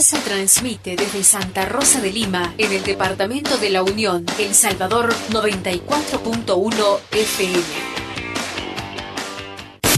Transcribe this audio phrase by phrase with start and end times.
[0.00, 5.14] Se transmite desde Santa Rosa de Lima, en el departamento de La Unión, El Salvador
[5.30, 7.62] 94.1 FM.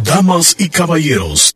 [0.05, 1.56] Damas y caballeros,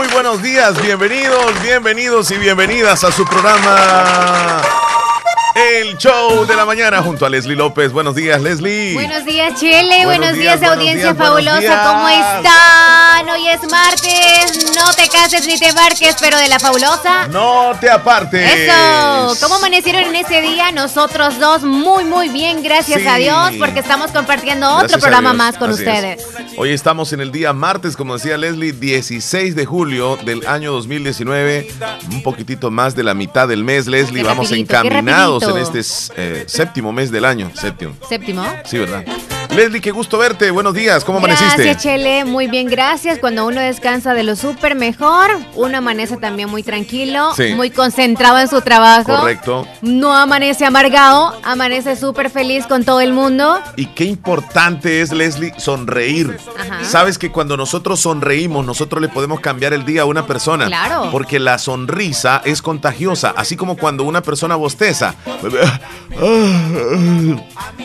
[0.00, 4.62] Muy buenos días, bienvenidos, bienvenidos y bienvenidas a su programa
[5.54, 7.92] El Show de la Mañana junto a Leslie López.
[7.92, 8.94] Buenos días, Leslie.
[8.94, 10.04] Buenos días, Chele.
[10.06, 11.92] Buenos, Buenos días, días, audiencia buenos días, buenos fabulosa.
[11.92, 13.28] ¿Cómo están?
[13.30, 14.74] Hoy es martes.
[14.76, 17.26] No te cases ni te embarques, pero de la fabulosa.
[17.28, 18.48] No te apartes.
[18.68, 20.70] Eso, ¿cómo amanecieron en ese día?
[20.72, 23.06] Nosotros dos muy, muy bien, gracias Sí.
[23.08, 26.20] a Dios, porque estamos compartiendo otro Gracias programa más con así ustedes.
[26.20, 26.58] es.
[26.58, 31.68] Hoy estamos en el día martes, como decía Leslie, 16 de julio del año 2019.
[32.12, 34.22] Un poquitito más de la mitad del mes, Leslie.
[34.22, 35.80] Qué Vamos rapidito, encaminados en este
[36.16, 37.50] eh, séptimo mes del año.
[37.54, 37.94] Séptimo.
[38.08, 38.44] Séptimo.
[38.64, 39.04] Sí, ¿verdad?
[39.54, 40.50] Leslie, qué gusto verte.
[40.52, 41.04] Buenos días.
[41.04, 41.56] ¿Cómo amaneciste?
[41.64, 42.24] Gracias, Chele.
[42.24, 43.18] Muy bien, gracias.
[43.18, 47.52] Cuando uno descansa de lo súper mejor, uno amanece también muy tranquilo, Sí.
[47.54, 49.16] muy concentrado en su trabajo.
[49.16, 49.66] Correcto.
[49.82, 53.58] No amanece amargado, amanece súper feliz con todo el mundo.
[53.76, 56.38] Y qué importante es, Leslie, sonreír.
[56.58, 56.84] Ajá.
[56.84, 60.66] Sabes que cuando nosotros sonreímos, nosotros le podemos cambiar el día a una persona.
[60.66, 61.08] Claro.
[61.10, 65.16] Porque la sonrisa es contagiosa, así como cuando una persona bosteza.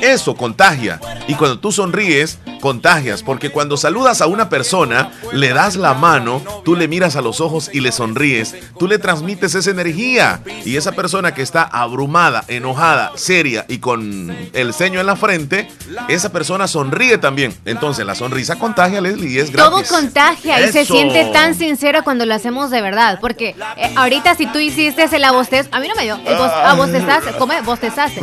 [0.02, 1.00] Eso contagia.
[1.28, 3.24] Y cuando tú sonríes, contagias.
[3.24, 7.42] Porque cuando saludas a una persona, le das la mano, tú le miras a los
[7.42, 8.56] ojos y le sonríes.
[8.80, 10.42] Tú le transmites esa energía.
[10.66, 15.68] Y esa persona que está abrumada, enojada, seria y con el ceño en la frente,
[16.08, 17.56] esa persona sonríe también.
[17.66, 19.92] Entonces la sonrisa contagia, Leslie, y es Todo gratis.
[19.92, 23.20] contagia y se siente tan sincero cuando lo hacemos de verdad.
[23.22, 26.16] Porque eh, ahorita si tú hiciste el abostez, a mí no me dio.
[26.26, 27.64] El bos- abostezaste, ¿cómo es?
[27.64, 28.22] Bostezaste.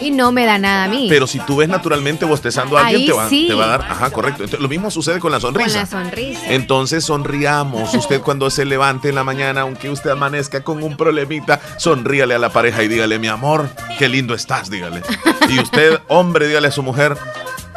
[0.00, 1.06] Y no me da nada a mí.
[1.08, 3.44] Pero si tú ves naturalmente bostezando a alguien, Ahí te va, sí.
[3.48, 3.82] te va a dar.
[3.82, 4.42] Ajá, correcto.
[4.44, 5.80] Entonces, lo mismo sucede con la con sonrisa.
[5.80, 6.40] la sonrisa.
[6.48, 7.94] Entonces sonriamos.
[7.94, 12.38] Usted cuando se levante en la mañana, aunque usted amanezca con un problemita, sonríale a
[12.38, 13.68] la pareja y dígale, mi amor,
[13.98, 15.02] qué lindo estás, dígale.
[15.48, 17.16] Y usted, hombre, dígale a su mujer,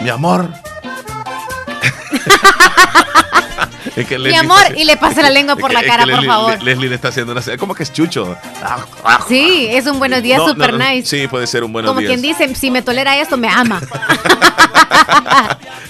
[0.01, 0.49] mi amor.
[3.97, 5.87] Es que Mi amor, está- y le pasa la lengua es por que- la es
[5.87, 6.57] cara, por Leslie- favor.
[6.59, 7.41] Le- Leslie le está haciendo una...
[7.57, 8.37] Como que es chucho.
[9.27, 11.07] Sí, es un buenos días No, no, super no, nice.
[11.07, 12.09] Sí, puede ser un buenos Como días.
[12.11, 13.81] quien dice, si me tolera esto, me ama.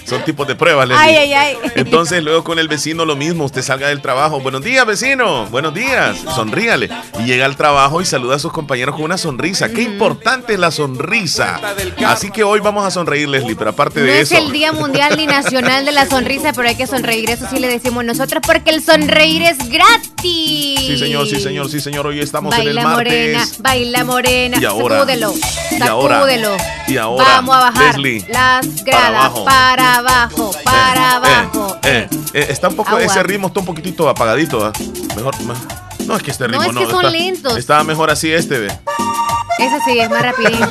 [0.04, 1.04] Son tipos de pruebas, Leslie.
[1.04, 1.56] Ay, ay, ay.
[1.74, 3.44] Entonces, luego con el vecino lo mismo.
[3.44, 4.40] Usted salga del trabajo.
[4.40, 5.44] Buenos días, vecino.
[5.46, 6.16] Buenos días.
[6.34, 6.88] Sonríale.
[7.20, 9.68] Y llega al trabajo y saluda a sus compañeros con una sonrisa.
[9.68, 11.60] Qué importante es la sonrisa.
[12.06, 13.54] Así que hoy vamos a sonreír, Leslie.
[13.56, 14.40] Pero aparte No de es eso.
[14.42, 17.28] el Día Mundial ni Nacional de la Sonrisa, pero hay que sonreír.
[17.30, 20.80] Eso sí le decimos nosotros, porque el sonreír es gratis.
[20.80, 22.06] Sí, señor, sí, señor, sí, señor.
[22.06, 23.62] Hoy estamos en el Baila morena, martes.
[23.62, 24.58] baila morena.
[24.60, 25.34] Y ahora- sacúdelo,
[25.70, 26.56] y ahora- sacúdelo.
[26.88, 31.76] y ahora, Vamos a bajar Leslie, las gradas para abajo, para abajo.
[31.84, 33.02] eh, eh, eh, está un poco, Agua.
[33.04, 34.64] ese ritmo está un poquito apagadito.
[34.64, 34.72] ¿ah?
[35.16, 35.54] Mejor, me-
[36.06, 36.80] no es que este No, ritmo es no.
[36.80, 37.56] que son está, lentos.
[37.56, 38.66] Estaba mejor así este, ve.
[39.58, 40.58] Eso sí, es más rapidín.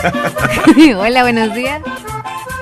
[0.98, 1.80] Hola, buenos días.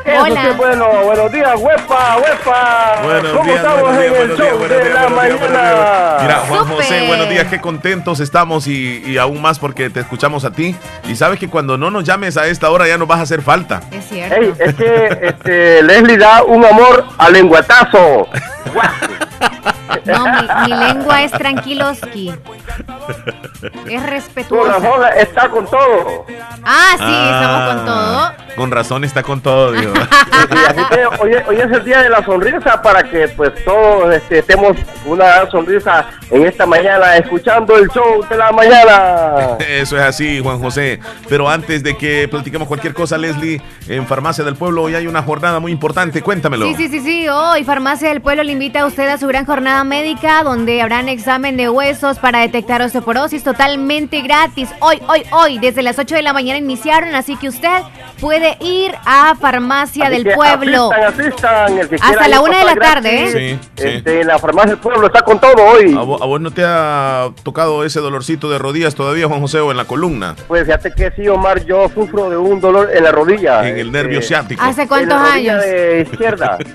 [0.04, 0.42] Eso Hola.
[0.42, 3.00] sí, bueno, buenos días, huepa, huepa.
[3.02, 5.22] Buenos ¿Cómo días, estamos buenos días, en el días, show buenos de días, la buenos
[5.24, 5.62] días, buenos días.
[5.74, 6.18] mañana?
[6.22, 6.76] Mira, Juan Súper.
[6.76, 10.74] José, buenos días, qué contentos estamos y, y aún más porque te escuchamos a ti.
[11.06, 13.42] Y sabes que cuando no nos llames a esta hora ya nos vas a hacer
[13.42, 13.82] falta.
[13.90, 14.34] Es cierto.
[14.36, 18.28] Ey, es que este, Leslie da un amor a lenguatazo.
[20.04, 22.32] No, mi, mi lengua es tranquiloski.
[23.88, 24.72] Es respetuosa.
[24.78, 26.26] razón está con todo.
[26.64, 28.18] Ah, sí, estamos con todo.
[28.18, 29.92] Ah, Con razón está con todo, Dios.
[31.20, 35.12] Hoy, hoy es el día de la sonrisa para que pues todos este, estemos con
[35.12, 39.56] una gran sonrisa en esta mañana escuchando el show de la mañana.
[39.68, 41.00] Eso es así, Juan José.
[41.28, 45.22] Pero antes de que platiquemos cualquier cosa, Leslie, en Farmacia del Pueblo hoy hay una
[45.22, 46.22] jornada muy importante.
[46.22, 46.66] Cuéntamelo.
[46.66, 47.28] Sí, sí, sí, sí.
[47.28, 51.08] Hoy Farmacia del Pueblo le invita a usted a su gran jornada médica donde habrán
[51.08, 54.68] examen de huesos para detectar osteoporosis totalmente gratis.
[54.80, 57.82] Hoy, hoy, hoy, desde las 8 de la mañana iniciaron, así que usted
[58.20, 60.90] puede ir a Farmacia Así del que Pueblo.
[60.92, 63.58] Asistan, asistan, el que Hasta la ir una de pasar la tarde, ¿eh?
[63.58, 63.88] Sí, sí.
[63.88, 65.94] este, la farmacia del pueblo está con todo hoy.
[65.96, 69.60] ¿A vos, a vos no te ha tocado ese dolorcito de rodillas todavía, Juan José,
[69.60, 70.34] o en la columna?
[70.48, 73.68] Pues fíjate que sí, Omar, yo sufro de un dolor en la rodilla.
[73.68, 74.62] En el nervio este, ciático.
[74.62, 75.64] ¿Hace en cuántos la rodilla años?
[75.64, 76.58] de izquierda.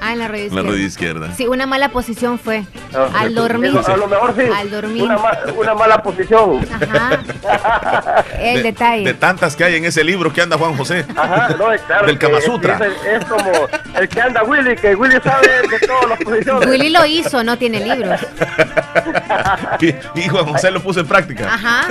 [0.00, 0.62] Ah, en la rodilla En la izquierda.
[0.70, 1.32] rodilla izquierda.
[1.36, 2.64] Sí, una mala posición fue.
[2.94, 3.78] Ah, Al dormir.
[3.86, 4.42] A lo mejor sí.
[4.54, 5.02] Al dormir.
[5.02, 6.66] Una, ma- una mala posición.
[6.80, 8.24] Ajá.
[8.40, 9.04] El de, detalle.
[9.04, 11.04] de tantas que hay en ese libro que anda Juan José.
[11.14, 12.06] Ajá, no, es claro.
[12.06, 12.78] Del Kama es- Sutra.
[12.86, 13.50] Es, es como
[13.98, 16.68] el que anda Willy, que Willy sabe de todas las posiciones.
[16.68, 18.20] Willy lo hizo, no tiene libros.
[19.80, 19.88] y,
[20.20, 21.52] y Juan José lo puso en práctica.
[21.52, 21.88] Ajá.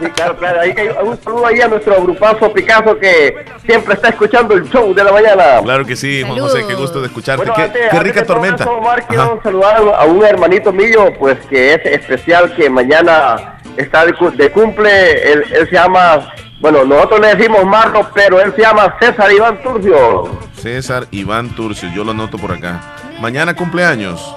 [0.00, 0.60] Sí, claro, claro.
[0.60, 4.94] Ahí, hay un saludo ahí a nuestro grupazo Picasso que siempre está escuchando el show
[4.94, 5.60] de la mañana.
[5.62, 6.38] Claro que sí, Juan.
[6.38, 7.38] José, qué gusto de escucharte.
[7.44, 8.64] Bueno, qué, antes- qué rica tormenta.
[8.64, 9.08] eso, Omar, Ajá.
[9.08, 14.30] quiero saludar a un hermanito mío, pues que es especial, que mañana está de, cu-
[14.30, 15.32] de cumple.
[15.32, 19.62] Él, él se llama, bueno, nosotros le decimos Marco, pero él se llama César Iván
[19.62, 20.28] Turcio.
[20.54, 22.80] César Iván Turcio, yo lo anoto por acá.
[23.20, 24.34] Mañana cumpleaños.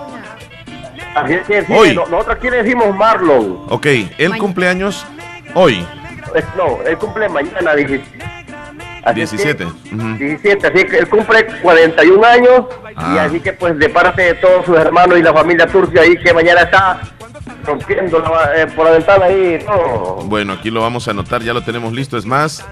[1.15, 1.93] Así es que sí, Hoy.
[1.95, 3.65] no- nosotros aquí le decimos Marlon.
[3.69, 3.85] Ok,
[4.17, 5.05] el cumpleaños
[5.53, 5.85] hoy,
[6.55, 8.01] no, él cumple mañana, dije.
[9.03, 9.65] Así es que- 17.
[9.65, 10.17] Ujú.
[10.17, 12.61] 17, así que él cumple 41 años
[12.91, 13.23] y Ah.
[13.25, 16.33] así que pues de parte de todos sus hermanos y la familia Turcia ahí que
[16.33, 17.01] mañana está
[17.65, 19.59] rompiendo la- eh, por la ventana ahí.
[20.25, 22.17] Bueno, aquí lo vamos a anotar, ya lo tenemos listo.
[22.17, 22.65] Es más,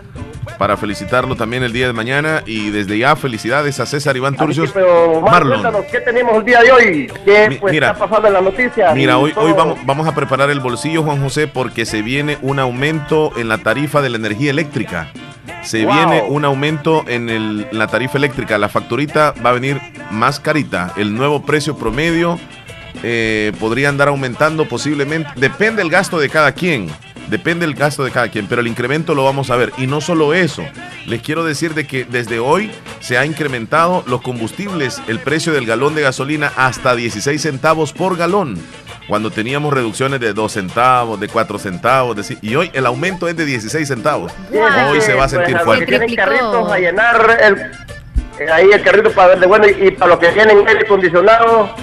[0.57, 2.43] para felicitarlo también el día de mañana.
[2.45, 4.71] Y desde ya, felicidades a César Iván que, Turcios.
[4.71, 5.83] pero Omar, Marlon.
[5.91, 7.11] ¿qué tenemos el día de hoy?
[7.25, 7.91] ¿Qué Mi- pues, mira.
[7.91, 8.93] está pasando en las noticias?
[8.95, 12.37] Mira, Y hoy, hoy vamos, vamos a preparar el bolsillo, Juan José, porque se viene
[12.41, 15.11] un aumento en la tarifa de la energía eléctrica.
[15.63, 15.93] Se Wow.
[15.93, 18.57] viene un aumento en el- la tarifa eléctrica.
[18.57, 19.79] La facturita va a venir
[20.11, 20.93] más carita.
[20.97, 22.39] El nuevo precio promedio
[23.03, 25.29] eh, podría andar aumentando posiblemente.
[25.35, 26.89] Depende del gasto de cada quien.
[27.29, 29.71] Depende del gasto de cada quien, pero el incremento lo vamos a ver.
[29.77, 30.63] Y no solo eso,
[31.05, 35.67] les quiero decir de que desde hoy se ha incrementado los combustibles, el precio del
[35.67, 38.57] galón de gasolina hasta 16 centavos por galón.
[39.09, 43.35] Cuando teníamos reducciones de 2 centavos, de 4 centavos, de y hoy el aumento es
[43.35, 44.31] de 16 centavos.
[44.87, 45.91] Hoy se va a sentir pues, fuerte.
[45.91, 47.57] los que tienen carritos a llenar el,
[48.39, 50.81] eh, ahí el carrito para ver de bueno y, y para los que tienen aire
[50.85, 51.73] acondicionado,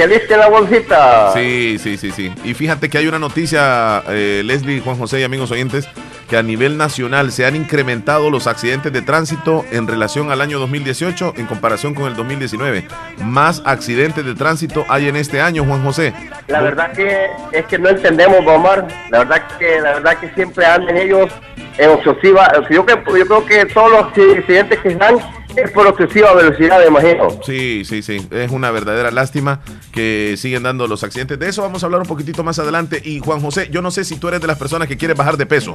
[0.00, 1.30] que listen la bolsita.
[1.34, 2.32] Sí, sí, sí, sí.
[2.42, 5.86] Y fíjate que hay una noticia, eh, Leslie, Juan José y amigos oyentes,
[6.26, 10.58] que a nivel nacional se han incrementado los accidentes de tránsito en relación al año
[10.58, 12.86] 2018 en comparación con el 2019.
[13.22, 16.14] Más accidentes de tránsito hay en este año, Juan José.
[16.46, 18.88] La verdad que es que no entendemos, Omar.
[19.10, 21.30] La verdad que la verdad que siempre andan ellos
[21.76, 22.50] en excesiva.
[22.70, 22.86] Yo,
[23.18, 25.18] yo creo que todos los accidentes que dan
[25.56, 27.28] es por excesiva velocidad, imagino.
[27.44, 28.26] Sí, sí, sí.
[28.30, 29.60] Es una verdadera lástima
[29.92, 31.38] que siguen dando los accidentes.
[31.38, 33.00] De eso vamos a hablar un poquitito más adelante.
[33.04, 35.36] Y Juan José, yo no sé si tú eres de las personas que quieres bajar
[35.36, 35.74] de peso.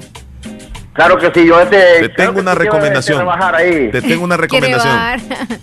[0.96, 2.08] Claro que sí, yo este.
[2.08, 3.28] Te tengo una recomendación.
[3.92, 4.98] Te tengo una recomendación.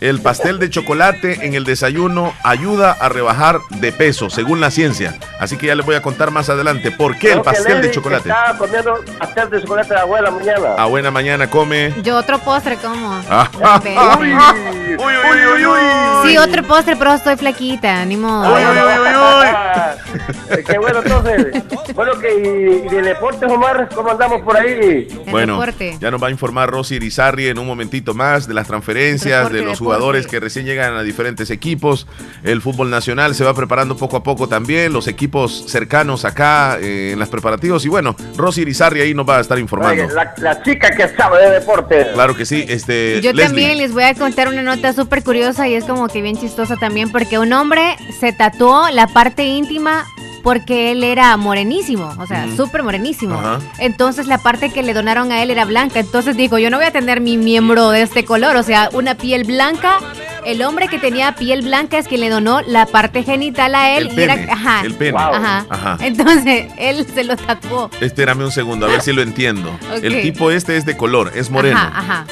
[0.00, 5.14] El pastel de chocolate en el desayuno ayuda a rebajar de peso, según la ciencia.
[5.40, 7.90] Así que ya les voy a contar más adelante por qué el Creo pastel de
[7.90, 8.28] chocolate.
[8.28, 10.74] Estaba comiendo pastel de chocolate de la abuela mañana.
[10.76, 11.94] A buena mañana come.
[12.02, 13.20] Yo otro postre como.
[13.64, 14.18] Ah.
[14.18, 16.28] Uy, uy, uy, uy, uy.
[16.28, 18.54] Sí, otro postre, pero estoy flaquita, ni modo.
[18.54, 21.62] Uy, uy, uy, uy, Qué bueno, entonces.
[21.94, 25.08] Bueno, que y, y de deportes, Omar, ¿cómo andamos por ahí?
[25.26, 25.96] El Bueno, deporte.
[26.00, 29.56] ya nos va a informar Rosy Irizarri en un momentito más de las transferencias, Deporte,
[29.56, 29.84] de los deporte.
[29.84, 32.06] jugadores que recién llegan a diferentes equipos.
[32.42, 37.10] El fútbol nacional se va preparando poco a poco también, los equipos cercanos acá eh,
[37.12, 37.84] en las preparativos.
[37.84, 40.04] Y bueno, Rosy Irizarri ahí nos va a estar informando.
[40.04, 42.08] Oye, la, la chica que sabe de deportes.
[42.14, 42.64] Claro que sí.
[42.68, 43.44] Este, Yo Leslie.
[43.44, 46.76] también les voy a contar una nota súper curiosa y es como que bien chistosa
[46.76, 50.04] también porque un hombre se tatuó la parte íntima
[50.42, 52.56] porque él era morenísimo, o sea, Ujú.
[52.56, 53.34] súper morenísimo.
[53.38, 53.60] Ajá.
[53.78, 56.00] Entonces la parte que le donaron a él era blanca.
[56.00, 59.14] Entonces dijo, yo no voy a tener mi miembro de este color, o sea, una
[59.14, 59.98] piel blanca.
[60.44, 64.06] El hombre que tenía piel blanca es quien le donó la parte genital a él
[64.08, 65.12] El y pene, era, ajá, el pene.
[65.12, 65.34] Wow.
[65.34, 65.66] ajá.
[65.70, 65.98] Ajá.
[66.00, 67.90] Entonces él se lo tatuó.
[68.00, 69.70] Espérame un segundo, a ver si lo entiendo.
[70.02, 71.78] El tipo este es de color, es moreno.
[71.78, 72.24] Ajá, ajá,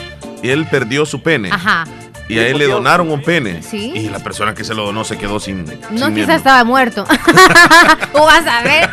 [0.42, 1.50] Y él perdió su pene.
[1.52, 1.85] ajá.
[2.30, 3.62] Y a él le donaron un pene.
[3.62, 3.92] Sí.
[3.94, 5.64] Y la persona que se lo donó se quedó sin.
[5.90, 7.04] No, sin quizás estaba muerto.
[8.12, 8.90] o vas a ver.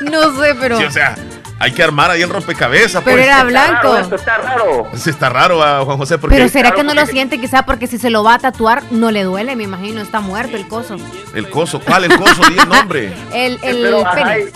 [0.00, 0.78] No sé, pero.
[0.78, 1.14] Sí, o sea,
[1.58, 3.02] hay que armar ahí el rompecabezas.
[3.04, 3.26] Pero pues.
[3.26, 3.74] era Está blanco.
[3.92, 4.86] raro, esto está raro.
[4.94, 7.86] Sí, está raro a Juan José porque Pero será que no lo siente quizá porque
[7.86, 10.96] si se lo va a tatuar no le duele, me imagino, está muerto el coso.
[11.34, 12.48] el coso, ¿cuál el coso?
[12.48, 13.12] Di el nombre.
[13.32, 14.46] El, el pene.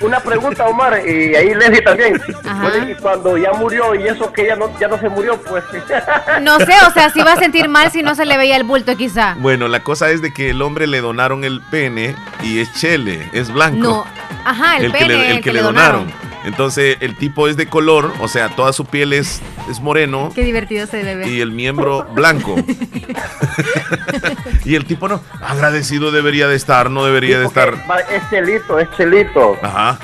[0.00, 2.20] Una pregunta, Omar, y ahí Leslie también.
[2.44, 2.70] Ajá.
[3.00, 5.64] Cuando ya murió y eso que ya no, ya no se murió, pues.
[6.40, 8.64] No sé, o sea, si va a sentir mal si no se le veía el
[8.64, 9.34] bulto quizá.
[9.38, 13.28] Bueno, la cosa es de que el hombre le donaron el pene y es chele,
[13.32, 13.78] es blanco.
[13.78, 14.06] No.
[14.44, 16.29] Ajá, el, el pene que le, el el que le donaron.
[16.44, 20.32] Entonces el tipo es de color, o sea, toda su piel es, es moreno.
[20.34, 21.28] Qué divertido se debe.
[21.28, 22.56] Y el miembro blanco.
[24.64, 27.74] y el tipo no, agradecido debería de estar, no debería de estar.
[28.10, 29.56] Es chelito, es chelito.
[29.62, 29.98] Ajá.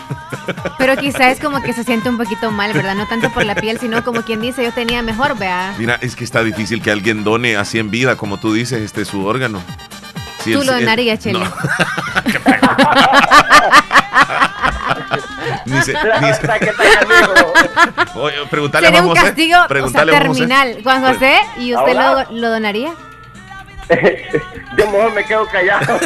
[0.79, 2.95] Pero quizá es como que se siente un poquito mal, ¿verdad?
[2.95, 5.75] No tanto por la piel, sino como quien dice, yo tenía mejor, vea.
[5.79, 9.05] Mira, es que está difícil que alguien done así en vida, como tú dices, este
[9.05, 9.63] su órgano.
[10.45, 11.41] Tú lo donarías, Chele.
[15.65, 16.49] ni se, ni se...
[18.15, 19.21] Oye, preguntarle Sería a Juan José.
[19.21, 20.79] un castigo o sea, terminal.
[20.83, 22.93] Juan José, ¿y usted lo, lo, donaría?
[24.77, 26.01] yo mejor me quedo callado.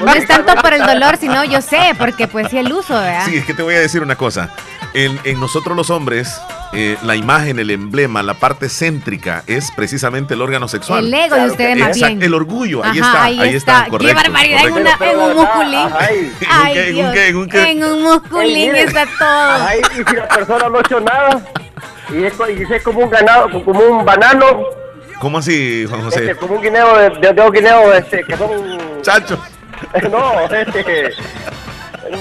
[0.00, 3.26] No es tanto por el dolor, sino yo sé, porque pues sí el uso, ¿verdad?
[3.26, 4.50] Sí, es que te voy a decir una cosa.
[4.94, 6.40] En, en nosotros los hombres,
[6.72, 11.06] eh, la imagen, el emblema, la parte céntrica es precisamente el órgano sexual.
[11.06, 12.22] El ego de ustedes más bien.
[12.22, 13.86] El orgullo, ahí está, ahí, está.
[13.88, 14.78] correcto, Qué barbaridad correcto.
[14.78, 15.88] En, una, en, un musculín.
[16.48, 17.70] Ay, ¿En, un qué, en, un qué?
[17.72, 19.66] en un musculín está todo.
[19.66, 21.44] Ay, y si la persona no ha hecho nada,
[22.10, 24.64] y es, y es como un ganado, como un banano.
[25.18, 26.20] ¿Cómo así, Juan José?
[26.20, 29.02] Este, como un guineo de, de, de guineo, este, que son...
[29.02, 29.38] Chacho.
[30.10, 31.12] No, este...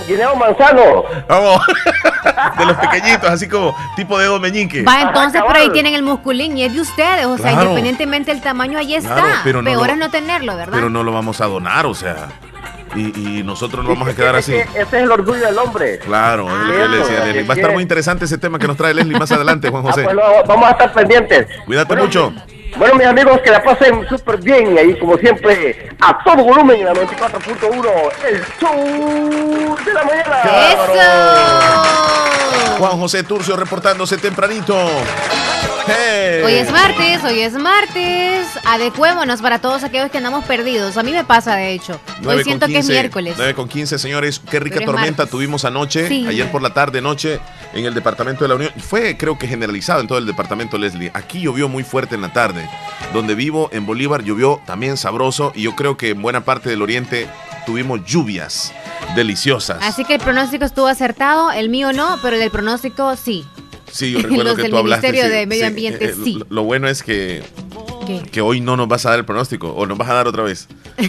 [0.07, 1.03] Guineo manzano.
[1.27, 1.61] Vamos.
[2.57, 4.83] de los pequeñitos, así como tipo dedo meñique.
[4.83, 7.25] Va, entonces por ahí tienen el musculín y es de ustedes.
[7.25, 7.63] O sea, claro.
[7.63, 9.15] independientemente del tamaño, ahí está.
[9.15, 10.73] Claro, pero no Peor lo, es no tenerlo, ¿verdad?
[10.73, 12.29] Pero no lo vamos a donar, o sea.
[12.95, 14.53] Y, y nosotros nos vamos a quedar así.
[14.53, 15.97] Ese, es el orgullo del hombre.
[15.99, 17.43] Claro, es lo que le decía Leslie.
[17.43, 20.01] Va a estar muy interesante ese tema que nos trae Leslie más adelante, Juan José.
[20.01, 21.47] Ah, pues no, vamos a estar pendientes.
[21.65, 22.33] Cuídate bueno, mucho.
[22.77, 24.77] Bueno, mis amigos, que la pasen súper bien.
[24.77, 30.41] Ahí, como siempre, a todo volumen en la 94.1, el show de la mañana.
[30.71, 30.93] ¡Eso!
[32.79, 34.75] Juan José Turcio reportándose tempranito.
[35.85, 36.41] Hey.
[36.45, 38.47] Hoy es martes, hoy es martes.
[38.65, 40.95] Adecuémonos para todos aquellos que andamos perdidos.
[40.97, 41.99] A mí me pasa, de hecho.
[42.25, 43.35] Hoy siento 15, que es miércoles.
[43.37, 44.39] 9 con 15, señores.
[44.39, 45.29] Qué rica tormenta martes.
[45.29, 46.25] tuvimos anoche, sí.
[46.27, 47.41] ayer por la tarde, noche,
[47.73, 48.71] en el departamento de la Unión.
[48.77, 51.11] Fue, creo que generalizado en todo el departamento, Leslie.
[51.13, 52.69] Aquí llovió muy fuerte en la tarde.
[53.13, 55.51] Donde vivo, en Bolívar, llovió también sabroso.
[55.53, 57.27] Y yo creo que en buena parte del oriente
[57.65, 58.73] tuvimos lluvias
[59.15, 59.79] deliciosas.
[59.81, 61.51] Así que el pronóstico estuvo acertado.
[61.51, 63.45] El mío no, pero el del pronóstico sí.
[63.93, 65.07] Sí, yo recuerdo Los que del tú hablaste.
[65.07, 66.33] Ministerio sí, de Medio Ambiente, eh, sí.
[66.39, 67.43] Lo, lo bueno es que,
[68.05, 68.21] ¿Qué?
[68.31, 70.43] que hoy no nos vas a dar el pronóstico, o nos vas a dar otra
[70.43, 70.67] vez.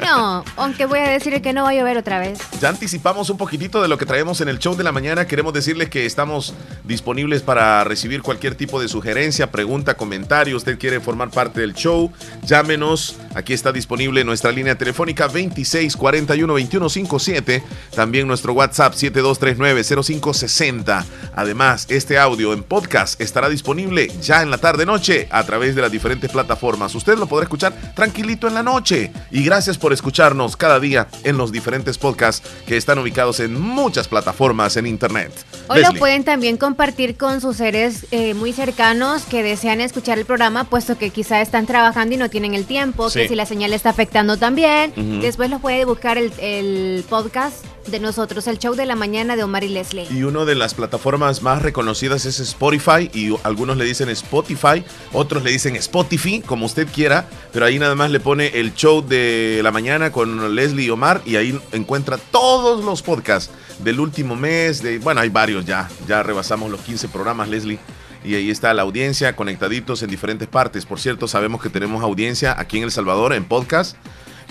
[0.00, 2.40] no, aunque voy a decir que no va a llover otra vez.
[2.60, 5.26] Ya anticipamos un poquitito de lo que traemos en el show de la mañana.
[5.26, 10.56] Queremos decirles que estamos disponibles para recibir cualquier tipo de sugerencia, pregunta, comentario.
[10.56, 12.10] Usted quiere formar parte del show,
[12.42, 13.16] llámenos.
[13.34, 17.62] Aquí está disponible nuestra línea telefónica 2641-2157.
[17.94, 21.04] También nuestro WhatsApp 7239-0560.
[21.34, 25.92] Además, este audio en podcast estará disponible ya en la tarde-noche a través de las
[25.92, 26.94] diferentes plataformas.
[26.94, 29.12] Usted lo podrá escuchar tranquilito en la noche.
[29.30, 34.08] Y gracias por escucharnos cada día en los diferentes podcasts que están ubicados en muchas
[34.08, 35.32] plataformas en internet.
[35.68, 35.94] Hoy Leslie.
[35.94, 40.64] lo pueden también compartir con sus seres eh, muy cercanos que desean escuchar el programa,
[40.64, 43.20] puesto que quizá están trabajando y no tienen el tiempo, Sí.
[43.20, 44.92] que si la señal está afectando también.
[45.20, 49.44] Después lo puede buscar el, el podcast de nosotros, el show de la mañana de
[49.44, 50.06] Omar y Leslie.
[50.10, 55.42] Y una de las plataformas más reconocidas es Spotify y algunos le dicen Spotify, otros
[55.42, 59.60] le dicen Spotify, como usted quiera, pero ahí nada más le pone el show de
[59.62, 64.82] la mañana con Leslie y Omar y ahí encuentra todos los podcasts del último mes,
[64.82, 67.78] de bueno, hay varios ya, ya rebasamos los 15 programas, Leslie.
[68.24, 70.84] Y ahí está la audiencia, conectaditos en diferentes partes.
[70.84, 73.96] Por cierto, sabemos que tenemos audiencia aquí en El Salvador en podcast,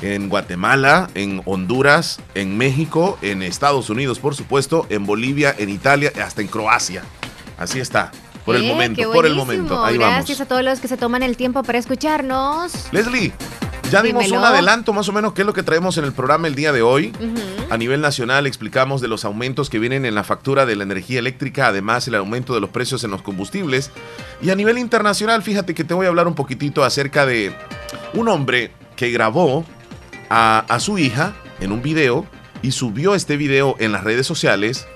[0.02, 6.12] en Guatemala, en Honduras, en México, en Estados Unidos, por supuesto, en Bolivia, en Italia,
[6.24, 7.04] hasta en Croacia.
[7.58, 8.12] Así está,
[8.44, 9.84] por el Eh, momento, por el momento.
[9.84, 10.42] Ahí Gracias vamos.
[10.42, 12.88] a todos los que se toman el tiempo para escucharnos.
[12.92, 13.32] Leslie,
[13.90, 14.42] ya dimos Dímelo.
[14.42, 16.72] un adelanto más o menos qué es lo que traemos en el programa el día
[16.74, 17.14] de hoy.
[17.70, 21.20] A nivel nacional explicamos de los aumentos que vienen en la factura de la energía
[21.20, 23.92] eléctrica, además el aumento de los precios en los combustibles.
[24.42, 27.54] Y a nivel internacional, fíjate que te voy a hablar un poquitito acerca de
[28.14, 29.64] un hombre que grabó
[30.30, 32.26] a, su hija en un video
[32.62, 34.88] y subió este video en las redes sociales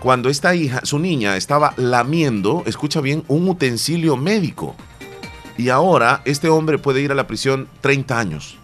[0.00, 4.76] cuando esta hija, su niña, estaba lamiendo, escucha bien, un utensilio médico.
[5.58, 8.58] Y ahora este hombre puede ir a la prisión 30 años.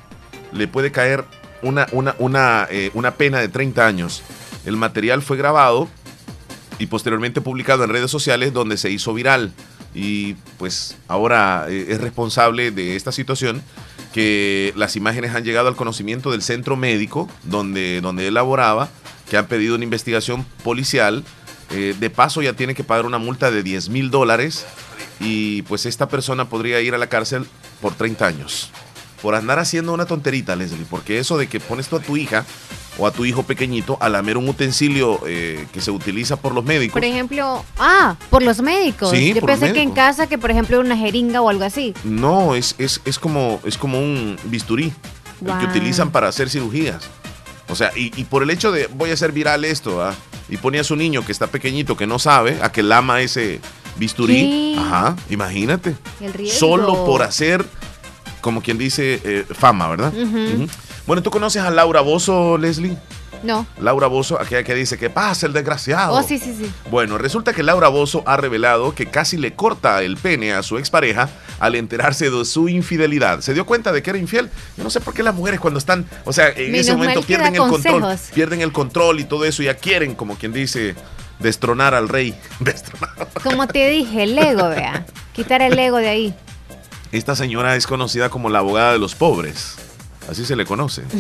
[0.53, 1.25] Le puede caer
[1.63, 4.23] una, una, una, eh, una pena de 30 años.
[4.67, 5.89] El material fue grabado
[6.79, 9.53] y posteriormente publicado en redes sociales donde se hizo viral.
[9.95, 13.63] Y pues ahora eh, es responsable de esta situación
[14.13, 18.89] que las imágenes han llegado al conocimiento del centro médico donde, donde él laboraba,
[19.29, 21.25] que han pedido una investigación policial.
[21.71, 24.67] Eh, de paso ya tiene que pagar una multa de 10 mil dólares
[25.21, 27.47] y pues esta persona podría ir a la cárcel
[27.81, 28.71] por 30 años.
[29.23, 32.45] por andar haciendo una tonterita, Leslie, porque eso de que pones tú a tu hija
[32.99, 36.65] o a tu hijo pequeñito a lamer un utensilio eh, que se utiliza por los
[36.65, 36.93] médicos.
[36.93, 39.11] Por ejemplo, ah, por los médicos.
[39.11, 40.05] Sí, Yo por los pensé que en médicos.
[40.05, 41.95] casa, que por ejemplo una jeringa o algo así.
[42.05, 44.93] No, es, es, es, como, es como un bisturí
[45.45, 47.03] el que utilizan para hacer cirugías.
[47.69, 50.15] O sea, y, y por el hecho de voy a hacer viral esto, ¿ah?
[50.49, 53.61] y pone a su niño que está pequeñito, que no sabe, a que lama ese
[53.97, 54.35] bisturí.
[54.75, 54.77] ¿Qué?
[54.79, 55.97] Ajá, imagínate.
[56.21, 56.59] El riesgo.
[56.59, 57.65] Solo por hacer,
[58.43, 60.13] como quien dice, eh, fama, ¿verdad?
[60.15, 60.69] Ujú.
[61.07, 62.97] Bueno, ¿tú conoces a Laura Bozo, Leslie?
[63.43, 63.67] No.
[63.81, 66.15] Laura Bozo, aquella que dice que pasa el desgraciado.
[66.15, 66.73] Oh, sí, sí, sí.
[66.91, 70.79] Bueno, resulta que Laura Bozo ha revelado que casi le corta el pene a su
[70.79, 71.29] expareja
[71.59, 73.41] al enterarse de su infidelidad.
[73.41, 74.49] ¿Se dio cuenta de que era infiel?
[74.77, 77.23] Yo no sé por qué las mujeres cuando están, o sea, en Menos ese momento
[77.23, 80.95] pierden el control, pierden el control y todo eso, ya quieren, como quien dice,
[81.41, 82.39] destronar al rey.
[82.61, 83.29] Destronar.
[83.43, 85.05] Como te dije, el ego, vea.
[85.33, 86.35] Quitar el ego de ahí.
[87.11, 89.77] Esta señora es conocida como la abogada de los pobres.
[90.31, 91.03] Así se le conoce.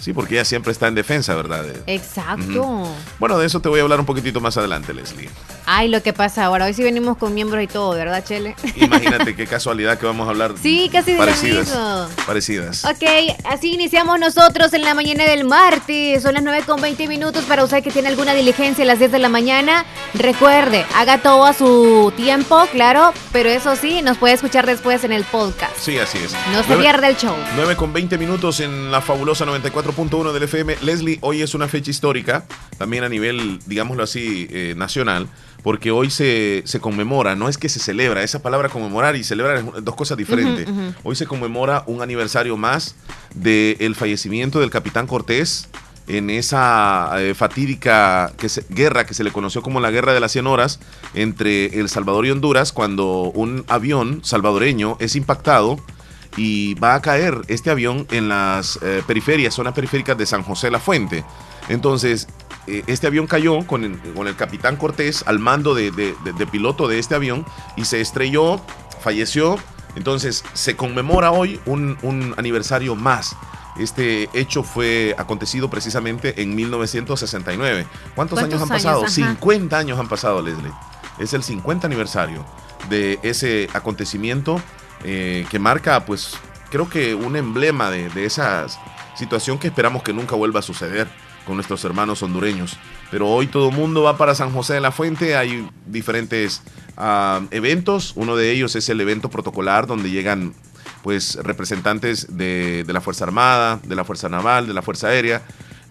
[0.00, 1.64] Sí, porque ella siempre está en defensa, ¿verdad?
[1.86, 2.86] Exacto.
[3.18, 5.30] Bueno, de eso te voy a hablar un poquitito más adelante, Leslie.
[5.66, 6.66] Ay, lo que pasa ahora.
[6.66, 8.54] Hoy sí venimos con miembros y todo, ¿verdad, Chele?
[8.76, 10.52] Imagínate qué casualidad que vamos a hablar.
[10.60, 11.68] Sí, casi de lo parecidas.
[11.68, 12.06] mismo.
[12.26, 12.84] Parecidas.
[12.84, 13.02] Ok,
[13.44, 16.22] así iniciamos nosotros en la mañana del martes.
[16.22, 19.12] Son las 9 con 20 minutos para usted que tiene alguna diligencia a las 10
[19.12, 19.86] de la mañana.
[20.12, 25.12] Recuerde, haga todo a su tiempo, claro, pero eso sí, nos puede escuchar después en
[25.12, 25.72] el podcast.
[25.80, 26.34] Sí, así es.
[26.52, 27.34] No se pierda el show.
[27.56, 30.76] 9 con 20 minutos en la fabulosa 94.1 del FM.
[30.82, 32.44] Leslie, hoy es una fecha histórica,
[32.78, 35.28] también a nivel, digámoslo así, eh, nacional,
[35.62, 39.58] porque hoy se, se conmemora, no es que se celebra, esa palabra conmemorar y celebrar
[39.58, 40.66] es dos cosas diferentes.
[41.04, 42.96] Hoy se conmemora un aniversario más
[43.36, 45.68] del fallecimiento del capitán Cortés
[46.08, 50.18] en esa eh, fatídica que se- guerra que se le conoció como la Guerra de
[50.20, 50.80] las 100 Horas
[51.14, 55.78] entre El Salvador y Honduras, cuando un avión salvadoreño es impactado
[56.36, 60.70] y va a caer este avión en las eh, periferias, zonas periféricas de San José
[60.70, 61.24] la Fuente.
[61.68, 62.28] Entonces,
[62.66, 66.32] eh, este avión cayó con el, con el capitán Cortés al mando de, de- de-
[66.32, 67.44] de piloto de este avión
[67.76, 68.60] y se estrelló,
[69.00, 69.58] falleció.
[69.96, 73.36] Entonces, se conmemora hoy un, un aniversario más.
[73.78, 77.86] Este hecho fue acontecido precisamente en 1969.
[78.14, 79.00] ¿Cuántos, años han ¿Cuántos pasado?
[79.00, 79.18] años?
[79.18, 79.30] Ajá.
[79.34, 80.72] 50 años han pasado, Leslie.
[81.18, 82.44] Es el 50 aniversario
[82.88, 84.60] de ese acontecimiento
[85.04, 86.34] eh, que marca, pues,
[86.70, 88.66] creo que un emblema de, esa
[89.16, 91.06] situación que esperamos que nunca vuelva a suceder
[91.46, 92.78] con nuestros hermanos hondureños.
[93.10, 96.62] Pero hoy todo el mundo va para San José de la Fuente, hay diferentes
[96.96, 100.54] ah, eventos, uno de ellos es el evento protocolar donde llegan
[101.02, 105.42] pues representantes de, de la Fuerza Armada, de la Fuerza Naval, de la Fuerza Aérea,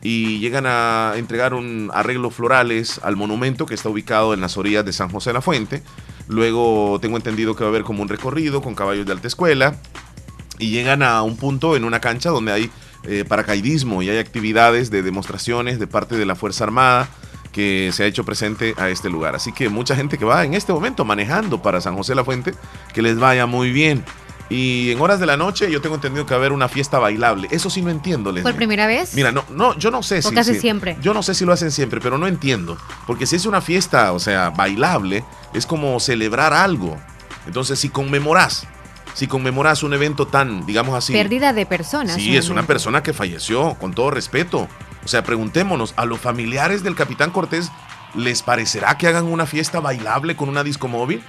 [0.02, 4.84] y llegan a entregar un arreglos florales al monumento que está ubicado en las orillas
[4.84, 5.82] de San José de la Fuente.
[6.28, 9.76] Luego tengo entendido que va a haber como un recorrido con caballos de alta escuela
[10.60, 12.72] y llegan a un punto en una cancha donde hay
[13.04, 17.10] eh, paracaidismo y hay actividades de demostraciones de parte de la Fuerza Armada
[17.52, 19.36] que se ha hecho presente a este lugar.
[19.36, 22.54] Así que mucha gente que va en este momento manejando para San José la Fuente,
[22.94, 24.04] que les vaya muy bien.
[24.50, 27.00] Y en horas de la noche yo tengo entendido que va a haber una fiesta
[27.00, 27.48] bailable.
[27.52, 28.44] Eso sí no entiendo, Leslie.
[28.44, 29.14] ¿Por primera vez?
[29.16, 30.36] Mira, no, no, yo no sé O si.
[30.36, 30.98] casi si- siempre.
[31.02, 32.78] Yo no sé si lo hacen siempre, pero no entiendo.
[33.08, 36.98] Porque si es una fiesta, o sea, bailable, es como celebrar algo.
[37.48, 38.68] Entonces, si conmemoras,
[39.16, 41.14] si conmemoras un evento tan, digamos así.
[41.14, 42.16] Pérdida de personas.
[42.16, 44.68] Sí, es una persona que falleció, con todo respeto.
[45.04, 47.72] O sea, preguntémonos, ¿a los familiares del capitán Cortés
[48.16, 51.22] les parecerá que hagan una fiesta bailable con una disco móvil?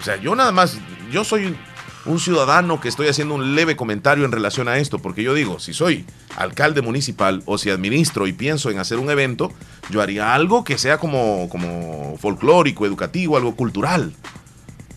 [0.00, 0.78] O sea, yo nada más,
[1.10, 1.56] yo soy
[2.04, 5.58] un ciudadano que estoy haciendo un leve comentario en relación a esto, porque yo digo,
[5.58, 6.04] si soy
[6.36, 9.52] alcalde municipal o si administro y pienso en hacer un evento,
[9.90, 14.12] yo haría algo que sea como, como folclórico, educativo, algo cultural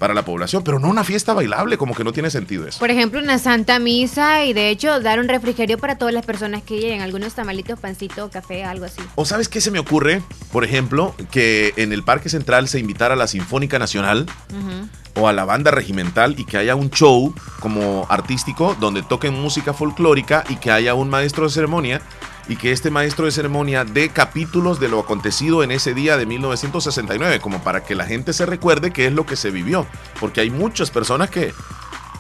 [0.02, 2.80] para la población, pero no una fiesta bailable, como que no tiene sentido eso.
[2.80, 6.64] Por ejemplo, una santa misa y de hecho dar un refrigerio para todas las personas
[6.64, 7.02] que lleguen.
[7.02, 9.00] Algunos tamalitos, pancito, café, algo así.
[9.14, 10.24] ¿O sabes qué se me ocurre?
[10.52, 14.88] Por ejemplo, que en el Parque Central se invitara a la Sinfónica Nacional Ujú.
[15.16, 19.74] O a la banda regimental y que haya un show como artístico donde toquen música
[19.74, 22.02] folclórica y que haya un maestro de ceremonia
[22.48, 26.26] y que este maestro de ceremonia dé capítulos de lo acontecido en ese día de
[26.26, 29.86] 1969, como para que la gente se recuerde qué es lo que se vivió,
[30.20, 31.54] porque hay muchas personas que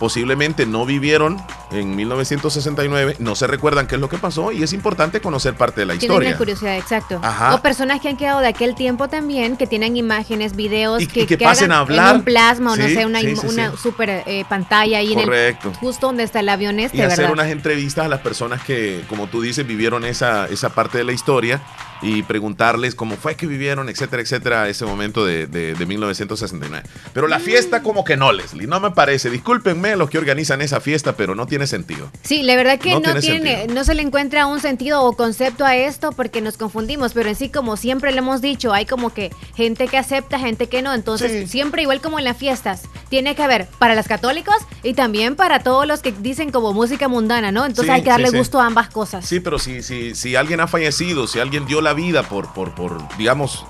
[0.01, 1.37] posiblemente no vivieron
[1.71, 5.81] en 1969, no se recuerdan qué es lo que pasó y es importante conocer parte
[5.81, 6.31] de la Tienen historia.
[6.31, 7.19] la curiosidad, exacto.
[7.21, 7.53] Ajá.
[7.53, 11.21] O personas que han quedado de aquel tiempo también, que tienen imágenes, videos, Y- que,
[11.21, 12.09] y que que pasen hagan a hablar.
[12.09, 15.13] en un plasma o no Sí, sé, una, sí, sí, una super eh, pantalla ahí
[15.13, 15.69] en Correcto.
[15.69, 17.33] el justo donde está el avión este, y hacer ¿verdad?
[17.33, 21.11] unas entrevistas a las personas que, como tú dices, vivieron esa, esa parte de la
[21.13, 21.61] historia
[22.01, 26.87] y preguntarles cómo fue que vivieron, etcétera, etcétera, ese momento de, de, de 1969.
[27.13, 29.29] Pero la fiesta como que no, Leslie, no me parece.
[29.29, 32.09] Discúlpenme los que organizan esa fiesta, pero no tiene sentido.
[32.23, 35.65] Sí, la verdad que No no, tiene no se le encuentra un sentido o concepto
[35.65, 39.13] a esto porque nos confundimos, pero en sí, como siempre le hemos dicho, hay como
[39.13, 41.47] que gente que acepta, gente que no, entonces Sí.
[41.47, 45.59] siempre igual como en las fiestas, tiene que haber para los católicos y también para
[45.59, 47.65] todos los que dicen como música mundana, ¿no?
[47.65, 48.37] Entonces Sí, hay que darle sí.
[48.37, 49.25] gusto a ambas cosas.
[49.25, 52.71] Sí, pero si, si, si alguien ha fallecido, si alguien dio la vida por, por,
[52.71, 53.65] por digamos,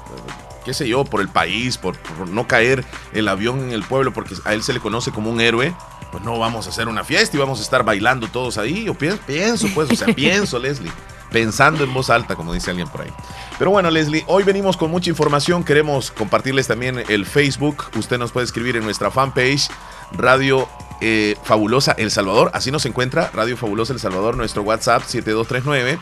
[0.65, 4.13] qué sé yo, por el país, por, por no caer el avión en el pueblo,
[4.13, 5.73] porque a él se le conoce como un héroe,
[6.12, 8.84] pues no vamos a hacer una fiesta y vamos a estar bailando todos ahí.
[8.84, 10.91] Yo pienso, pienso pues, o sea, pienso, Leslie.
[11.31, 13.13] Pensando en voz alta, como dice alguien por ahí.
[13.57, 15.63] Pero bueno, Leslie, hoy venimos con mucha información.
[15.63, 17.86] Queremos compartirles también el Facebook.
[17.97, 19.69] Usted nos puede escribir en nuestra fanpage,
[20.12, 20.67] Radio
[20.99, 22.51] eh, Fabulosa El Salvador.
[22.53, 25.99] Así nos encuentra Radio Fabulosa El Salvador, nuestro WhatsApp 7239.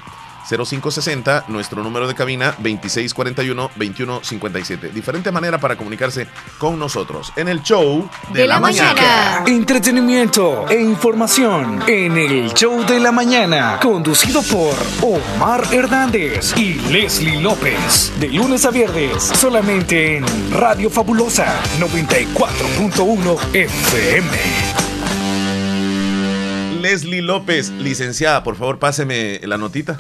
[0.49, 4.91] 0560, nuestro número de cabina 2641-2157.
[4.91, 9.43] Diferente manera para comunicarse con nosotros en el show de, De la mañana.
[9.45, 17.41] Entretenimiento e información en el show de la mañana, conducido por Omar Hernández y Leslie
[17.41, 18.12] López.
[18.19, 24.29] De lunes a viernes, solamente en Radio Fabulosa 94.1 FM.
[26.79, 29.97] Leslie López, licenciada, por favor, páseme la notita.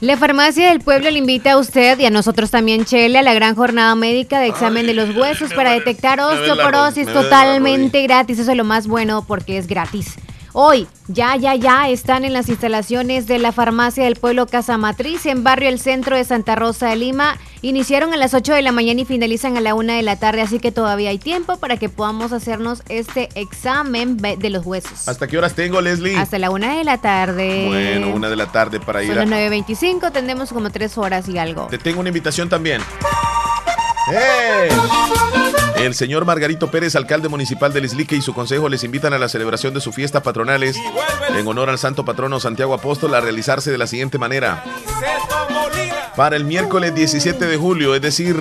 [0.00, 3.32] La Farmacia del Pueblo le invita a usted y a nosotros también, Chele, a la
[3.32, 8.38] gran jornada médica de examen de los huesos para detectar osteoporosis totalmente gratis.
[8.38, 10.16] Eso es lo más bueno porque es gratis.
[10.58, 15.26] Hoy, ya, ya, ya están en las instalaciones de la Farmacia del Pueblo Casa Matriz
[15.26, 17.36] en barrio El Centro de Santa Rosa de Lima.
[17.60, 20.40] Iniciaron a las 8 de la mañana y finalizan a la 1 de la tarde,
[20.40, 25.06] así que todavía hay tiempo para que podamos hacernos este examen de los huesos.
[25.08, 26.16] ¿Hasta qué horas tengo, Leslie?
[26.16, 27.66] Hasta la 1 de la tarde.
[27.66, 29.26] Bueno, una de la tarde para ir Son a...
[29.26, 31.66] las 9.25, tendremos como 3 horas y algo.
[31.66, 32.80] Te tengo una invitación también.
[34.12, 34.68] ¡Eh!
[35.76, 39.28] El señor Margarito Pérez, alcalde municipal de Lislique y su consejo les invitan a la
[39.28, 40.76] celebración de sus fiestas patronales
[41.36, 44.64] en honor al santo patrono Santiago Apóstol a realizarse de la siguiente manera.
[46.16, 48.36] Para el miércoles 17 de julio, es decir,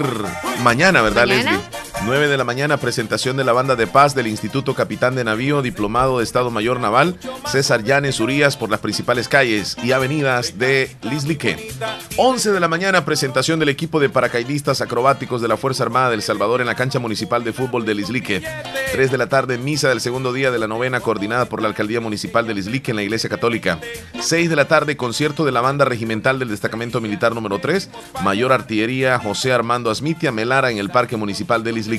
[0.64, 1.52] mañana, ¿verdad, ¿Mañana?
[1.52, 1.85] Leslie?
[2.06, 5.64] 9 de la mañana, presentación de la banda de paz del Instituto Capitán de Navío,
[5.64, 10.96] diplomado de Estado Mayor Naval, César Llanes Urías por las principales calles y avenidas de
[11.02, 11.72] Lislique.
[12.18, 16.22] 11 de la mañana, presentación del equipo de paracaidistas acrobáticos de la Fuerza Armada del
[16.22, 18.44] Salvador en la cancha municipal de fútbol de Lislique.
[18.92, 22.02] 3 de la tarde, misa del segundo día de la novena coordinada por la Alcaldía
[22.02, 23.80] Municipal de Lislique en la Iglesia Católica.
[24.22, 27.90] 6 de la tarde, concierto de la banda regimental del Destacamento Militar número 3,
[28.24, 31.95] Mayor Artillería José Armando Asmitia Melara en el Parque Municipal de Lislique.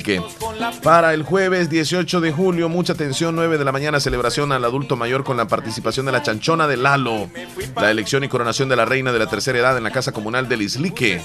[0.83, 4.95] Para el jueves 18 de julio, mucha atención, 9 de la mañana, celebración al adulto
[4.95, 7.29] mayor con la participación de la chanchona de Lalo.
[7.75, 10.47] La elección y coronación de la reina de la tercera edad en la Casa Comunal
[10.47, 11.21] de Lislique.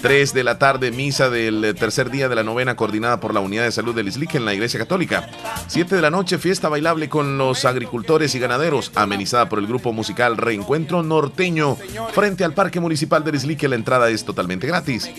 [0.00, 3.64] 3 de la tarde, misa del tercer día de la novena coordinada por la Unidad
[3.64, 5.28] de Salud de Lislique en la Iglesia Católica.
[5.66, 9.92] 7 de la noche, fiesta bailable con los agricultores y ganaderos, amenizada por el grupo
[9.92, 11.76] musical Reencuentro Norteño
[12.12, 13.68] frente al Parque Municipal de Lislique.
[13.68, 15.10] La entrada es totalmente gratis.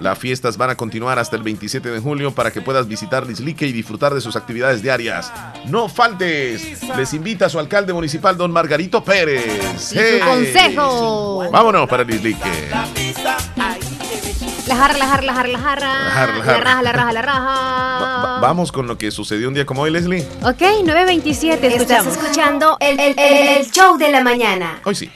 [0.00, 3.66] Las fiestas van a continuar hasta el 27 de julio para que puedas visitar Lislique
[3.66, 5.32] y disfrutar de sus actividades diarias.
[5.66, 6.82] No faltes.
[6.96, 9.92] Les invita a su alcalde municipal, don Margarito Pérez.
[9.92, 10.20] Y su ¡Hey!
[10.24, 11.48] consejo.
[11.50, 12.40] Vámonos para Lislique.
[14.66, 15.88] La jarra, la jarra, la jarra, la jarra.
[16.04, 16.64] La jarra, la La jarra.
[16.64, 17.40] raja, la raja, la raja.
[17.44, 20.26] va- vamos con lo que sucedió un día como hoy, Leslie.
[20.42, 24.80] Ok, 9.27, Estás escuchando el, el- el- el show de la mañana.
[24.84, 25.10] Hoy sí.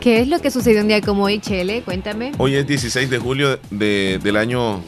[0.00, 1.82] ¿Qué es lo que sucedió un día como hoy, Chele?
[1.82, 2.32] Cuéntame.
[2.38, 4.82] Hoy es 16 de julio de- del año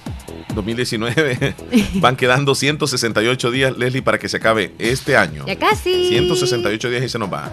[0.55, 1.55] 2019.
[1.95, 5.45] Van quedando 168 días, Leslie, para que se acabe este año.
[5.47, 6.09] Ya casi.
[6.09, 7.53] 168 días y se nos va.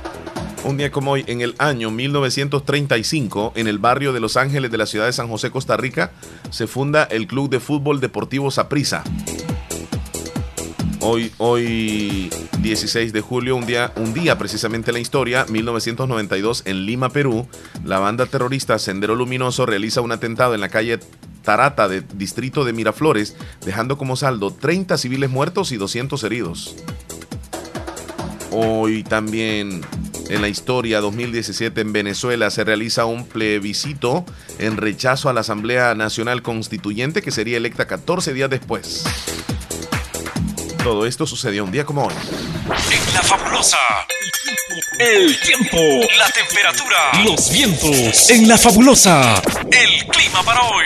[0.63, 4.77] Un día como hoy, en el año 1935, en el barrio de Los Ángeles de
[4.77, 6.11] la ciudad de San José, Costa Rica,
[6.51, 9.03] se funda el Club de Fútbol Deportivo Saprissa.
[11.03, 16.85] Hoy, hoy 16 de julio, un día, un día precisamente en la historia, 1992, en
[16.85, 17.47] Lima, Perú,
[17.83, 20.99] la banda terrorista Sendero Luminoso realiza un atentado en la calle
[21.41, 23.35] Tarata del distrito de Miraflores,
[23.65, 26.75] dejando como saldo 30 civiles muertos y 200 heridos.
[28.51, 29.81] Hoy también
[30.29, 34.23] en la historia 2017 en Venezuela se realiza un plebiscito
[34.59, 39.03] en rechazo a la Asamblea Nacional Constituyente que sería electa 14 días después.
[40.83, 42.13] Todo esto sucedió un día como hoy.
[42.91, 43.77] En la fabulosa.
[44.97, 45.77] El tiempo,
[46.17, 48.29] la temperatura, los vientos.
[48.29, 49.41] En la fabulosa.
[49.71, 50.85] El clima para hoy.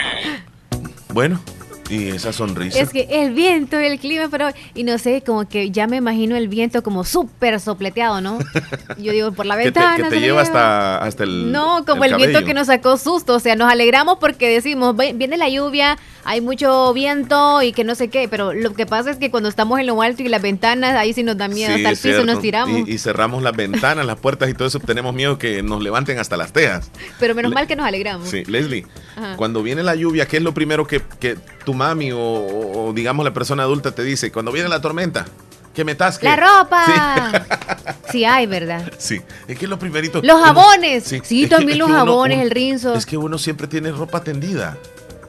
[1.14, 1.42] Bueno,
[1.90, 2.80] Y esa sonrisa.
[2.80, 4.50] Es que el viento, el clima, pero.
[4.74, 8.40] Y no sé, como que ya me imagino el viento como súper sopleteado, ¿no?
[8.98, 9.96] Yo digo, por la que te, ventana.
[9.98, 11.52] que te lleva hasta, hasta el.
[11.52, 13.36] No, como el, viento que nos sacó susto.
[13.36, 17.84] O sea, nos alegramos porque decimos, "Ve- viene la lluvia, hay mucho viento y que
[17.84, 18.28] no sé qué.
[18.28, 21.14] Pero lo que pasa es que cuando estamos en lo alto y las ventanas, ahí
[21.14, 21.68] sí nos da miedo.
[21.76, 22.34] Sí, hasta el es piso cierto.
[22.34, 22.88] nos tiramos.
[22.88, 24.80] Y, y cerramos las ventanas, las puertas y todo eso.
[24.80, 26.90] Tenemos miedo que nos levanten hasta las tejas.
[27.20, 28.28] pero menos Le- mal que nos alegramos.
[28.28, 29.36] Sí, Leslie, Ajá.
[29.36, 33.24] cuando viene la lluvia, ¿qué es lo primero que, que tu mami o, o, digamos
[33.26, 34.32] la persona adulta te dice?
[34.32, 35.26] Cuando viene la tormenta,
[35.74, 37.46] que metas que ¡La ropa!
[38.12, 38.24] Sí.
[38.24, 38.92] hay, ¿verdad?
[38.98, 40.22] Sí, es que lo primerito.
[40.24, 41.04] Los uno- jabones.
[41.04, 42.94] Sí, es que- también los uno- jabones, uno- el rinzo.
[42.96, 44.78] Es que uno siempre tiene ropa tendida.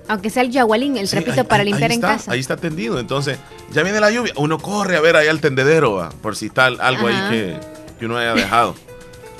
[0.08, 2.30] Aunque sea el yagualín, el Sí, trapito ahí- para ahí- limpiar ahí en está, casa.
[2.32, 3.00] Ahí está tendido.
[3.00, 3.38] Entonces,
[3.72, 4.32] ya viene la lluvia.
[4.36, 7.28] Uno corre a ver ahí al tendedero, va, por si está algo Ajá.
[7.28, 7.60] ahí que,
[7.98, 8.76] que uno haya dejado.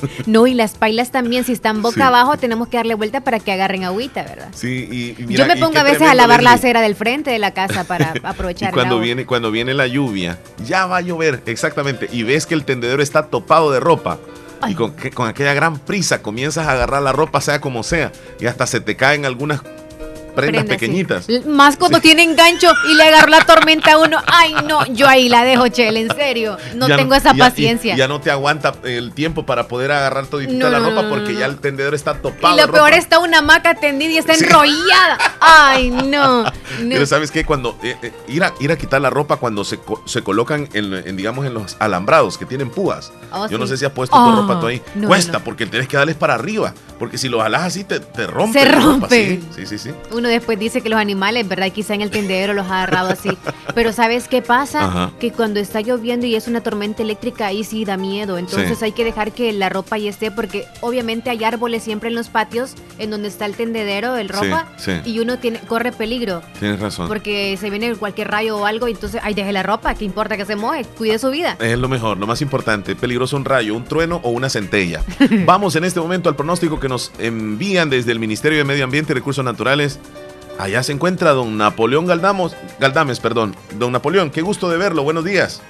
[0.27, 2.03] No, y las pailas también, si están boca Sí.
[2.03, 4.49] abajo, tenemos que darle vuelta para que agarren agüita, ¿verdad?
[4.55, 7.31] Sí, y, y Yo me y pongo a veces a lavar la acera del frente
[7.31, 10.99] de la casa para Y aprovechar el cuando viene, cuando viene la lluvia, ya va
[10.99, 14.19] a llover, exactamente, y ves que el tendedero está topado de ropa.
[14.61, 14.73] Ay.
[14.73, 18.47] Y con, con aquella gran prisa comienzas a agarrar la ropa, sea como sea, y
[18.47, 19.61] hasta se te caen algunas
[20.37, 20.79] prendas Prenda, sí.
[20.79, 21.27] pequeñitas.
[21.47, 24.19] Más cuando tienen gancho y le agarró la tormenta a uno.
[24.27, 26.57] Ay, no, yo ahí la dejo, Chel, en serio.
[26.77, 27.97] No Ya tengo esa ya- y- paciencia.
[27.97, 31.47] Ya, no te aguanta el tiempo para poder agarrar toditita No, la ropa porque ya
[31.47, 32.55] el tendedero está topado.
[32.57, 34.45] y lo peor está una hamaca tendida y está Sí.
[34.45, 35.19] enrollada.
[35.41, 36.45] Ay, no.
[36.45, 36.53] no.
[36.79, 39.79] Pero sabes qué, cuando eh, eh, ir, a, ir a quitar la ropa cuando se,
[39.79, 43.13] co- se colocan en, en, digamos en los alambrados que tienen púas.
[43.33, 43.71] Oh, Yo no sí.
[43.73, 44.83] sé si has puesto Oh, tu ropa tú ahí.
[45.07, 48.61] Cuesta porque tienes que darles para arriba, porque si lo jalas así te, te rompe.
[48.61, 49.09] Se ropa, rompe.
[49.11, 49.91] Sí, sí, sí, sí.
[50.27, 51.71] Uno después dice que los animales, ¿verdad?
[51.71, 53.31] Quizá en el tendedero los ha agarrado así.
[53.77, 54.85] Pero ¿sabes qué pasa?
[54.87, 55.11] Ajá.
[55.21, 58.39] Que cuando está lloviendo y es una tormenta eléctrica, ahí sí da miedo.
[58.39, 58.87] Entonces Sí.
[58.87, 62.29] hay que dejar que la ropa ahí esté, porque obviamente hay árboles siempre en los
[62.29, 64.93] patios, en donde está el tendedero, el ropa, sí.
[65.05, 66.43] y uno tiene, corre peligro.
[66.59, 67.07] Tienes razón.
[67.07, 70.37] Porque se viene cualquier rayo o algo, y entonces, ay, deje la ropa, ¿qué importa
[70.37, 70.85] que se moje?
[70.99, 71.57] Cuide su vida.
[71.61, 72.97] Es lo mejor, lo más importante.
[72.97, 75.03] Peligroso un rayo, un trueno o una centella.
[75.47, 79.13] Vamos en este momento al pronóstico que nos envían desde el Ministerio de Medio Ambiente
[79.13, 80.01] y Recursos Naturales.
[80.59, 83.21] Allá se encuentra don Napoleón Galdamos, Galdames.
[83.21, 83.55] Perdón.
[83.79, 85.03] Don Napoleón, qué gusto de verlo.
[85.03, 85.61] Buenos días.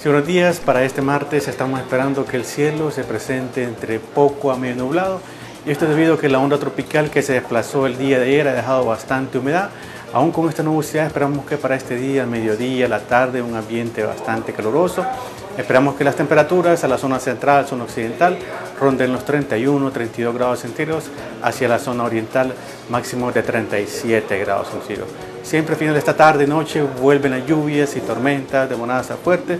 [0.00, 0.58] Sí, buenos días.
[0.58, 5.20] Para este martes estamos esperando que el cielo se presente entre poco a medio nublado.
[5.64, 8.26] Y esto es debido a que la onda tropical que se desplazó el día de
[8.26, 9.70] ayer ha dejado bastante humedad.
[10.12, 14.52] Aún con esta nubosidad esperamos que para este día, mediodía, la tarde, un ambiente bastante
[14.52, 15.06] caluroso.
[15.56, 18.36] Esperamos que las temperaturas a la zona central, zona occidental,
[18.80, 21.04] ronden los 31, 32 grados centígrados,
[21.42, 22.52] hacia la zona oriental
[22.90, 25.12] máximo de 37 grados centígrados.
[25.44, 29.16] Siempre a final de esta tarde y noche vuelven las lluvias y tormentas de bonanza
[29.16, 29.58] fuerte,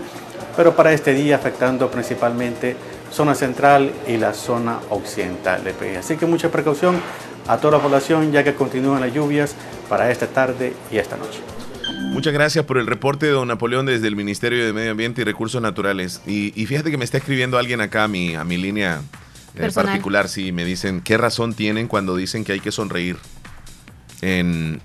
[0.57, 2.75] pero para este día afectando principalmente
[3.09, 5.97] zona central y la zona occidental del país.
[5.97, 6.99] Así que mucha precaución
[7.47, 9.55] a toda la población ya que continúan las lluvias
[9.87, 11.54] para esta tarde y esta noche.
[11.93, 15.23] Muchas gracias por el reporte de don Napoleón desde el Ministerio de Medio Ambiente y
[15.25, 16.21] Recursos Naturales.
[16.25, 19.01] Y, y fíjate que me está escribiendo alguien acá a mi, a mi línea
[19.55, 20.29] eh, particular.
[20.29, 23.17] Sí, me dicen, ¿qué razón tienen cuando dicen que hay que sonreír?
[24.21, 24.81] En,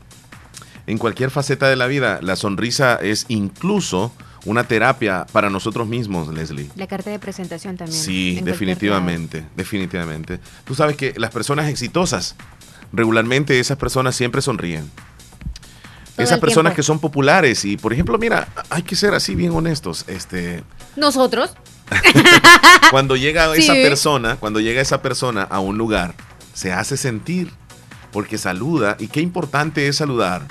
[0.87, 4.13] en cualquier faceta de la vida, la sonrisa es incluso
[4.45, 6.69] una terapia para nosotros mismos, Leslie.
[6.75, 8.01] La carta de presentación también.
[8.01, 10.41] Sí, definitivamente, definitivamente.
[10.65, 12.37] Tú sabes que las personas exitosas,
[12.93, 14.91] regularmente esas personas siempre sonríen.
[16.23, 16.77] Esas personas tiempo.
[16.77, 20.05] que son populares y, por ejemplo, mira, hay que ser así bien honestos.
[20.09, 20.63] Este.
[20.97, 21.55] Nosotros.
[22.91, 23.63] cuando llega Sí.
[23.63, 26.15] esa persona, cuando llega esa persona a un lugar,
[26.55, 27.53] se hace sentir
[28.13, 30.43] porque saluda y qué importante es saludar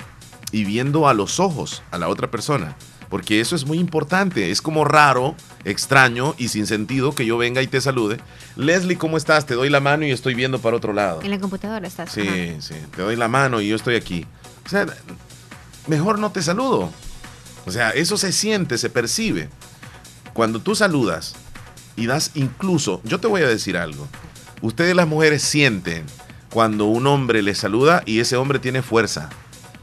[0.52, 2.76] y viendo a los ojos a la otra persona,
[3.08, 7.60] porque eso es muy importante, es como raro, extraño y sin sentido que yo venga
[7.62, 8.18] y te salude.
[8.56, 9.46] Leslie, ¿cómo estás?
[9.46, 11.20] Te doy la mano y estoy viendo para otro lado.
[11.22, 12.10] En la computadora estás.
[12.12, 12.60] Sí, ajá.
[12.60, 14.26] sí, te doy la mano y yo estoy aquí.
[14.66, 14.86] O sea,
[15.86, 16.90] mejor no te saludo.
[17.66, 19.48] O sea, eso se siente, se percibe.
[20.32, 21.34] Cuando tú saludas
[21.96, 24.06] y das incluso, yo te voy a decir algo.
[24.62, 26.04] Ustedes las mujeres sienten
[26.50, 29.28] cuando un hombre les saluda y ese hombre tiene fuerza,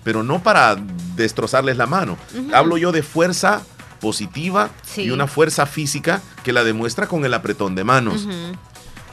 [0.03, 0.75] pero no para
[1.15, 2.17] destrozarles la mano.
[2.53, 3.61] Hablo yo de fuerza
[4.01, 5.03] positiva Sí.
[5.03, 8.27] y una fuerza física que la demuestra con el apretón de manos.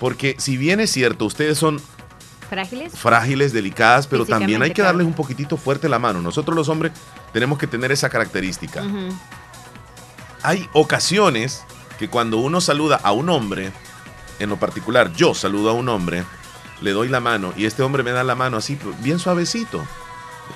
[0.01, 1.81] Porque si bien es cierto, ustedes son
[2.49, 2.93] ¿Frágiles?
[2.93, 6.21] frágiles, delicadas, pero también hay que darles un poquitito fuerte la mano.
[6.21, 6.93] Nosotros los hombres
[7.33, 8.83] tenemos que tener esa característica.
[10.43, 11.65] Hay ocasiones
[11.99, 13.73] que cuando uno saluda a un hombre,
[14.39, 16.25] en lo particular yo saludo a un hombre,
[16.81, 19.85] le doy la mano y este hombre me da la mano así, bien suavecito.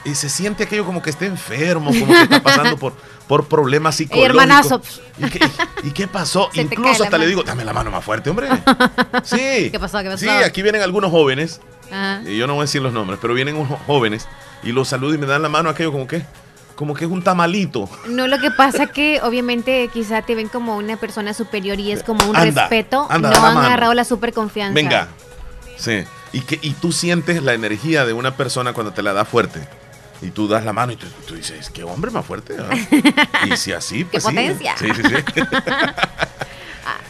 [0.05, 2.93] Y se siente aquello como que está enfermo, como que está pasando por,
[3.27, 4.31] por problemas psicológicos.
[4.31, 4.83] hermanazo.
[5.19, 5.41] ¿Y qué,
[5.85, 6.49] y qué pasó?
[6.55, 8.49] Se Incluso hasta le digo, dame la mano más fuerte, hombre.
[9.25, 9.69] Sí.
[9.71, 9.99] ¿Qué pasó?
[9.99, 10.19] ¿Qué pasó?
[10.19, 12.23] Sí, aquí vienen algunos jóvenes, Ajá.
[12.27, 14.29] y yo no voy a decir los nombres, pero vienen unos jóvenes
[14.63, 16.25] y los saludo y me dan la mano aquello como que,
[16.75, 17.89] como que es un tamalito.
[18.07, 22.03] No, lo que pasa que obviamente quizá te ven como una persona superior y es
[22.03, 23.07] como un Anda, respeto.
[23.11, 23.61] anda, no han mano.
[23.67, 24.75] agarrado la super confianza.
[24.75, 25.09] Venga.
[25.77, 26.05] Sí.
[26.33, 29.67] Y, que, y tú sientes la energía de una persona cuando te la da fuerte.
[30.21, 32.57] Y tú das la mano y tú, tú dices, qué hombre más fuerte.
[32.59, 32.71] ¿ah?".
[33.47, 34.29] Y si así, pues sí.
[34.31, 34.77] potencia.
[34.77, 35.43] Sí, sí, sí.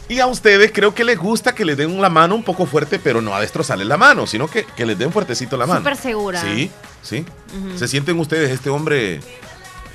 [0.14, 2.98] y a ustedes creo que les gusta que les den la mano un poco fuerte,
[2.98, 5.80] pero no a destrozarles la mano, sino que, que les den fuertecito la mano.
[5.80, 6.40] Súper segura.
[6.42, 6.70] Sí,
[7.02, 7.24] sí.
[7.76, 9.20] Se sienten ustedes, este hombre,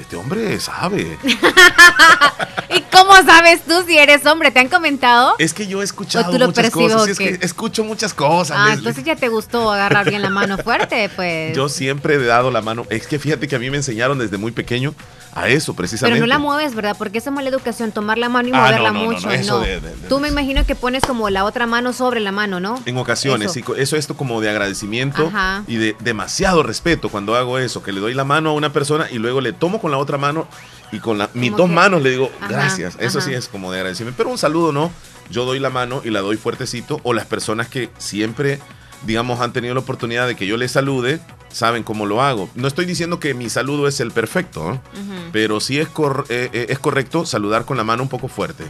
[0.04, 1.18] este hombre sabe.
[2.70, 4.52] ¿Y cómo sabes tú si eres hombre?
[4.52, 5.36] ¿Te han comentado?
[5.38, 7.02] Es que yo he escuchado ¿O tú lo muchas cosas.
[7.02, 7.38] o sí, es qué?
[7.40, 8.58] que escucho muchas cosas.
[8.60, 8.78] Ah, Leslie.
[8.80, 11.56] entonces ya te gustó agarrar bien la mano fuerte, pues.
[11.56, 12.86] Yo siempre he dado la mano.
[12.90, 14.96] Es que fíjate que a mí me enseñaron desde muy pequeño
[15.36, 16.16] a eso, precisamente.
[16.20, 16.96] Pero no la mueves, ¿verdad?
[16.98, 19.28] Porque esa es mala educación, tomar la mano y Ah, moverla no, no, mucho.
[19.28, 22.20] no, eso de- de- de- Tú me imagino que pones como la otra mano sobre
[22.20, 22.80] la mano, ¿no?
[22.86, 23.54] En ocasiones, Eso.
[23.54, 25.64] sí, eso es esto como de agradecimiento Ajá.
[25.68, 29.08] y de demasiado respeto cuando hago eso, que le doy la mano a una persona
[29.10, 30.48] y luego le tomo con la otra mano
[30.92, 32.96] y con la- mis dos que- manos le digo Ajá, gracias.
[33.00, 33.28] Eso ajá.
[33.30, 34.18] sí es como de agradecimiento.
[34.18, 34.92] Pero un saludo no,
[35.30, 38.60] yo doy la mano y la doy fuertecito o las personas que siempre,
[39.06, 41.20] digamos, han tenido la oportunidad de que yo les salude,
[41.52, 42.50] saben cómo lo hago.
[42.56, 44.80] No estoy diciendo que mi saludo es el perfecto,
[45.32, 48.64] pero sí es, cor- eh, eh, es correcto saludar con la mano un poco fuerte.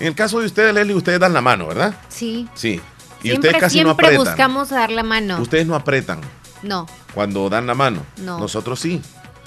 [0.00, 1.94] En el caso de ustedes, Leslie, ustedes dan la mano, ¿verdad?
[2.08, 2.48] Sí.
[2.54, 2.80] Sí.
[3.22, 4.16] Y siempre ustedes casi no apretan.
[4.18, 5.40] buscamos dar la mano.
[5.40, 6.20] Ustedes no apretan
[6.62, 6.86] No.
[7.14, 8.02] cuando dan la mano.
[8.18, 8.38] No.
[8.38, 9.00] Nosotros sí.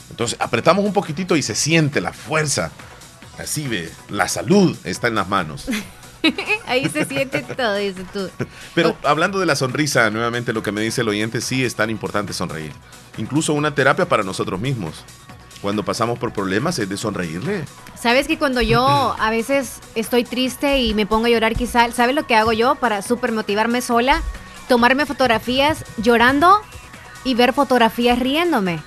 [0.10, 2.72] Entonces apretamos un poquitito y se siente la fuerza.
[3.38, 5.68] Así ve, la salud está en las manos.
[6.68, 7.78] Ahí se siente todo,
[8.12, 8.30] tú.
[8.74, 11.90] Pero hablando de la sonrisa, nuevamente lo que me dice el oyente, sí es tan
[11.90, 12.72] importante sonreír.
[13.18, 15.04] Incluso una terapia para nosotros mismos.
[15.62, 17.66] Cuando pasamos por problemas es de sonreírle.
[18.00, 22.16] Sabes que cuando yo a veces estoy triste y me pongo a llorar quizá, ¿sabes
[22.16, 24.22] lo que hago yo para super motivarme sola?
[24.68, 26.62] Tomarme fotografías llorando
[27.24, 28.80] y ver fotografías riéndome.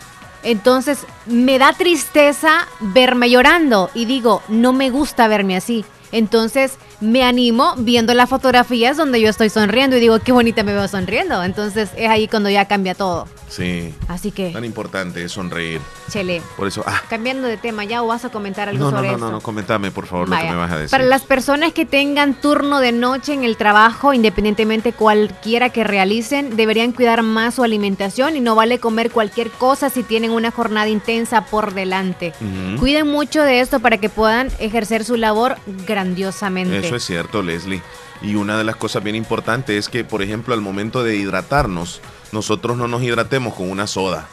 [0.42, 5.84] Entonces me da tristeza verme llorando y digo, no me gusta verme así.
[6.12, 10.72] Entonces me animo viendo las fotografías donde yo estoy sonriendo y digo, qué bonita me
[10.72, 11.42] veo sonriendo.
[11.42, 13.26] Entonces es ahí cuando ya cambia todo.
[13.48, 13.92] Sí.
[14.06, 15.80] Así que, Tan importante es sonreír.
[16.08, 18.96] chele, Por eso, ah, cambiando de tema, ¿ya o vas a comentar algo no, no,
[18.98, 19.26] sobre no, esto?
[19.26, 20.90] no, no, comentame por favor lo que me vas a decir.
[20.90, 26.54] Para las personas que tengan turno de noche en el trabajo, independientemente cualquiera que realicen,
[26.56, 30.88] deberían cuidar más su alimentación y no vale comer cualquier cosa si tienen una jornada
[30.88, 32.32] intensa por delante.
[32.78, 35.56] Cuiden mucho de esto para que puedan ejercer su labor
[35.88, 36.86] grandiosamente.
[36.86, 37.82] Eso es cierto, Leslie.
[38.22, 42.00] Y una de las cosas bien importantes es que, por ejemplo, al momento de hidratarnos,
[42.32, 44.28] nosotros no nos hidratemos con una soda.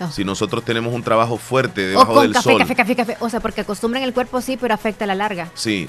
[0.00, 0.10] No.
[0.10, 2.58] Si nosotros tenemos un trabajo fuerte o debajo con del café, sol.
[2.58, 3.16] café, café, café.
[3.20, 5.50] O sea, porque acostumbran el cuerpo sí, pero afecta a la larga.
[5.54, 5.86] Sí,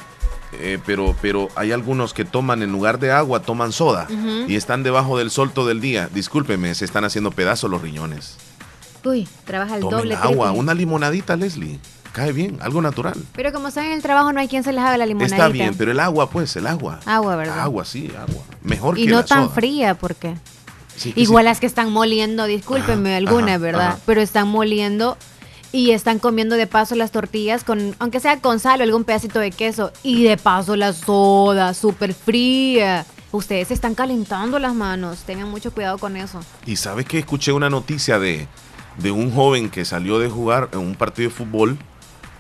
[0.60, 4.08] eh, pero, pero hay algunos que toman en lugar de agua, toman soda.
[4.48, 6.10] Y están debajo del sol todo el día.
[6.14, 8.38] Discúlpeme, se están haciendo pedazos los riñones.
[9.04, 10.16] Uy, trabaja el Tomen doble.
[10.16, 10.60] agua, triple.
[10.60, 11.80] una limonadita, Leslie.
[12.14, 13.16] Cae bien, algo natural.
[13.36, 15.36] Pero como están en el trabajo, no hay quien se les haga la limonadita.
[15.36, 17.00] Está bien, pero el agua, pues, el agua.
[17.06, 17.60] Agua, ¿verdad?
[17.60, 18.44] Agua, sí, agua.
[18.62, 19.56] Mejor Y que no la tan soda.
[19.56, 20.36] fría, porque...
[20.96, 21.50] Sí, Igual sí.
[21.50, 23.88] las que están moliendo, discúlpenme Ajá, alguna, ajá, ¿verdad?
[23.88, 24.00] ajá.
[24.06, 25.18] Pero están moliendo
[25.72, 29.40] y están comiendo de paso las tortillas con, aunque sea con sal o algún pedacito
[29.40, 29.92] de queso.
[30.04, 33.08] Y de paso la soda, súper fría.
[33.32, 35.24] Ustedes se están calentando las manos.
[35.26, 36.40] Tengan mucho cuidado con eso.
[36.68, 38.48] Y sabes que escuché una noticia de,
[39.00, 41.80] de un joven que salió de jugar en un partido de fútbol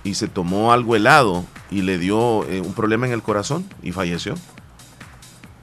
[0.04, 3.92] y se tomó algo helado y le dio eh, un problema en el corazón y
[3.92, 4.36] falleció.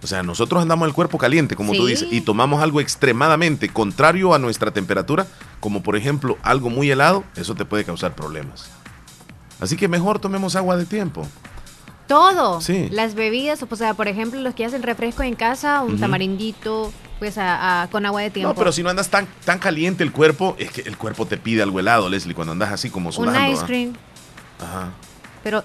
[0.02, 1.90] O sea, nosotros andamos el cuerpo caliente, como tú Sí.
[1.92, 5.26] dices, y tomamos algo extremadamente contrario a nuestra temperatura,
[5.60, 8.70] como por ejemplo algo muy helado, eso te puede causar problemas.
[9.60, 11.26] Así que mejor tomemos agua de tiempo.
[12.08, 12.60] Todo.
[12.62, 12.88] Sí.
[12.90, 16.00] Las bebidas, o sea, por ejemplo, los que hacen refresco en casa, un Ujú.
[16.00, 18.48] tamarindito, pues a- a- con agua de tiempo.
[18.48, 21.36] No, pero si no andas tan, tan caliente el cuerpo, es que el cuerpo te
[21.36, 23.52] pide algo helado, Leslie, cuando andas así como un sudando.
[23.52, 23.66] ice ¿ah?
[23.66, 23.92] cream.
[24.62, 24.90] Ajá.
[25.42, 25.62] Pero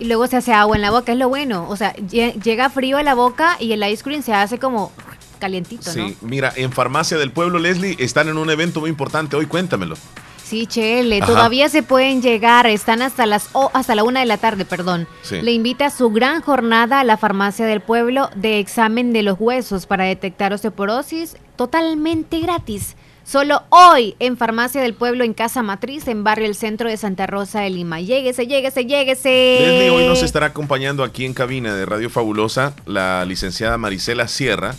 [0.00, 1.66] y luego se hace agua en la boca, es lo bueno.
[1.68, 4.90] O sea, lle- llega frío a la boca y el ice cream se hace como
[5.38, 6.28] calientito, Sí, ¿no?
[6.28, 9.96] mira, en Farmacia del Pueblo, Leslie, están en un evento muy importante hoy, cuéntamelo.
[10.44, 11.26] Sí, Chele, Ajá.
[11.26, 15.08] todavía se pueden llegar, están hasta las o hasta la una de la tarde, perdón.
[15.22, 15.40] Sí.
[15.40, 19.36] Le invita a su gran jornada a la farmacia del pueblo de examen de los
[19.40, 22.96] huesos para detectar osteoporosis totalmente gratis.
[23.24, 27.26] Solo hoy en Farmacia del Pueblo en Casa Matriz, en Barrio El Centro de Santa
[27.26, 28.00] Rosa de Lima.
[28.00, 29.58] Lléguese, lléguese, lléguese.
[29.60, 34.74] Leslie, hoy nos estará acompañando aquí en cabina de Radio Fabulosa la licenciada Marisela Sierra.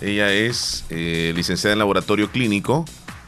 [0.00, 2.84] Ella es eh, licenciada en laboratorio clínico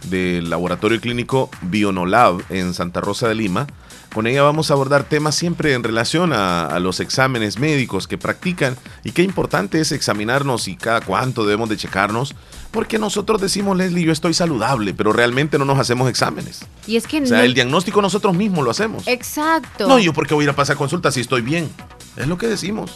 [0.09, 3.67] del laboratorio clínico Bionolab en Santa Rosa de Lima.
[4.15, 8.17] Con ella vamos a abordar temas siempre en relación a, a, los exámenes médicos que
[8.17, 12.37] practican y qué importante es examinarnos y cada cuánto debemos de checarnos,
[12.71, 16.61] porque nosotros decimos, Leslie, yo estoy saludable, pero realmente no nos hacemos exámenes.
[16.87, 19.03] Y es que O sea, no- el diagnóstico nosotros mismos lo hacemos.
[19.09, 19.89] Exacto.
[19.89, 21.69] No, yo porque voy a ir a pasar consulta si estoy bien.
[22.17, 22.93] Es lo que decimos.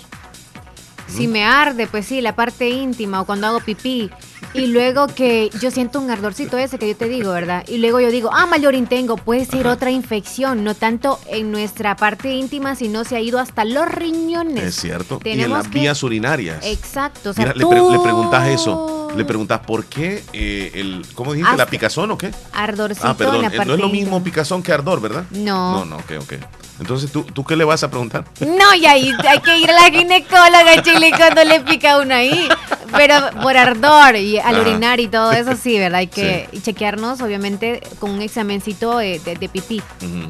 [1.09, 4.11] Si me arde, pues sí, la parte íntima o cuando hago pipí.
[4.55, 7.65] Y luego que yo siento un ardorcito ese que yo te digo, ¿verdad?
[7.69, 9.75] Y luego yo digo, ah, mayorín tengo, puede ser Ajá.
[9.75, 14.65] otra infección, no tanto en nuestra parte íntima, sino se ha ido hasta los riñones.
[14.65, 15.21] Es cierto.
[15.25, 16.65] y en Tenemos las que- vías urinarias.
[16.65, 17.31] Exacto.
[17.31, 18.95] O sea, Mira, le, pre- le preguntas eso.
[19.17, 21.05] Le preguntas por qué eh, el.
[21.15, 21.57] ¿Cómo dijiste?
[21.57, 22.31] ¿La picazón o qué?
[22.53, 23.37] Ardorcito Ah, perdón.
[23.37, 25.25] en la eh, parte No es lo mismo picazón que ardor, ¿verdad?
[25.31, 25.79] No.
[25.79, 26.33] No, no, ok, ok.
[26.81, 28.25] Entonces, ¿tú, ¿tú qué le vas a preguntar?
[28.41, 32.49] No, y ahí hay que ir a la ginecóloga, Chile, cuando le pica uno ahí.
[32.97, 34.61] Pero por ardor y al Ajá.
[34.69, 35.99] orinar y todo eso, sí, ¿verdad?
[36.01, 39.83] Hay que chequearnos, obviamente, con un examencito de, de- de pipí,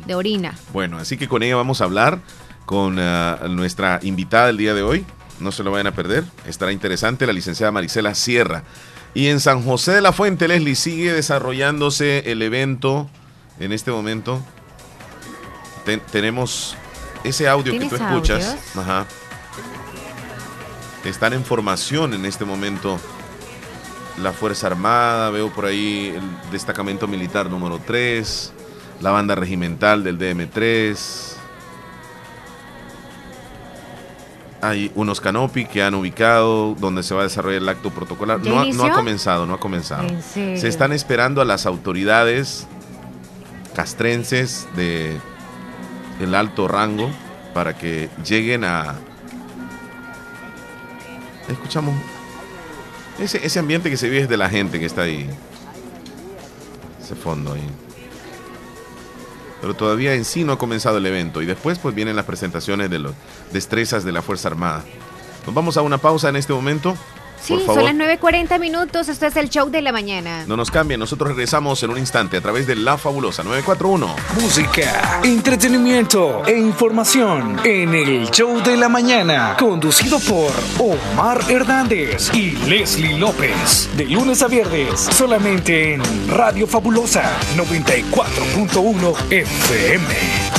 [0.07, 0.55] de orina.
[0.73, 2.19] Bueno, así que con ella vamos a hablar
[2.67, 5.05] con ah, nuestra invitada del día de hoy.
[5.41, 6.25] No se lo vayan a perder.
[6.47, 8.65] Estará interesante la licenciada Marisela Sierra.
[9.15, 13.09] Y en San José de la Fuente, Leslie, sigue desarrollándose el evento
[13.61, 14.43] en este momento.
[15.85, 16.77] Ten- tenemos
[17.25, 18.45] ese audio que tú ¿Tienes escuchas.
[18.47, 18.77] audios?
[18.77, 19.07] Ajá.
[21.05, 22.99] Están en formación en este momento
[24.23, 28.53] la Fuerza Armada, veo por ahí el destacamento militar número 3,
[29.01, 31.35] la banda regimental del DM3.
[34.61, 38.43] Hay unos canopy que han ubicado donde se va a desarrollar el acto protocolar.
[38.43, 40.09] ¿Ya No, ha- no ha comenzado, no ha comenzado.
[40.59, 42.67] Se están esperando a las autoridades
[43.77, 45.17] castrenses de
[46.21, 47.09] el alto rango
[47.55, 48.97] para que lleguen a
[51.49, 51.95] escuchamos
[53.19, 55.29] ese, ese ambiente que se vive es de la gente que está ahí.
[57.03, 57.69] Ese fondo ahí.
[59.61, 61.43] Pero todavía en sí no ha comenzado el evento.
[61.43, 63.13] Y después pues vienen las presentaciones de las
[63.53, 64.85] destrezas de la Fuerza Armada.
[65.47, 66.97] Nos vamos a una pausa en este momento
[67.43, 70.45] Sí, por son las 9.40 minutos, esto es el show de la mañana.
[70.47, 75.21] no nos cambien, nosotros regresamos en un instante a través de La Fabulosa 941 Música,
[75.23, 83.19] entretenimiento e información en el show de la mañana, conducido por Omar Hernández y Leslie
[83.19, 83.89] López.
[83.97, 87.23] De lunes a viernes, solamente en Radio Fabulosa
[87.57, 90.58] 94.1 FM.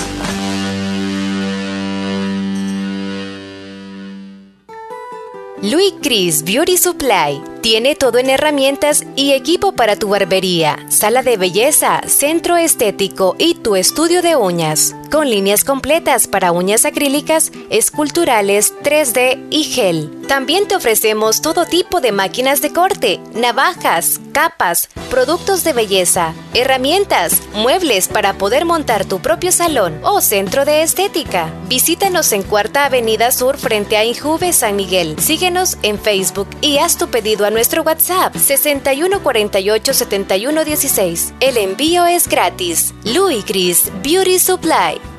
[5.62, 11.38] Louis Chris Beauty Supply tiene todo en herramientas y equipo para tu barbería, sala de
[11.38, 18.74] belleza, centro estético y tu estudio de uñas, con líneas completas para uñas acrílicas, esculturales,
[18.84, 20.12] 3D y gel.
[20.28, 27.41] También te ofrecemos todo tipo de máquinas de corte, navajas, capas, productos de belleza, herramientas,
[27.53, 31.51] muebles para poder montar tu propio salón o centro de estética.
[31.68, 35.20] Visítanos en Cuarta Avenida Sur frente a Injuve San Miguel.
[35.20, 41.34] Síguenos en Facebook y haz tu pedido a nuestro WhatsApp 61487116.
[41.39, 42.93] El envío es gratis.
[43.04, 45.18] Louis Chris Beauty Supply.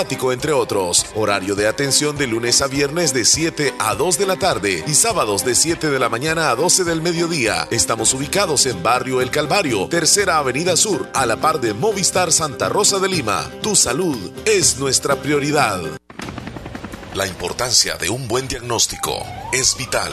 [0.00, 1.06] entre otros.
[1.14, 4.94] Horario de atención de lunes a viernes de 7 a 2 de la tarde y
[4.94, 7.68] sábados de 7 de la mañana a 12 del mediodía.
[7.70, 12.70] Estamos ubicados en Barrio El Calvario, Tercera Avenida Sur, a la par de Movistar Santa
[12.70, 13.50] Rosa de Lima.
[13.62, 15.80] Tu salud es nuestra prioridad.
[17.14, 19.22] La importancia de un buen diagnóstico
[19.52, 20.12] es vital.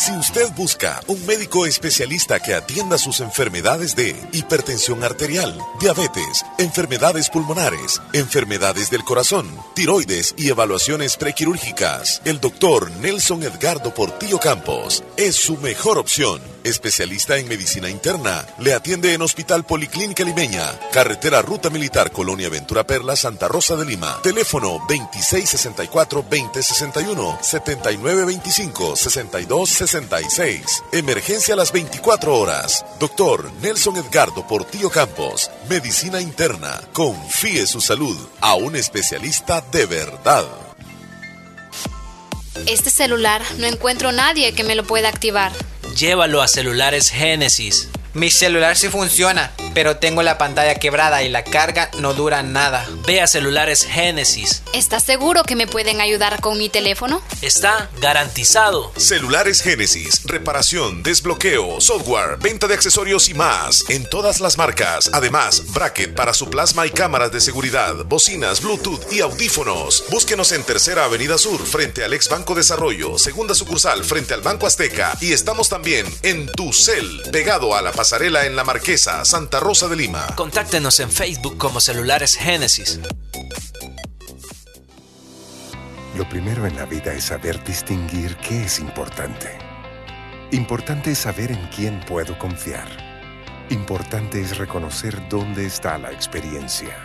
[0.00, 7.28] Si usted busca un médico especialista que atienda sus enfermedades de hipertensión arterial, diabetes, enfermedades
[7.28, 15.36] pulmonares, enfermedades del corazón, tiroides y evaluaciones prequirúrgicas, el doctor Nelson Edgardo Portillo Campos es
[15.36, 18.44] su mejor opción especialista en medicina interna.
[18.58, 23.86] Le atiende en Hospital Policlínica Limeña, carretera Ruta Militar Colonia Ventura Perla, Santa Rosa de
[23.86, 24.20] Lima.
[24.22, 27.40] Teléfono 2664-2061,
[29.92, 30.82] 7925-6266.
[30.92, 32.84] Emergencia a las 24 horas.
[32.98, 36.80] Doctor Nelson Edgardo Portillo Campos, medicina interna.
[36.92, 40.44] Confíe su salud a un especialista de verdad.
[42.66, 45.52] Este celular no encuentro nadie que me lo pueda activar.
[45.96, 47.89] Llévalo a Celulares Génesis.
[48.12, 52.88] Mi celular sí funciona, pero tengo la pantalla quebrada y la carga no dura nada.
[53.06, 54.62] Ve a Celulares Génesis.
[54.72, 57.22] ¿Estás seguro que me pueden ayudar con mi teléfono?
[57.40, 58.92] Está garantizado.
[58.96, 65.08] Celulares Génesis, reparación, desbloqueo, software, venta de accesorios y más en todas las marcas.
[65.12, 70.04] Además, bracket para su plasma y cámaras de seguridad, bocinas, Bluetooth y audífonos.
[70.10, 74.66] Búsquenos en Tercera Avenida Sur, frente al ex Banco Desarrollo, segunda sucursal frente al Banco
[74.66, 79.86] Azteca y estamos también en Tucel, pegado a la pasarela en La Marquesa, Santa Rosa
[79.86, 80.26] de Lima.
[80.34, 82.98] Contáctenos en Facebook como Celulares Génesis.
[86.16, 89.58] Lo primero en la vida es saber distinguir qué es importante.
[90.50, 92.88] Importante es saber en quién puedo confiar.
[93.68, 96.96] Importante es reconocer dónde está la experiencia.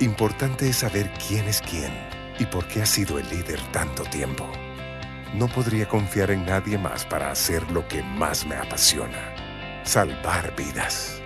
[0.00, 1.90] Importante es saber quién es quién
[2.38, 4.46] y por qué ha sido el líder tanto tiempo.
[5.32, 9.35] No podría confiar en nadie más para hacer lo que más me apasiona
[9.86, 11.22] salvar vidas.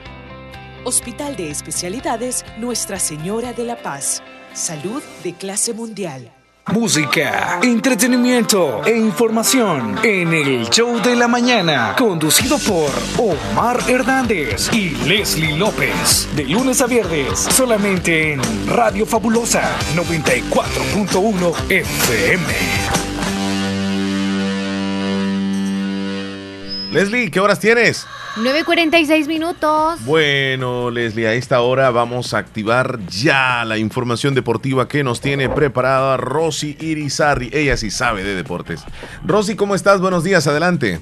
[0.85, 4.23] Hospital de Especialidades Nuestra Señora de la Paz.
[4.55, 6.33] Salud de clase mundial.
[6.73, 14.91] Música, entretenimiento e información en el show de la mañana, conducido por Omar Hernández y
[15.07, 16.29] Leslie López.
[16.37, 19.63] De lunes a viernes, solamente en Radio Fabulosa
[19.97, 23.10] 94.1 FM.
[26.91, 28.05] Leslie, ¿qué horas tienes?
[28.35, 30.05] 9.46 minutos.
[30.05, 35.49] Bueno, Leslie, a esta hora vamos a activar ya la información deportiva que nos tiene
[35.49, 37.51] preparada Rosy Irizarri.
[37.53, 38.85] Ella sí sabe de deportes.
[39.25, 40.01] Rosy, ¿cómo estás?
[40.01, 40.99] Buenos días, adelante.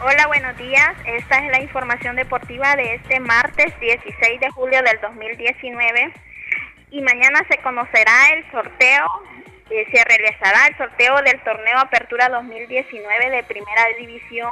[0.00, 0.96] Hola, buenos días.
[1.06, 6.12] Esta es la información deportiva de este martes 16 de julio del 2019.
[6.90, 9.06] Y mañana se conocerá el sorteo,
[9.70, 14.50] eh, se realizará el sorteo del torneo Apertura 2019 de Primera División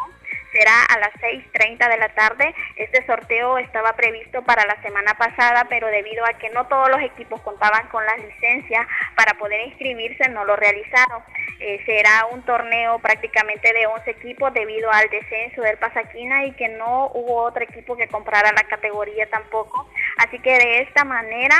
[0.54, 2.54] será a las 6.30 de la tarde.
[2.76, 7.00] Este sorteo estaba previsto para la semana pasada, pero debido a que no todos los
[7.02, 8.86] equipos contaban con las licencias
[9.16, 11.22] para poder inscribirse, no lo realizaron.
[11.58, 16.68] Eh, será un torneo prácticamente de 11 equipos debido al descenso del Pasaquina y que
[16.68, 19.88] no hubo otro equipo que comprara la categoría tampoco.
[20.18, 21.56] Así que de esta manera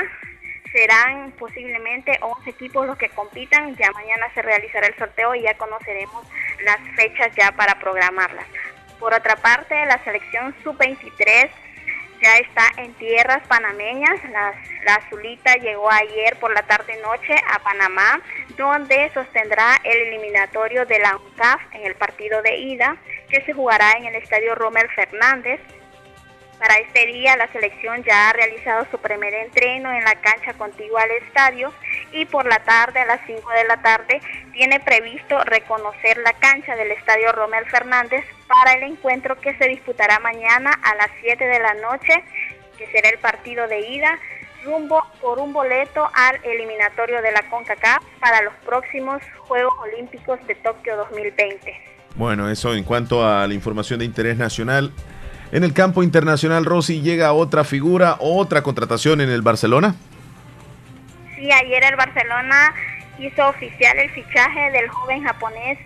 [0.75, 3.77] serán posiblemente 11 equipos los que compitan.
[3.77, 6.27] Ya mañana se realizará el sorteo y ya conoceremos
[6.65, 8.47] las fechas ya para programarlas.
[8.99, 11.49] Por otra parte, la selección sub-23
[12.21, 14.19] ya está en tierras panameñas.
[14.31, 14.55] La,
[14.97, 18.21] azulita llegó ayer por la tarde-noche a Panamá,
[18.57, 22.97] donde sostendrá el eliminatorio de la UNCAF en el partido de ida,
[23.29, 25.61] que se jugará en el estadio Rommel Fernández.
[26.65, 31.03] Para este día, la selección ya ha realizado su primer entreno en la cancha contigua
[31.03, 31.71] al estadio
[32.11, 34.23] y por la tarde, a las 5 de la tarde,
[34.55, 40.21] tiene previsto reconocer la cancha del estadio Rommel Fernández para el encuentro que se disputará
[40.21, 42.25] mañana a las 7 de la noche,
[42.79, 44.19] que será el partido de ida,
[44.65, 50.55] rumbo por un boleto al eliminatorio de la CONCACAF para los próximos Juegos Olímpicos de
[50.55, 51.75] Tokio 2020.
[52.15, 54.93] Bueno, eso en cuanto a la información de interés nacional.
[55.55, 59.95] En el campo internacional, Rossi, llega otra figura, otra contratación en el Barcelona.
[61.37, 62.75] Sí, ayer el Barcelona
[63.21, 65.79] hizo oficial el fichaje del joven japonés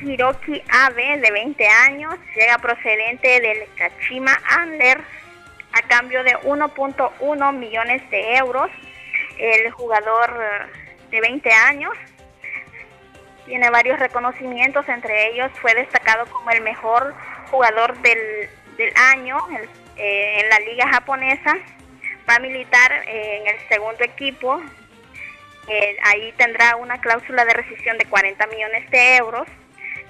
[0.00, 2.14] Hiroki Abe, de 20 años.
[2.34, 5.04] Llega procedente del Kachima Antlers
[5.74, 8.70] a cambio de 1.1 millones de euros.
[9.36, 11.92] El jugador eh, de 20 años
[13.44, 17.14] tiene varios reconocimientos, entre ellos fue destacado como el mejor
[17.50, 18.48] jugador del,
[18.78, 19.36] del año
[19.96, 21.58] eh, en la liga japonesa.
[22.28, 24.62] Va a militar eh, en el segundo equipo.
[26.04, 29.46] ahí tendrá una cláusula de rescisión de 40 millones de euros.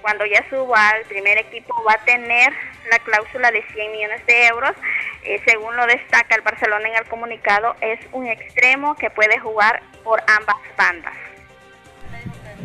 [0.03, 2.53] Cuando ya suba al primer equipo va a tener
[2.91, 4.73] la cláusula de 100 millones de euros.
[5.25, 9.83] Eh, según lo destaca el Barcelona en el comunicado, es un extremo que puede jugar
[10.05, 11.15] por ambas bandas.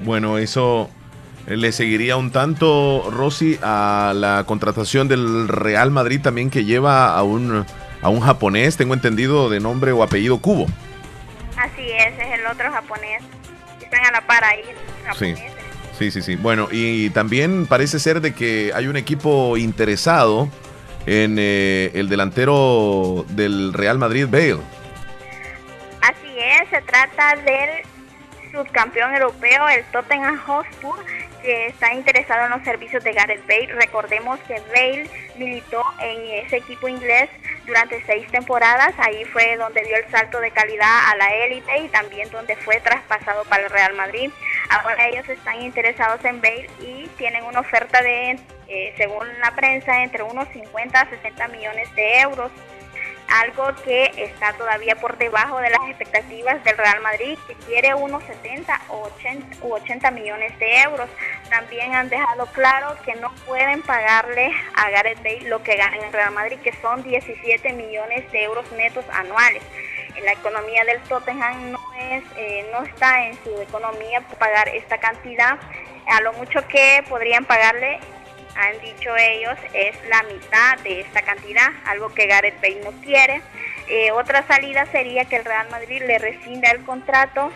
[0.03, 1.02] Bueno, eso eh,
[1.47, 7.23] le seguiría un tanto, Rosy, a la contratación del Real Madrid también que lleva a
[7.23, 7.65] un,
[8.01, 10.67] a un japonés, tengo entendido, de nombre o apellido Cubo.
[11.57, 13.21] Así es, es el otro japonés.
[13.81, 14.63] Están a la par ahí.
[15.17, 15.35] Sí.
[15.97, 16.35] Sí, sí, sí.
[16.35, 20.49] Bueno, y también parece ser de que hay un equipo interesado
[21.05, 24.57] en eh, el delantero del Real Madrid, Bale.
[26.01, 27.83] Así es, se trata del
[28.51, 30.95] subcampeón europeo, el Tottenham Hotspur,
[31.43, 33.67] que está interesado en los servicios de Gareth Bale.
[33.73, 37.29] Recordemos que Bale militó en ese equipo inglés
[37.67, 38.93] durante seis temporadas.
[38.97, 42.79] Ahí fue donde dio el salto de calidad a la élite y también donde fue
[42.79, 44.31] traspasado para el Real Madrid.
[44.69, 50.03] Ahora ellos están interesados en Bale y tienen una oferta de, eh, según la prensa,
[50.03, 52.51] entre unos 50 a 60 millones de euros
[53.33, 58.23] algo que está todavía por debajo de las expectativas del Real Madrid, que quiere unos
[58.25, 61.09] 70 o 80, u 80 millones de euros.
[61.49, 66.13] También han dejado claro que no pueden pagarle a Gareth Bale lo que gana el
[66.13, 69.63] Real Madrid, que son 17 millones de euros netos anuales.
[70.23, 75.57] La economía del Tottenham no, es, eh, no está en su economía pagar esta cantidad.
[76.07, 77.99] A lo mucho que podrían pagarle
[78.55, 83.41] han dicho ellos, es la mitad de esta cantidad, algo que Gareth Bale no quiere.
[83.87, 87.51] Eh, otra salida sería que el Real Madrid le rescinda el contrato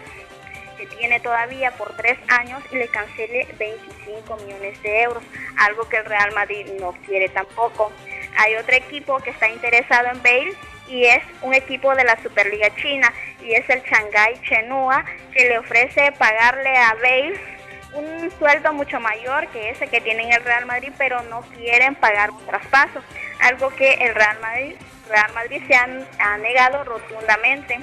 [0.77, 5.23] que tiene todavía por tres años y le cancele 25 millones de euros,
[5.57, 7.91] algo que el Real Madrid no quiere tampoco.
[8.37, 10.53] Hay otro equipo que está interesado en Bale
[10.87, 15.57] y es un equipo de la Superliga China y es el Shanghai Chenhua que le
[15.57, 17.56] ofrece pagarle a Bale
[17.93, 22.31] un sueldo mucho mayor que ese que tienen el Real Madrid, pero no quieren pagar
[22.31, 23.01] un traspaso,
[23.39, 24.75] algo que el Real Madrid,
[25.09, 27.79] Real Madrid se ha negado rotundamente.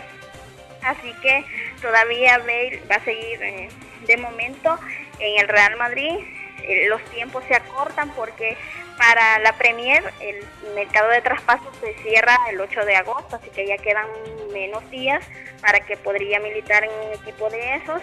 [0.82, 1.44] Así que
[1.80, 3.68] todavía Bale va a seguir eh,
[4.06, 4.78] de momento
[5.18, 6.18] en el Real Madrid.
[6.62, 8.56] Eh, los tiempos se acortan porque
[8.98, 13.66] para la Premier el mercado de traspasos se cierra el 8 de agosto, así que
[13.66, 14.06] ya quedan
[14.52, 15.24] menos días
[15.60, 18.02] para que podría militar en un equipo de esos.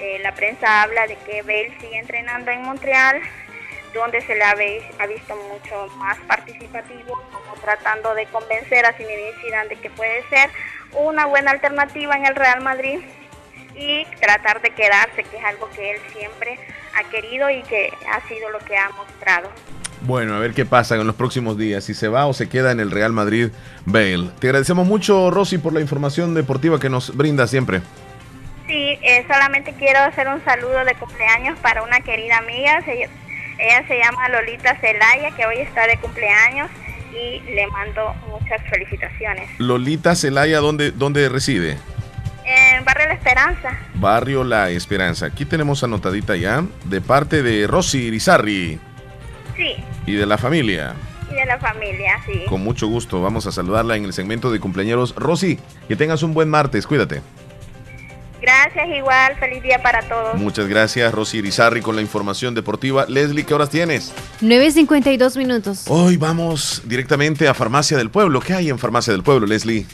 [0.00, 3.20] Eh, la prensa habla de que Bale sigue entrenando en Montreal,
[3.94, 9.68] donde se le ha, visto mucho más participativo, como tratando de convencer a Zinedine Zidane
[9.68, 10.50] de que puede ser
[10.92, 13.00] una buena alternativa en el Real Madrid
[13.76, 16.58] y tratar de quedarse, que es algo que él siempre
[16.96, 19.48] ha querido y que ha sido lo que ha mostrado.
[20.02, 22.72] Bueno, a ver qué pasa en los próximos días, si se va o se queda
[22.72, 23.50] en el Real Madrid
[23.86, 24.30] Bale.
[24.38, 27.80] Te agradecemos mucho, Rosy, por la información deportiva que nos brinda siempre.
[28.66, 32.82] Sí, eh, solamente quiero hacer un saludo de cumpleaños para una querida amiga.
[32.86, 36.70] ella se llama Lolita Celaya, que hoy está de cumpleaños
[37.14, 39.48] y le mando muchas felicitaciones.
[39.58, 41.76] Lolita Celaya, ¿dónde, dónde reside?
[42.44, 43.78] En Barrio La Esperanza.
[43.94, 45.26] Barrio La Esperanza.
[45.26, 48.78] Aquí tenemos anotadita ya, de parte de Rosy Irizarri.
[49.56, 49.76] Sí.
[50.06, 50.94] Y de la familia.
[51.30, 52.42] Y de la familia, sí.
[52.48, 53.22] Con mucho gusto.
[53.22, 55.14] Vamos a saludarla en el segmento de cumpleaños.
[55.16, 55.58] Rosy,
[55.88, 56.86] que tengas un buen martes.
[56.86, 57.22] Cuídate.
[58.44, 59.36] Gracias, igual.
[59.40, 60.34] Feliz día para todos.
[60.34, 63.06] Muchas gracias, Rosy Irizarri, con la información deportiva.
[63.08, 64.12] Leslie, ¿qué horas tienes?
[64.42, 65.84] 9.52 minutos.
[65.88, 68.40] Hoy vamos directamente a Farmacia del Pueblo.
[68.40, 69.86] ¿Qué hay en Farmacia del Pueblo, Leslie?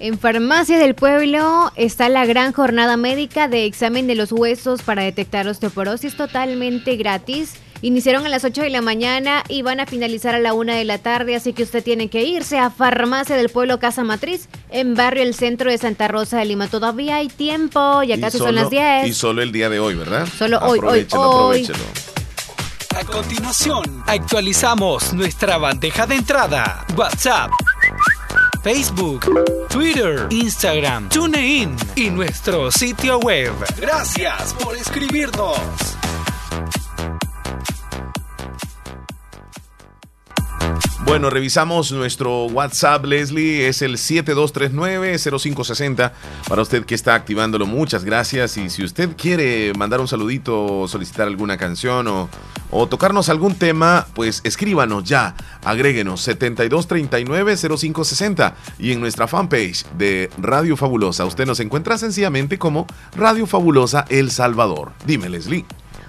[0.00, 5.02] En Farmacia del Pueblo está la gran jornada médica de examen de los huesos para
[5.02, 7.54] detectar osteoporosis totalmente gratis.
[7.84, 10.86] Iniciaron a las 8 de la mañana y van a finalizar a la 1 de
[10.86, 14.94] la tarde, así que usted tiene que irse a Farmacia del Pueblo Casa Matriz, en
[14.94, 16.66] barrio El Centro de Santa Rosa de Lima.
[16.68, 19.06] Todavía hay tiempo, ya casi son las 10.
[19.06, 20.26] Y solo el día de hoy, ¿verdad?
[20.38, 21.70] Solo hoy, hoy, hoy.
[22.96, 26.86] A continuación, actualizamos nuestra bandeja de entrada.
[26.96, 27.50] WhatsApp.
[28.62, 29.26] Facebook,
[29.68, 33.52] Twitter, Instagram, TuneIn y nuestro sitio web.
[33.78, 35.58] Gracias por escribirnos.
[41.00, 46.12] Bueno, revisamos nuestro WhatsApp, Leslie, es el 7239-0560
[46.48, 47.66] para usted que está activándolo.
[47.66, 48.56] Muchas gracias.
[48.56, 52.30] Y si usted quiere mandar un saludito, o solicitar alguna canción o,
[52.70, 55.34] o tocarnos algún tema, pues escríbanos ya.
[55.62, 61.26] Agréguenos 7239-0560 y en nuestra fanpage de Radio Fabulosa.
[61.26, 64.92] Usted nos encuentra sencillamente como Radio Fabulosa El Salvador.
[65.04, 65.66] Dime, Leslie.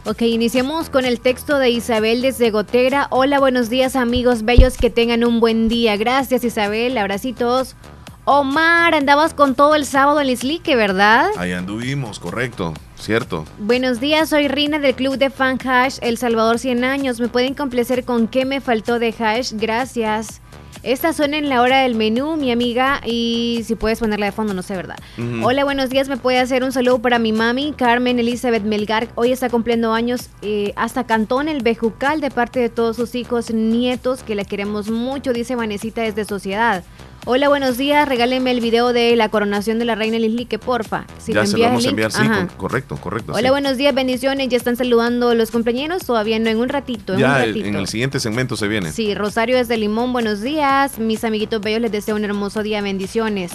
[0.08, 3.08] Ok, iniciamos con el texto de Isabel desde Gotera.
[3.10, 5.98] Hola, buenos días amigos bellos, que tengan un buen día.
[5.98, 7.76] Gracias Isabel, abracitos.
[8.24, 11.30] Omar, andabas con todo el sábado en Islique, ¿verdad?
[11.38, 12.76] Ahí anduvimos, correcto,
[13.06, 13.46] cierto.
[13.60, 17.20] Buenos días, soy Rina del club de fan Hash El Salvador 100 años.
[17.20, 19.54] ¿Me pueden complacer con qué me faltó de Hash?
[19.54, 20.42] Gracias.
[20.82, 24.54] Esta suena en la hora del menú, mi amiga, y si puedes ponerla de fondo,
[24.54, 24.98] no sé, ¿verdad?
[25.44, 26.10] Hola, buenos días.
[26.10, 29.08] ¿Me puede hacer un saludo para mi mami, Carmen Elizabeth Melgar?
[29.16, 33.52] Hoy está cumpliendo años eh, hasta Cantón El Bejucal de parte de todos sus hijos,
[33.52, 36.84] nietos, que la queremos mucho, dice Vanesita desde Sociedad.
[37.28, 38.08] Hola, buenos días.
[38.08, 41.06] Regáleme el video de la coronación de la reina Lislique, porfa.
[41.18, 43.32] Si ya se lo vamos a enviar, sí, con- correcto, correcto.
[43.34, 43.50] Hola, sí.
[43.50, 44.48] buenos días, bendiciones.
[44.50, 46.06] Ya están saludando los compañeros.
[46.06, 47.66] Todavía no, en un ratito, en un Ya ratito.
[47.66, 48.92] en el siguiente segmento se viene.
[48.92, 51.00] Sí, Rosario desde Limón, buenos días.
[51.00, 53.52] Mis amiguitos bellos les deseo un hermoso día, bendiciones.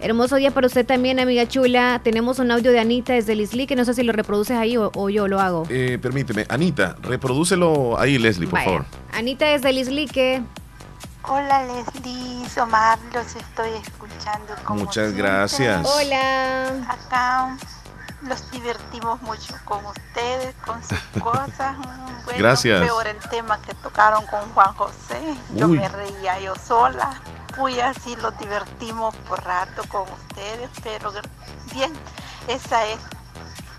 [0.00, 2.00] Hermoso día para usted también, amiga chula.
[2.02, 4.90] Tenemos un audio de Anita desde Lisli, que no sé si lo reproduces ahí o,
[4.94, 5.64] o yo lo hago.
[5.68, 8.64] Eh, permíteme, Anita, reprodúcelo ahí, Leslie, por Vaya.
[8.70, 8.84] favor.
[9.12, 10.40] Anita desde Lisli, que
[11.26, 15.22] Hola Leslie, Omar, los estoy escuchando como Muchas siempre.
[15.22, 15.86] gracias.
[15.86, 16.68] Hola.
[16.88, 17.56] Acá
[18.22, 21.76] los divertimos mucho con ustedes, con sus cosas.
[22.24, 22.80] Bueno, Gracias.
[22.82, 25.36] Peor el tema que tocaron con Juan José.
[25.54, 25.78] Yo Uy.
[25.78, 27.20] me reía yo sola.
[27.56, 31.12] Fui así, los divertimos por rato con ustedes, pero
[31.72, 31.92] bien,
[32.48, 32.98] esa es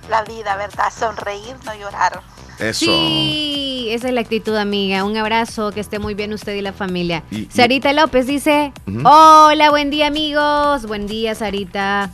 [0.10, 0.92] la vida, ¿verdad?
[0.98, 2.22] Sonreír, no llorar.
[2.60, 2.86] Eso.
[2.86, 5.04] Sí, esa es la actitud, amiga.
[5.04, 7.24] Un abrazo, que esté muy bien usted y la familia.
[7.30, 8.72] Y- y- Sarita López dice.
[9.04, 10.86] Hola, buen día, amigos.
[10.86, 12.12] Buen día, Sarita.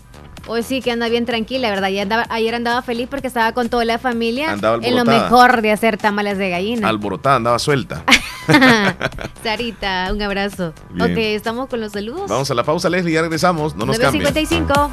[0.47, 1.89] Hoy sí que anda bien tranquila, ¿verdad?
[1.89, 5.61] Ya andaba- ayer andaba feliz porque estaba con toda la familia Andaba en lo mejor
[5.61, 6.89] de hacer tamales de gallina.
[6.89, 8.03] Alborotada, andaba suelta.
[9.43, 10.73] Sarita, un abrazo.
[10.89, 11.11] Bien.
[11.11, 12.27] Ok, estamos con los saludos.
[12.27, 13.75] Vamos a la pausa, Leslie, ya regresamos.
[13.75, 14.25] No nos cambien.
[14.33, 14.89] 9.55.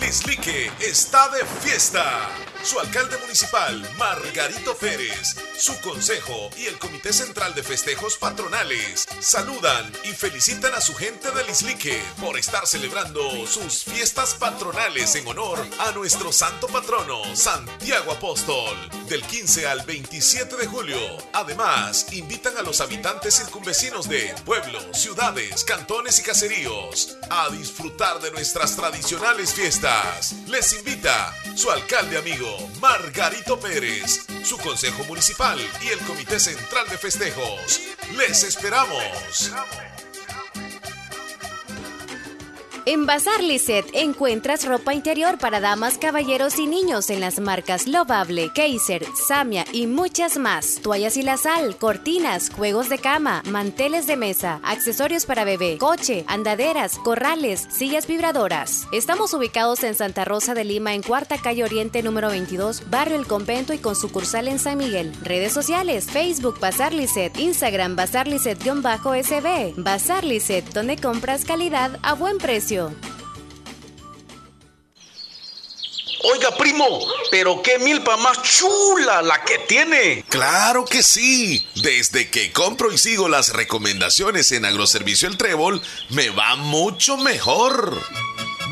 [0.00, 2.02] Lislique está de fiesta.
[2.62, 9.90] Su alcalde municipal, Margarito Pérez, su consejo y el Comité Central de Festejos Patronales saludan
[10.04, 15.66] y felicitan a su gente de Lislique por estar celebrando sus fiestas patronales en honor
[15.78, 18.76] a nuestro santo patrono, Santiago Apóstol,
[19.08, 20.98] del 15 al 27 de julio.
[21.32, 28.30] Además, invitan a los habitantes circunvecinos de pueblos, ciudades, cantones y caseríos a disfrutar de
[28.30, 30.34] nuestras tradicionales fiestas.
[30.46, 32.49] Les invita su alcalde amigo
[32.80, 37.80] Margarito Pérez, su consejo municipal y el Comité Central de Festejos.
[38.16, 39.50] Les esperamos.
[42.86, 48.50] En Bazar Lisset encuentras ropa interior para damas, caballeros y niños en las marcas Lovable,
[48.54, 50.76] Kaiser, Samia y muchas más.
[50.82, 56.24] Toallas y la sal, cortinas, juegos de cama, manteles de mesa, accesorios para bebé, coche,
[56.26, 58.86] andaderas, corrales, sillas vibradoras.
[58.92, 63.26] Estamos ubicados en Santa Rosa de Lima en Cuarta Calle Oriente número 22, Barrio El
[63.26, 65.12] Convento y con sucursal en San Miguel.
[65.22, 69.74] Redes sociales, Facebook Bazar Lisset, Instagram Bazar Lisset-SB.
[69.76, 72.79] Bazar Lisset, donde compras calidad a buen precio.
[76.22, 76.86] Oiga, primo,
[77.30, 80.22] pero qué milpa más chula la que tiene.
[80.28, 81.66] Claro que sí.
[81.82, 87.98] Desde que compro y sigo las recomendaciones en Agroservicio El Trébol, me va mucho mejor.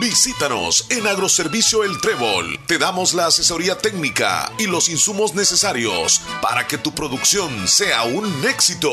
[0.00, 2.56] Visítanos en Agroservicio El Trébol.
[2.66, 8.32] Te damos la asesoría técnica y los insumos necesarios para que tu producción sea un
[8.46, 8.90] éxito.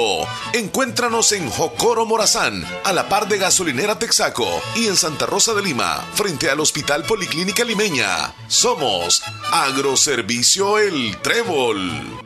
[0.53, 5.62] Encuéntranos en Jocoro Morazán, a la par de Gasolinera Texaco y en Santa Rosa de
[5.62, 8.34] Lima, frente al Hospital Policlínica Limeña.
[8.47, 12.26] Somos Agroservicio El Trébol.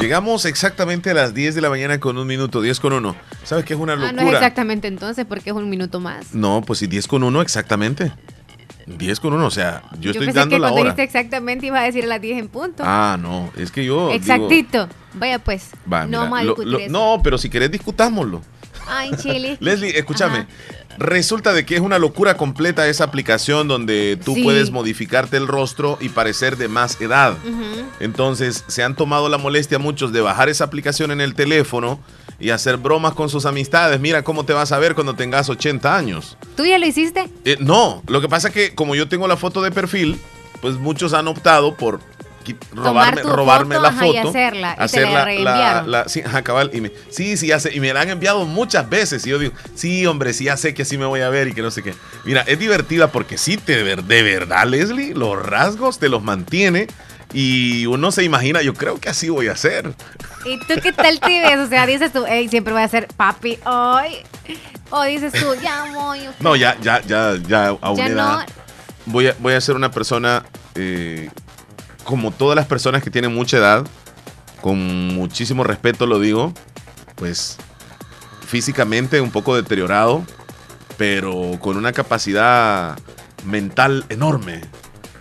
[0.00, 3.16] Llegamos exactamente a las 10 de la mañana con un minuto, 10 con 1.
[3.44, 4.12] ¿Sabes qué es una Ah, locura?
[4.22, 6.34] no es exactamente entonces, porque es un minuto más.
[6.34, 8.12] No, pues sí, 10 con 1 exactamente.
[8.86, 10.90] 10 con 1, o sea, yo, estoy pensé dando que la cuando hora.
[10.94, 12.82] dijiste exactamente iba a decir a las 10 en punto.
[12.86, 14.08] Ah, no, es que yo.
[14.08, 14.88] digo- Exactito.
[15.14, 15.70] Vaya pues.
[15.90, 16.92] Va, no mira, vamos a lo- discutir lo- eso.
[16.92, 18.42] no, pero si querés discutámoslo.
[18.88, 19.56] Ay, Chile.
[19.60, 20.38] Leslie, escúchame.
[20.38, 20.46] Ajá.
[20.98, 24.42] Resulta de que es una locura completa esa aplicación donde tú Sí.
[24.42, 27.34] puedes modificarte el rostro y parecer de más edad.
[28.00, 32.00] Entonces, se han tomado la molestia muchos de bajar esa aplicación en el teléfono
[32.40, 34.00] y hacer bromas con sus amistades.
[34.00, 36.36] Mira cómo te vas a ver cuando tengas 80 años.
[36.56, 37.28] ¿Tú ya lo hiciste?
[37.44, 40.18] Eh, no, lo que pasa es que como yo tengo la foto de perfil,
[40.62, 42.00] pues muchos han optado por
[42.72, 45.90] robarme, tu robarme foto, la ajá, y foto, hacerla, y te hacer la la- reenviaron.
[45.90, 48.44] la- sí, ajá, cabal, y me- sí, sí, ya sé, y me la han enviado
[48.44, 51.28] muchas veces y yo digo, sí, hombre, sí, ya sé que así me voy a
[51.30, 51.94] ver y que no sé qué.
[52.24, 56.22] Mira, es divertida porque sí, te, de, ver- de verdad, Leslie, los rasgos te los
[56.22, 56.86] mantiene
[57.32, 59.92] y uno se imagina, yo creo que así voy a hacer.
[60.44, 61.58] ¿Y tú qué tal te ves?
[61.58, 64.18] O sea, dices tú, hey, siempre voy a ser papi hoy.
[64.90, 66.20] O dices tú, ya voy.
[66.28, 66.34] ok.
[66.38, 68.44] No, ya, ya, ya, ya a una Ya edad no.
[69.06, 70.44] voy a, voy a ser una persona
[70.76, 71.28] eh,
[72.06, 73.84] como todas las personas que tienen mucha edad,
[74.62, 76.54] con muchísimo respeto lo digo,
[77.16, 77.58] pues
[78.46, 80.24] físicamente un poco deteriorado,
[80.96, 82.96] pero con una capacidad
[83.44, 84.62] mental enorme,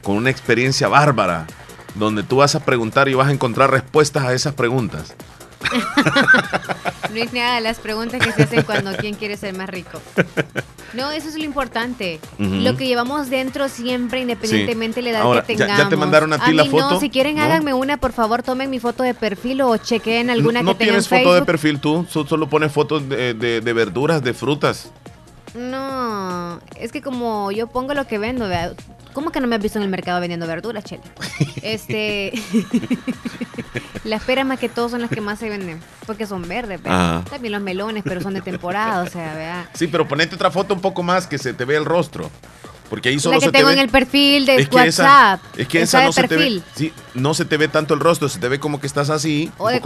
[0.04, 1.48] con una experiencia bárbara,
[1.96, 5.16] donde tú vas a preguntar y vas a encontrar respuestas a esas preguntas.
[7.14, 10.02] No es nada las preguntas que se hacen cuando quién quiere ser más rico.
[10.94, 12.20] No, eso es lo importante.
[12.38, 15.90] Lo que llevamos dentro siempre, independientemente de la edad Ahora, que ¿ya- ya tengamos.
[15.90, 16.92] te mandaron a ti la mí foto?
[16.92, 17.44] No, si quieren ¿No?
[17.44, 20.98] háganme una, por favor, tomen mi foto de perfil o chequen alguna no que tenga
[20.98, 24.34] en tienes foto de perfil tú, so- solo pones fotos de, de- de verduras, de
[24.34, 24.92] frutas.
[25.54, 28.74] No, es que como yo pongo lo que vendo, vea,
[29.16, 31.02] ¿cómo que no me has visto en el mercado vendiendo verduras, Chele?
[31.64, 32.34] Este,
[34.04, 36.94] las peras más que todo son las que más se venden, porque son verdes, vea.
[36.94, 37.30] Ajá.
[37.30, 39.70] También los melones, pero son de temporada, o sea, vea.
[39.74, 42.30] Sí, pero ponete otra foto un poco más que se te ve el rostro.
[42.90, 44.84] Porque ahí solo La que se te tengo ve- en el perfil de Es que
[44.86, 45.42] esa- WhatsApp.
[45.58, 47.94] es que esa esa de no se te ve, sí, no se te ve tanto
[47.96, 49.82] el rostro, se te ve como que estás así, O de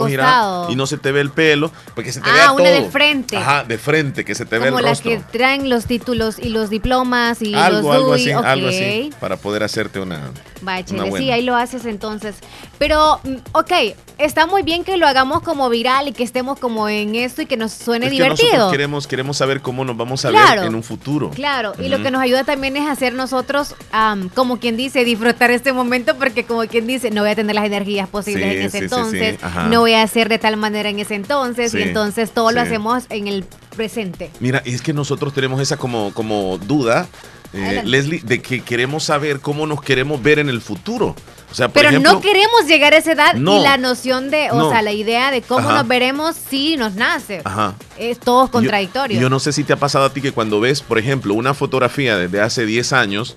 [0.70, 2.92] y no se te ve el pelo, porque se te Ah, vea una de todo.
[2.92, 3.38] frente.
[3.38, 5.12] Ajá, de frente, que se te ve Como el las rostro.
[5.12, 9.10] que traen los títulos y los diplomas y algo, los algo DUI, así, algo así,
[9.20, 10.32] para poder hacerte una,
[10.62, 10.86] Vaya,
[11.18, 12.36] sí, ahí lo haces entonces.
[12.80, 13.72] Pero, mm, ok,
[14.18, 17.46] está muy bien que lo hagamos como viral y que estemos como en esto y
[17.46, 18.48] que nos suene Es que divertido.
[18.52, 20.62] nosotros queremos, queremos saber cómo nos vamos a Claro.
[20.62, 21.30] ver en un futuro.
[21.32, 25.52] Claro, y lo que nos ayuda también es hacer nosotros, am, como quien dice, disfrutar
[25.52, 28.62] este momento, porque como quien dice, no voy a tener las energías posibles Sí, en
[28.64, 31.82] ese sí, entonces, sí, no voy a hacer de tal manera en ese entonces, y
[31.82, 33.44] entonces todo lo hacemos en el
[33.76, 34.32] presente.
[34.40, 37.08] Mira, y es que nosotros tenemos esa como, como duda,
[37.52, 37.82] eh.
[37.84, 41.16] Leslie, de que queremos saber cómo nos queremos ver en el futuro.
[41.52, 43.60] O sea, por Pero ejemplo, no queremos llegar a esa edad No.
[43.60, 44.70] y la noción de, o No.
[44.70, 45.80] sea, la idea de cómo Ajá.
[45.80, 47.42] nos veremos si nos nace.
[47.44, 47.74] Ajá.
[47.98, 49.20] Es todo contradictorio.
[49.20, 51.54] Yo, no sé si te ha pasado a ti que cuando ves, por ejemplo, una
[51.56, 53.36] fotografía desde hace 10 años,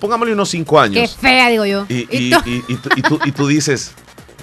[0.00, 1.84] pongámosle unos 5 Qué años, fea, digo yo.
[1.90, 3.92] y, Y y- tú- y- tú, y tú- y tú dices,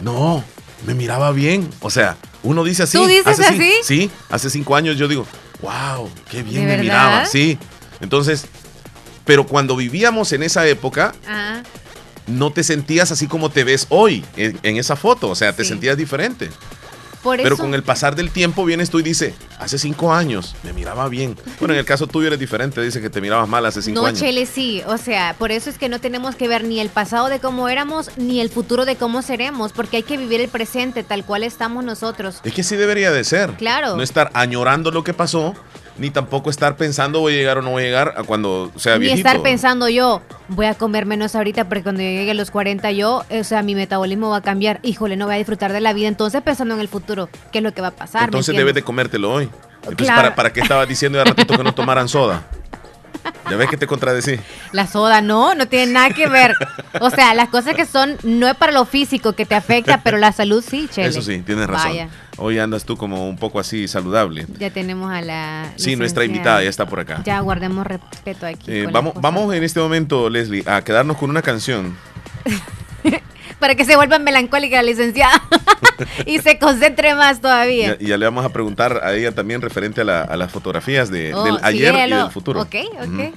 [0.03, 0.43] no,
[0.85, 1.67] me miraba bien.
[1.81, 2.97] O sea, uno dice así.
[2.97, 3.73] ¿Tú dices así?
[3.83, 5.25] Sí, hace 5 años yo digo,
[5.61, 6.83] wow, qué bien ¿De me verdad?
[6.83, 7.25] miraba.
[7.25, 7.57] Sí.
[8.01, 8.45] Entonces,
[9.25, 11.63] pero cuando vivíamos en esa época, Ajá.
[12.29, 15.29] No te sentías así como te ves hoy en, en esa foto.
[15.29, 15.69] O sea, te Sí.
[15.69, 16.49] sentías diferente.
[17.23, 20.55] Por Pero eso, con el pasar del tiempo vienes tú y dices, hace cinco años
[20.63, 21.35] me miraba bien.
[21.59, 24.07] Bueno, en el caso tuyo eres diferente, dice que te mirabas mal hace cinco no,
[24.07, 24.19] años.
[24.21, 24.81] Chele, sí.
[24.87, 27.67] O sea, por eso es que no tenemos que ver ni el pasado de cómo
[27.67, 31.43] éramos, ni el futuro de cómo seremos, porque hay que vivir el presente tal cual
[31.43, 32.39] estamos nosotros.
[32.45, 33.51] Es que sí debería de ser.
[33.55, 33.97] Claro.
[33.97, 35.55] No estar añorando lo que pasó,
[35.99, 38.93] ni tampoco estar pensando voy a llegar o no voy a llegar a cuando sea
[38.97, 39.27] Ni viejito.
[39.27, 43.23] estar pensando yo, voy a comer menos ahorita porque cuando llegue a los 40 yo,
[43.29, 44.79] o sea, mi metabolismo va a cambiar.
[44.83, 46.07] Híjole, no voy a disfrutar de la vida.
[46.07, 48.21] Entonces pensando en el futuro, ¿qué es lo que va a pasar?
[48.21, 49.49] ¿me Entonces debes de comértelo hoy.
[49.83, 50.21] Entonces, Claro.
[50.21, 52.43] ¿para, ¿para qué estabas diciendo de ratito que no tomaran soda?
[53.49, 54.39] Ya ves que te contradecí.
[54.71, 56.53] La soda no, no tiene nada que ver.
[57.01, 60.17] O sea, las cosas que son, no es para lo físico que te afecta, pero
[60.17, 61.07] la salud sí, Chele.
[61.09, 61.89] Eso sí, tienes razón.
[61.89, 62.09] Vaya,
[62.39, 64.45] Hoy andas tú como un poco así saludable.
[64.57, 65.71] ya tenemos a la.
[65.75, 67.21] Sí, nuestra invitada ya está por acá.
[67.25, 68.71] Ya guardemos respeto aquí.
[68.71, 71.95] Eh, vamos, vamos en este momento, Leslie, a quedarnos con una canción.
[73.59, 75.41] Para que se vuelva melancólica la licenciada
[76.25, 77.97] y se concentre más todavía.
[77.99, 81.09] Y, ya le vamos a preguntar a ella también referente a, la- a las fotografías
[81.11, 82.61] de, Oh, del sí, ayer y del futuro.
[82.61, 83.33] Ok, ok.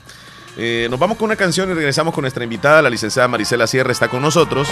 [0.57, 3.93] Eh, nos vamos con una canción y regresamos con nuestra invitada, la licenciada Marisela Sierra
[3.93, 4.69] está con nosotros.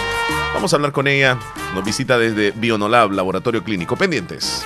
[0.55, 1.39] Vamos a hablar con ella.
[1.74, 3.97] Nos visita desde Bionolab, Laboratorio Clínico.
[3.97, 4.64] Pendientes.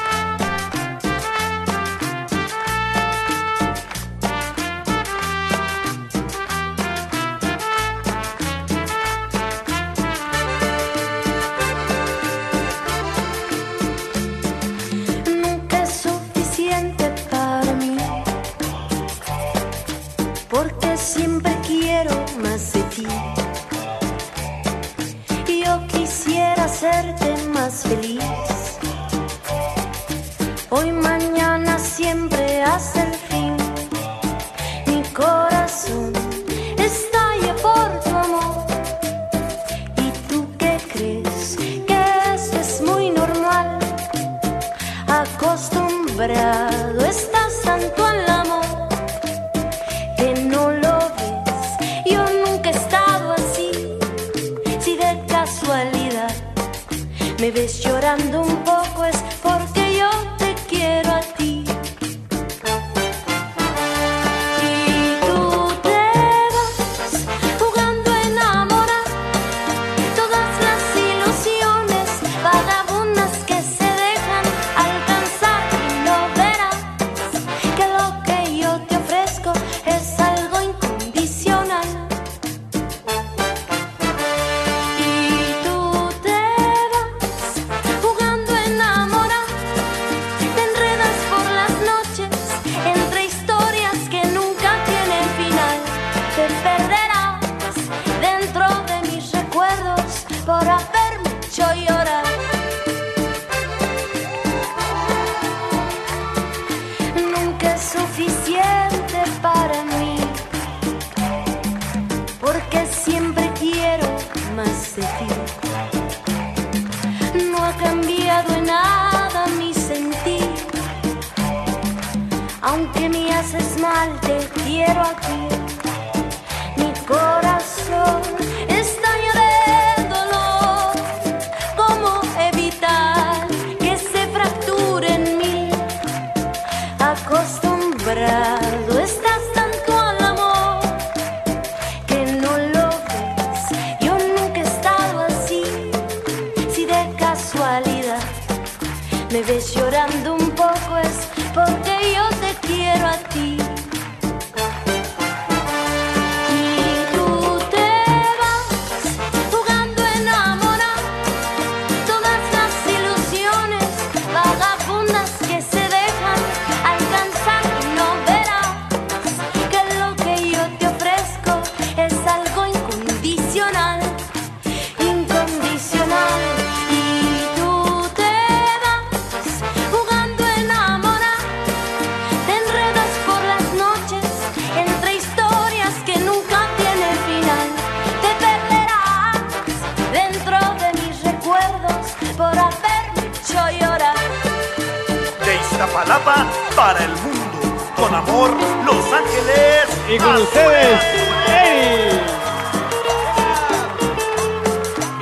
[195.85, 197.76] Iztapalapa para el mundo.
[197.95, 198.51] Con amor,
[198.87, 199.85] Los Ángeles.
[200.11, 201.01] Y con ustedes.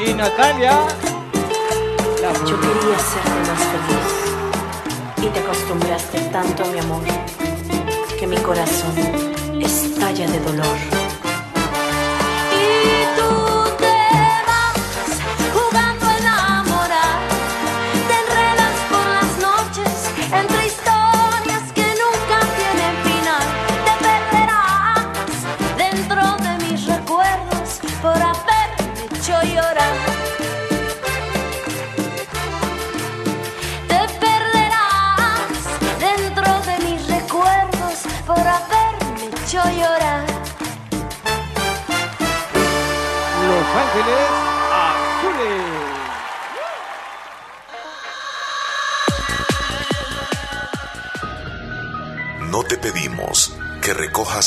[0.06, 0.86] Y Natalia.
[2.46, 7.02] Yo quería serte más feliz y te acostumbraste tanto a mi amor
[8.18, 8.94] que mi corazón
[9.60, 11.01] estalla de dolor.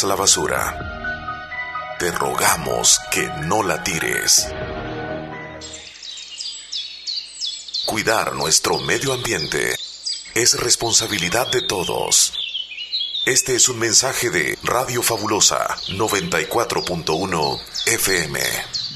[0.05, 1.95] La basura.
[1.99, 4.47] Te rogamos que no la tires.
[7.85, 9.75] Cuidar nuestro medio ambiente
[10.35, 12.33] es responsabilidad de todos.
[13.25, 18.39] Este es un mensaje de Radio Fabulosa 94.1 FM.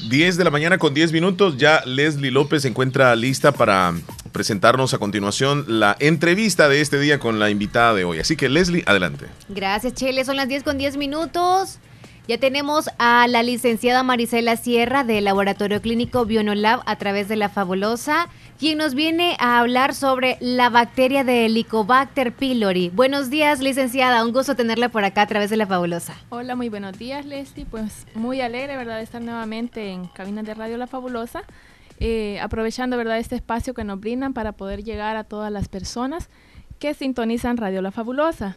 [0.08, 1.56] 10 de la mañana con 10 minutos.
[1.56, 3.92] Ya Leslie López se encuentra lista para
[4.32, 8.18] presentarnos a continuación la entrevista de este día con la invitada de hoy.
[8.18, 9.26] Así que Leslie, adelante.
[9.48, 10.24] Gracias, Chele.
[10.24, 11.78] Son las 10 con 10 minutos.
[12.28, 17.48] Ya tenemos a la licenciada Marisela Sierra del Laboratorio Clínico Bionolab a través de la
[17.48, 22.88] Fabulosa, quien nos viene a hablar sobre la bacteria de Helicobacter pylori.
[22.90, 24.24] Buenos días, licenciada.
[24.24, 26.14] Un gusto tenerla por acá a través de la Fabulosa.
[26.28, 27.66] Hola, muy buenos días, Leslie.
[27.66, 31.42] Pues muy alegre, ¿verdad?, de estar nuevamente en Cabinas de Radio La Fabulosa,
[32.00, 36.28] eh, aprovechando, ¿verdad?, este espacio que nos brindan para poder llegar a todas las personas
[36.78, 38.56] que sintonizan Radio La Fabulosa.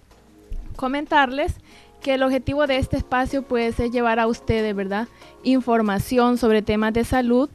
[0.75, 1.57] Comentarles
[2.01, 5.07] que el objetivo de este espacio pues es llevar a ustedes, ¿verdad?,
[5.43, 7.49] información sobre temas de salud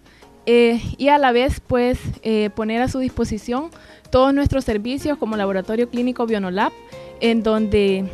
[0.46, 3.70] eh, y a la vez pues eh, poner a su disposición
[4.10, 6.72] todos nuestros servicios como Laboratorio Clínico Bionolab,
[7.20, 8.10] en donde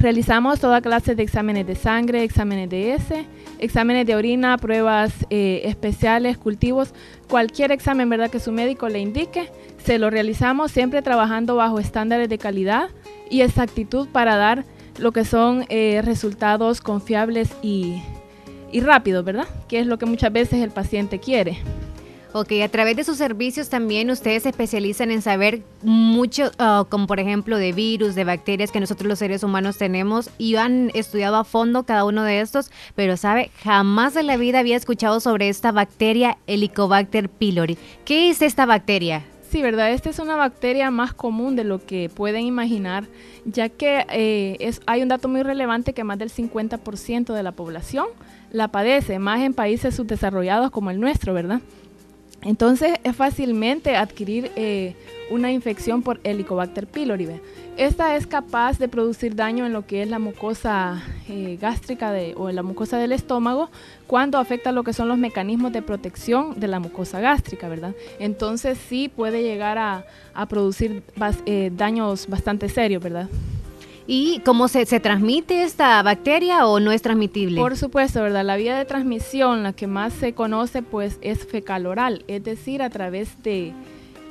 [0.00, 3.26] realizamos toda clase de exámenes de sangre, exámenes de S,
[3.58, 6.94] exámenes de orina, pruebas eh, especiales, cultivos,
[7.28, 9.50] cualquier examen verdad que su médico le indique,
[9.84, 12.88] se lo realizamos siempre trabajando bajo estándares de calidad
[13.28, 14.64] y exactitud para dar
[14.98, 18.02] lo que son eh, resultados confiables y,
[18.72, 19.46] y rápidos, ¿verdad?
[19.68, 21.58] Que es lo que muchas veces el paciente quiere.
[22.32, 27.08] Ok, a través de sus servicios también ustedes se especializan en saber mucho, ah, como
[27.08, 31.36] por ejemplo de virus, de bacterias que nosotros los seres humanos tenemos y han estudiado
[31.36, 35.48] a fondo cada uno de estos, pero sabe, jamás en la vida había escuchado sobre
[35.48, 37.76] esta bacteria Helicobacter pylori.
[38.04, 39.24] ¿Qué es esta bacteria?
[39.50, 39.90] Sí, ¿verdad?
[39.90, 43.08] Esta es una bacteria más común de lo que pueden imaginar,
[43.44, 47.50] ya que eh, es, hay un dato muy relevante que más del 50% de la
[47.50, 48.06] población
[48.52, 51.60] la padece, más en países subdesarrollados como el nuestro, ¿verdad?
[52.42, 54.94] Entonces es fácilmente adquirir eh,
[55.30, 57.28] una infección por Helicobacter pylori.
[57.76, 62.34] Esta es capaz de producir daño en lo que es la mucosa eh, gástrica de,
[62.36, 63.70] o en la mucosa del estómago
[64.06, 67.94] cuando afecta lo que son los mecanismos de protección de la mucosa gástrica, ¿verdad?
[68.18, 70.04] Entonces sí puede llegar a,
[70.48, 71.02] producir
[71.46, 73.28] eh, daños bastante serios, ¿verdad?
[74.12, 77.60] ¿Y cómo se, se transmite esta bacteria o no es transmitible?
[77.60, 78.44] Por supuesto, ¿verdad?
[78.44, 82.82] La vía de transmisión, la que más se conoce, pues es fecal oral, es decir,
[82.82, 83.72] a través de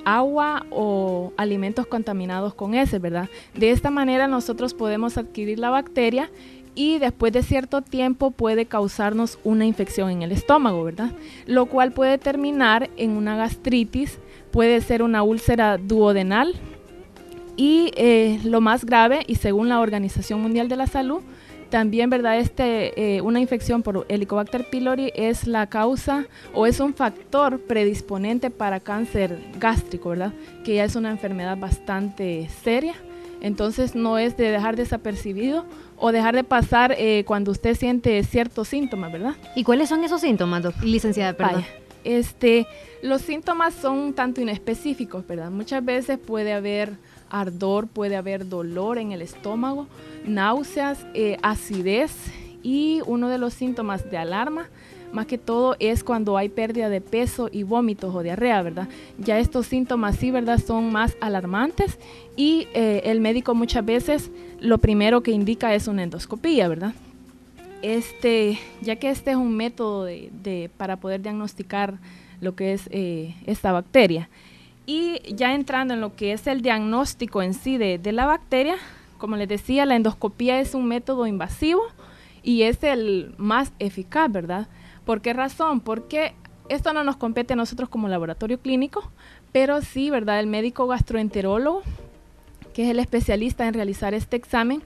[0.03, 3.29] agua o alimentos contaminados con ese, ¿verdad?
[3.53, 6.29] De esta manera nosotros podemos adquirir la bacteria
[6.75, 11.13] y después de cierto tiempo puede causarnos una infección en el estómago, ¿verdad?
[11.45, 14.19] Lo cual puede terminar en una gastritis,
[14.51, 16.53] puede ser una úlcera duodenal
[17.59, 21.21] y eh, lo más grave, y según la Organización Mundial de la Salud,
[21.69, 22.39] también, ¿verdad?
[22.39, 28.49] Este, eh, una infección por Helicobacter pylori es la causa o es un factor predisponente
[28.49, 30.31] para cáncer gástrico, ¿verdad?
[30.63, 32.95] Que ya es una enfermedad bastante seria.
[33.41, 35.65] Entonces no es de dejar desapercibido
[35.97, 39.35] o dejar de pasar eh, cuando usted siente ciertos síntomas, ¿verdad?
[39.57, 41.33] ¿Y cuáles son esos síntomas, licenciada?
[41.33, 41.65] Perdón.
[42.05, 42.67] este,
[43.01, 45.51] los síntomas son un tanto inespecíficos, ¿verdad?
[45.51, 46.97] Muchas veces puede haber
[47.29, 49.87] ardor, puede haber dolor en el estómago,
[50.25, 52.11] náuseas, eh, acidez
[52.63, 54.67] y uno de los síntomas de alarma
[55.11, 58.87] más que todo es cuando hay pérdida de peso y vómitos o diarrea, ¿verdad?
[59.17, 60.59] Ya estos síntomas sí, ¿verdad?
[60.59, 61.97] Son más alarmantes
[62.35, 64.29] y eh, el médico muchas veces
[64.59, 66.93] lo primero que indica es una endoscopía, ¿verdad?
[67.81, 71.97] Este, ya que este es un método de, para poder diagnosticar
[72.41, 74.29] lo que es eh, esta bacteria.
[74.91, 78.75] Y ya entrando en lo que es el diagnóstico en sí de, la bacteria,
[79.19, 81.83] como les decía, la endoscopía es un método invasivo
[82.41, 84.67] y es el más eficaz, ¿verdad?
[85.05, 85.79] ¿Por qué razón?
[85.79, 86.33] Porque
[86.69, 89.11] esto no nos compete a nosotros como laboratorio clínico,
[89.51, 90.39] pero sí, ¿verdad?
[90.39, 91.83] El médico gastroenterólogo,
[92.73, 94.81] que es el especialista en realizar este examen,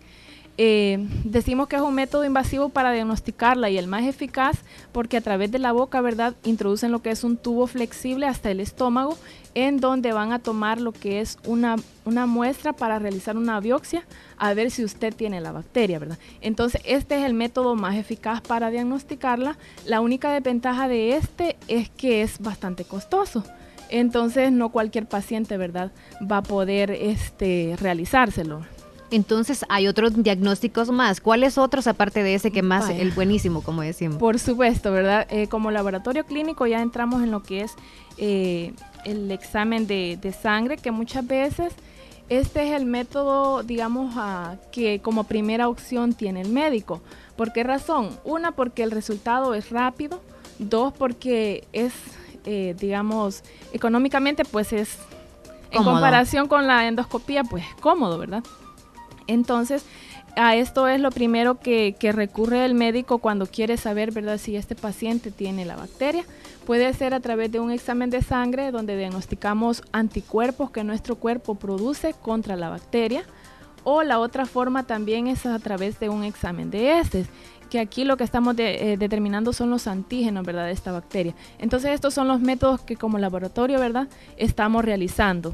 [0.57, 4.59] eh, decimos que es un método invasivo para diagnosticarla y el más eficaz
[4.91, 6.35] porque a través de la boca, ¿verdad?
[6.43, 9.17] Introducen lo que es un tubo flexible hasta el estómago
[9.55, 11.75] en donde van a tomar lo que es una,
[12.05, 14.03] muestra para realizar una biopsia
[14.37, 16.17] a ver si usted tiene la bacteria, ¿verdad?
[16.41, 19.57] Entonces, este es el método más eficaz para diagnosticarla.
[19.85, 23.43] La única desventaja de este es que es bastante costoso.
[23.89, 28.61] Entonces, no cualquier paciente, ¿verdad?, va a poder este, realizárselo.
[29.13, 31.21] Entonces hay otros diagnósticos más.
[31.21, 34.17] ¿Cuáles otros aparte de ese que más el buenísimo, como decimos?
[34.17, 35.27] Por supuesto, ¿verdad?
[35.29, 37.75] Eh, como laboratorio clínico ya entramos en lo que es
[38.17, 38.73] eh,
[39.05, 41.73] el examen de, sangre, que muchas veces
[42.27, 44.15] este es el método, digamos,
[44.71, 46.99] que como primera opción tiene el médico.
[47.35, 48.09] ¿Por qué razón?
[48.23, 50.23] Una, porque el resultado es rápido.
[50.57, 51.93] Dos, porque es,
[52.45, 54.97] eh, digamos, económicamente, pues es,
[55.69, 58.43] en comparación con la endoscopía, pues cómodo, ¿verdad?
[59.27, 59.85] Entonces,
[60.35, 64.75] a esto es lo primero que, recurre el médico cuando quiere saber, ¿verdad?, si este
[64.75, 66.23] paciente tiene la bacteria.
[66.65, 71.55] Puede ser a través de un examen de sangre donde diagnosticamos anticuerpos que nuestro cuerpo
[71.55, 73.23] produce contra la bacteria.
[73.83, 77.27] O la otra forma también es a través de un examen de heces,
[77.69, 81.35] que aquí lo que estamos eh, determinando son los antígenos, ¿verdad?, de esta bacteria.
[81.59, 85.53] Entonces estos son los métodos que como laboratorio, ¿verdad?, estamos realizando.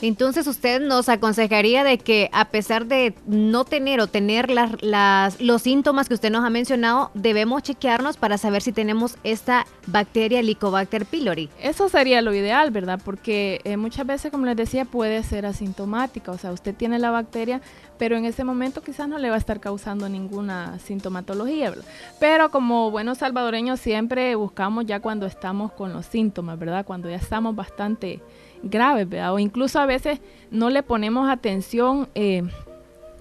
[0.00, 5.62] Entonces usted nos aconsejaría de que a pesar de no tener o tener las, los
[5.62, 11.04] síntomas que usted nos ha mencionado, debemos chequearnos para saber si tenemos esta bacteria Helicobacter
[11.04, 11.50] pylori.
[11.60, 13.00] Eso sería lo ideal, ¿verdad?
[13.04, 16.30] Porque eh, muchas veces, como les decía, puede ser asintomática.
[16.30, 17.60] O sea, usted tiene la bacteria,
[17.98, 21.84] pero en ese momento quizás no le va a estar causando ninguna sintomatología, ¿verdad?
[22.20, 26.84] Pero como buenos salvadoreños siempre buscamos ya cuando estamos con los síntomas, ¿verdad?
[26.84, 28.20] Cuando ya estamos bastante
[28.62, 29.34] graves, ¿verdad?
[29.34, 30.20] O incluso a veces
[30.50, 32.42] no le ponemos atención eh,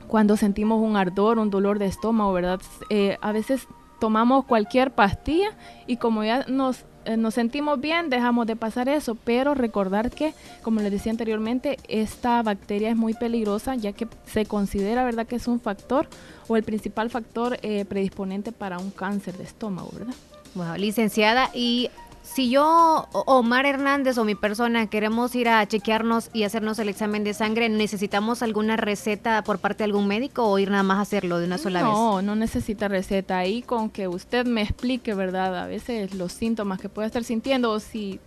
[0.08, 2.62] cuando sentimos un ardor, un dolor de estómago, ¿verdad?
[2.90, 3.68] Eh, a veces
[4.00, 5.50] tomamos cualquier pastilla
[5.86, 10.34] y como ya nos, eh, nos sentimos bien, dejamos de pasar eso, pero recordar que,
[10.62, 15.36] como les decía anteriormente, esta bacteria es muy peligrosa ya que se considera, ¿verdad?, que
[15.36, 16.08] es un factor
[16.48, 17.58] o el principal factor
[17.90, 20.14] predisponente para un cáncer de estómago, ¿verdad?
[20.56, 21.90] Bueno, licenciada, y
[22.34, 27.24] si yo, Omar Hernández o mi persona, queremos ir a chequearnos y hacernos el examen
[27.24, 31.02] de sangre, ¿necesitamos alguna receta por parte de algún médico o ir nada más a
[31.02, 31.92] hacerlo de una sola vez?
[31.92, 33.38] No, no necesita receta.
[33.38, 35.58] Ahí con que usted me explique, ¿verdad?
[35.58, 38.20] A veces los síntomas que puede estar sintiendo o si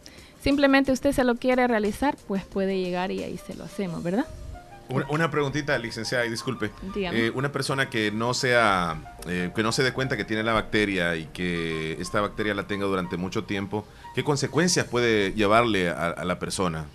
[0.42, 4.26] simplemente usted se lo quiere realizar, pues puede llegar y ahí se lo hacemos, ¿verdad?
[5.08, 6.70] Una, preguntita, licenciada, y disculpe.
[6.96, 10.52] Eh, una persona que no sea, eh, que no se dé cuenta que tiene la
[10.52, 13.84] bacteria y que esta bacteria la tenga durante mucho tiempo,
[14.14, 16.86] ¿qué consecuencias puede llevarle a, la persona?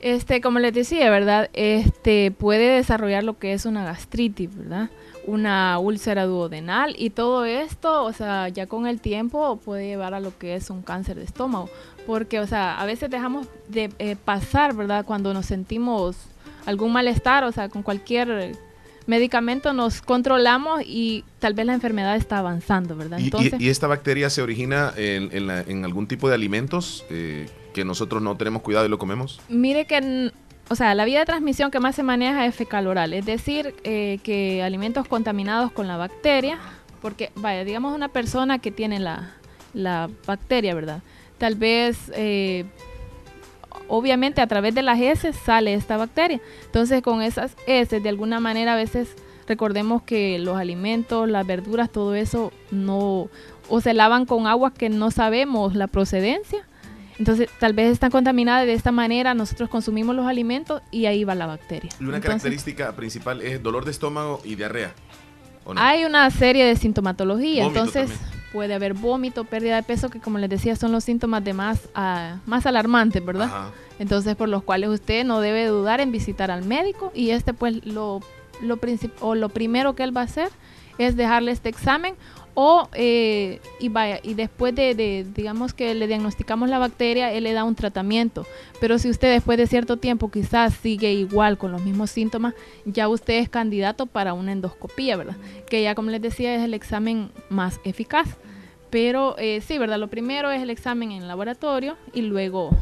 [0.00, 1.50] Este, como les decía, ¿verdad?
[1.52, 4.90] Este puede desarrollar lo que es una gastritis, ¿verdad?
[5.26, 10.20] Una úlcera duodenal y todo esto, o sea, ya con el tiempo puede llevar a
[10.20, 11.68] lo que es un cáncer de estómago,
[12.06, 15.04] porque, o sea, a veces dejamos de eh, pasar, ¿verdad?
[15.04, 16.16] Cuando nos sentimos
[16.66, 18.52] algún malestar, o sea, con cualquier
[19.06, 23.18] medicamento nos controlamos y tal vez la enfermedad está avanzando, ¿verdad?
[23.18, 27.04] ¿Y, Entonces, ¿y, esta bacteria se origina en, algún tipo de alimentos?
[27.10, 29.40] Eh, que nosotros no tenemos cuidado y lo comemos?
[29.48, 30.32] Mire que,
[30.68, 33.74] o sea, la vía de transmisión que más se maneja es fecal oral, es decir,
[33.84, 36.58] eh, que alimentos contaminados con la bacteria,
[37.00, 39.34] porque, vaya, digamos una persona que tiene la,
[39.72, 41.02] la bacteria, ¿verdad?
[41.38, 42.66] Tal vez, eh,
[43.88, 46.40] obviamente a través de las heces sale esta bacteria.
[46.66, 49.14] Entonces, con esas heces, de alguna manera, a veces
[49.46, 53.28] recordemos que los alimentos, las verduras, todo eso no,
[53.68, 56.66] o se lavan con agua que no sabemos la procedencia.
[57.18, 61.34] Entonces, tal vez están contaminadas de esta manera, nosotros consumimos los alimentos y ahí va
[61.34, 61.90] la bacteria.
[62.00, 64.94] Y una Entonces, característica principal es dolor de estómago y diarrea.
[65.76, 68.18] Hay una serie de sintomatología, Vómito entonces
[68.52, 71.88] puede haber vómito, pérdida de peso, que como les decía son los síntomas de más,
[71.94, 73.46] ah, más alarmantes, ¿verdad?
[73.46, 73.70] Ajá.
[73.98, 77.84] Entonces por los cuales usted no debe dudar en visitar al médico y este pues
[77.84, 78.20] lo,
[78.62, 78.78] lo,
[79.20, 80.48] o lo primero que él va a hacer
[80.98, 82.14] es dejarle este examen
[82.62, 87.54] o eh, y vaya y después de, digamos que le diagnosticamos la bacteria él le
[87.54, 88.44] da un tratamiento.
[88.82, 92.52] Pero si usted después de cierto tiempo quizás sigue igual con los mismos síntomas
[92.84, 95.36] ya usted es candidato para una endoscopía verdad
[95.70, 98.28] que ya como les decía es el examen más eficaz.
[98.90, 102.76] Pero eh, sí verdad lo primero es el examen en laboratorio y luego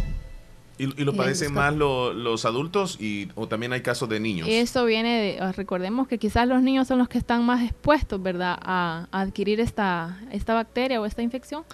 [0.79, 4.47] ¿Y, y lo padecen más lo- los adultos y, o también hay casos de niños?
[4.49, 8.23] Eso viene de, ah, recordemos que quizás los niños son los que están más expuestos,
[8.23, 11.65] ¿verdad?, a, a adquirir esta, esta bacteria o esta infección,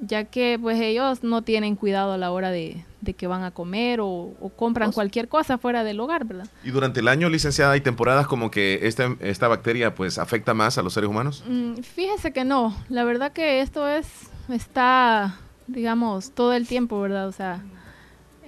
[0.00, 3.50] ya que pues ellos no tienen cuidado a la hora de, de que van a
[3.52, 6.46] comer o, o compran cualquier cosa fuera del hogar, ¿verdad?
[6.64, 10.78] Y durante el año, licenciada, hay temporadas como que esta, esta bacteria pues afecta más
[10.78, 11.44] a los seres humanos.
[11.48, 14.06] Mm, fíjese que no, la verdad que esto es,
[14.48, 15.36] está,
[15.66, 17.28] digamos, todo el tiempo, ¿verdad?
[17.28, 17.62] O sea,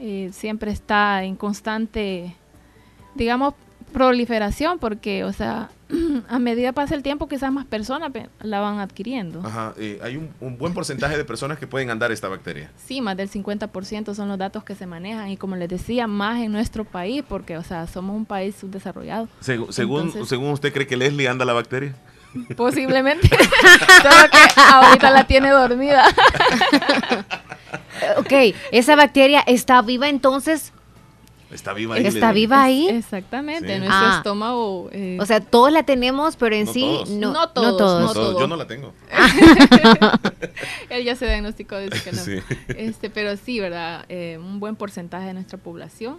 [0.01, 2.35] eh, siempre está en constante,
[3.15, 3.55] digamos,
[3.93, 5.69] proliferación, porque, o sea,
[6.29, 9.41] a medida pasa el tiempo, quizás más personas pe- la van adquiriendo.
[9.45, 12.71] Ajá, eh, hay un, un buen porcentaje de personas que pueden andar esta bacteria.
[12.77, 16.41] Sí, más del 50% son los datos que se manejan y como les decía, más
[16.41, 19.29] en nuestro país, porque, o sea, somos un país subdesarrollado.
[19.43, 21.95] Segu- según, Entonces- según usted cree que Leslie anda la bacteria.
[22.57, 23.29] Posiblemente.
[23.29, 26.05] Solo que ahorita la tiene dormida.
[28.17, 28.33] Ok,
[28.73, 30.73] esa bacteria está viva entonces.
[31.51, 32.07] Está viva ahí.
[32.07, 32.89] ¿Está viva ahí?
[32.89, 33.79] Exactamente, Sí.
[33.81, 34.15] nuestro Ah.
[34.19, 34.89] estómago.
[34.93, 37.11] eh, O sea, todos la tenemos, pero en No sí todos.
[37.11, 37.71] no, No todos,
[38.03, 38.35] no todos.
[38.35, 38.41] no.
[38.41, 38.95] Yo no la tengo.
[40.89, 42.23] Él ya se diagnosticó, dice que no.
[42.23, 42.39] Sí.
[42.69, 44.05] Este, pero sí, ¿verdad?
[44.09, 46.19] Eh, un buen porcentaje de nuestra población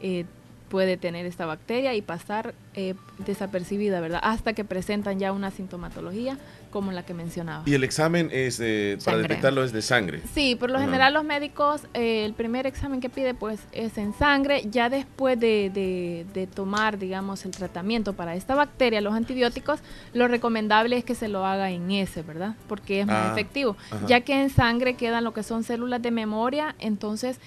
[0.00, 0.24] eh,
[0.70, 2.94] puede tener esta bacteria y pasar eh,
[3.26, 4.20] desapercibida, ¿verdad?
[4.22, 6.38] Hasta que presentan ya una sintomatología
[6.70, 7.64] como la que mencionaba.
[7.66, 9.22] Y el examen es eh, para Sangre.
[9.28, 10.20] detectarlo es de sangre.
[10.32, 14.14] Sí, por lo general los médicos, eh, el primer examen que pide pues es en
[14.14, 19.80] sangre, ya después de, de- de tomar, digamos, el tratamiento para esta bacteria, los antibióticos,
[20.14, 22.54] lo recomendable es que se lo haga en ese, ¿verdad?
[22.68, 23.76] Porque es más Ah, efectivo,
[24.06, 27.40] ya que en sangre quedan lo que son células de memoria, entonces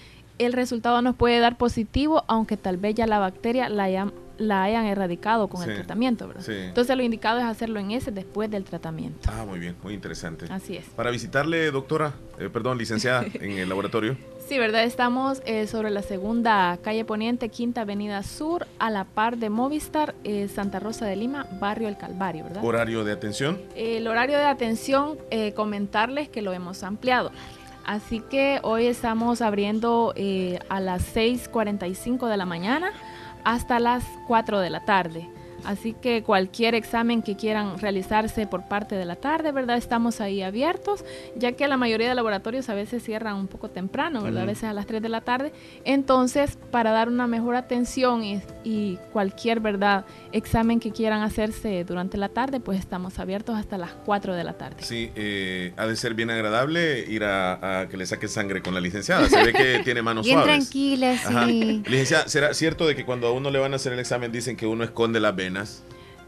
[0.44, 4.64] el resultado nos puede dar positivo, aunque tal vez ya la bacteria la hayan, la
[4.64, 6.42] hayan erradicado con Sí, el tratamiento, ¿verdad?
[6.44, 6.54] sí.
[6.54, 9.30] Entonces lo indicado es hacerlo en ese después del tratamiento.
[9.32, 10.46] Ah, muy bien, muy interesante.
[10.50, 10.86] Así es.
[10.96, 14.18] Para visitarle, doctora, eh, perdón, licenciada, en el laboratorio.
[14.50, 14.84] Sí, ¿verdad?
[14.84, 20.16] Estamos eh, sobre la segunda calle Poniente, Quinta Avenida Sur, a la par de Movistar,
[20.26, 22.64] eh, Santa Rosa de Lima, Barrio El Calvario, ¿verdad?
[22.66, 23.62] Horario de atención.
[23.76, 25.18] El horario de atención,
[25.56, 27.32] comentarles que lo hemos ampliado.
[27.86, 32.92] Así que hoy estamos abriendo eh, a las 6.45 de la mañana
[33.44, 35.30] hasta las 4 de la tarde.
[35.66, 39.78] Así que cualquier examen que quieran realizarse por parte de la tarde, ¿verdad?
[39.78, 44.22] Estamos ahí abiertos, ya que la mayoría de laboratorios a veces cierran un poco temprano,
[44.24, 44.42] ¿verdad?
[44.42, 44.52] A Ujú.
[44.52, 45.52] veces a las 3 de la tarde.
[45.86, 50.06] Entonces, para dar una mejor atención y, y cualquier, ¿verdad?
[50.32, 54.54] Examen que quieran hacerse durante la tarde, pues estamos abiertos hasta las 4 de la
[54.54, 54.78] tarde.
[54.84, 58.74] Sí, eh, ha de ser bien agradable ir a, a que le saque sangre con
[58.74, 59.30] la licenciada.
[59.30, 60.56] Se ve que tiene manos Bien suaves.
[60.70, 61.46] tranquila, Ajá.
[61.48, 61.84] sí.
[61.88, 64.56] Licenciada, ¿será cierto de que cuando a uno le van a hacer el examen dicen
[64.58, 65.53] que uno esconde las venas?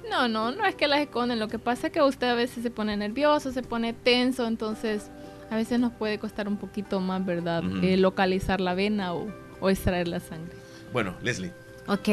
[0.09, 1.39] No, no, no es que las esconden.
[1.39, 5.09] Lo que pasa es que usted a veces se pone nervioso, se pone tenso, entonces
[5.49, 7.63] a veces nos puede costar un poquito más, ¿verdad?
[7.83, 9.27] Eh, localizar la vena o,
[9.59, 10.55] o extraer la sangre.
[10.93, 11.51] Bueno, Leslie.
[11.87, 12.09] Ok.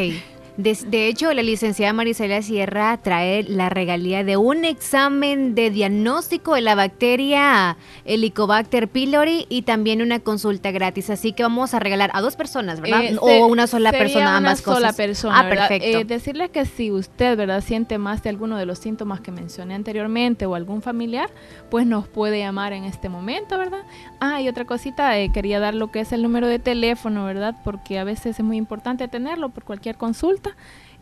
[0.59, 6.55] De, de hecho, la licenciada Marisela Sierra trae la regalía de un examen de diagnóstico
[6.55, 11.09] de la bacteria Helicobacter pylori y también una consulta gratis.
[11.09, 13.03] Así que vamos a regalar a dos personas, ¿verdad?
[13.03, 14.97] Eh, o una sola sería persona, ambas una sola cosas.
[14.97, 15.69] persona, Ah, ¿verdad?
[15.69, 15.99] perfecto.
[16.01, 19.75] Eh, decirles que si usted, ¿verdad?, siente más de alguno de los síntomas que mencioné
[19.75, 21.31] anteriormente o algún familiar,
[21.71, 23.85] pues nos puede llamar en este momento, ¿verdad?
[24.21, 27.55] Ah, y otra cosita, eh, quería dar lo que es el número de teléfono, ¿verdad?
[27.65, 30.42] Porque a veces es muy importante tenerlo por cualquier consulta.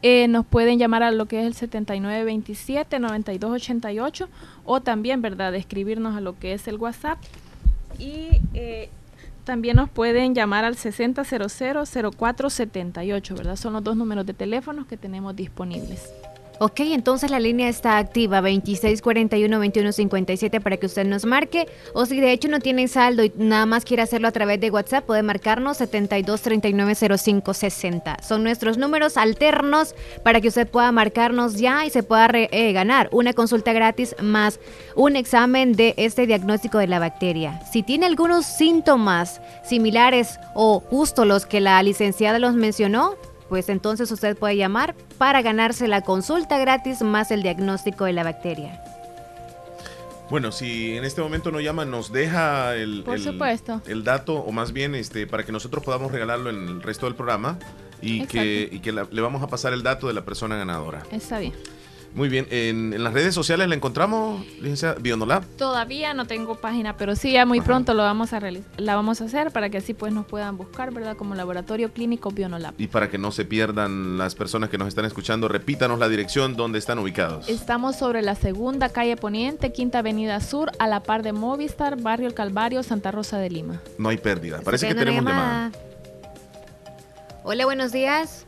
[0.03, 4.29] Eh, nos pueden llamar a lo que es el 7927-9288
[4.65, 7.19] o también, ¿verdad?, escribirnos a lo que es el WhatsApp.
[7.99, 8.89] Y eh,
[9.45, 13.57] también nos pueden llamar al 6000-0478, ¿verdad?
[13.57, 16.11] Son los dos números de teléfonos que tenemos disponibles.
[16.63, 21.67] Ok, entonces la línea está activa 2641-2157 para que usted nos marque.
[21.95, 24.71] O si de hecho no tiene saldo y nada más quiere hacerlo a través de
[24.71, 28.23] WhatsApp, puede marcarnos 72390560.
[28.23, 33.09] Son nuestros números alternos para que usted pueda marcarnos ya y se pueda eh, ganar
[33.11, 34.61] una consulta gratis más
[34.97, 37.59] un examen de este diagnóstico de la bacteria.
[37.73, 43.17] Si tiene algunos síntomas similares o justo los que la licenciada los mencionó,
[43.51, 48.23] pues entonces usted puede llamar para ganarse la consulta gratis más el diagnóstico de la
[48.25, 48.81] bacteria.
[50.31, 53.83] Bueno, si en este momento no llama, nos deja el, Por el- supuesto.
[53.89, 57.17] el dato, o más bien este, para que nosotros podamos regalarlo en el resto del
[57.17, 57.59] programa
[58.01, 61.03] y que, y que la- le vamos a pasar el dato de la persona ganadora.
[61.11, 61.53] Está bien.
[62.15, 65.45] Muy bien, en, en las redes sociales la encontramos, licenciada Bionolab.
[65.57, 68.41] Todavía no tengo página, pero sí, ya muy pronto lo vamos a
[68.79, 71.17] la vamos a hacer para que así pues nos puedan buscar, ¿verdad?
[71.17, 72.75] Como Laboratorio Clínico Bionolab.
[72.79, 76.57] Y para que no se pierdan las personas que nos están escuchando, repítanos la dirección
[76.57, 77.49] donde están ubicados.
[77.49, 82.27] Estamos sobre la segunda calle Poniente, Quinta Avenida Sur, a la par de Movistar, Barrio
[82.27, 83.81] El Calvario, Santa Rosa de Lima.
[83.99, 84.61] No hay pérdida.
[84.63, 85.73] Parece que tenemos una llamada.
[87.45, 88.45] Hola, buenos días.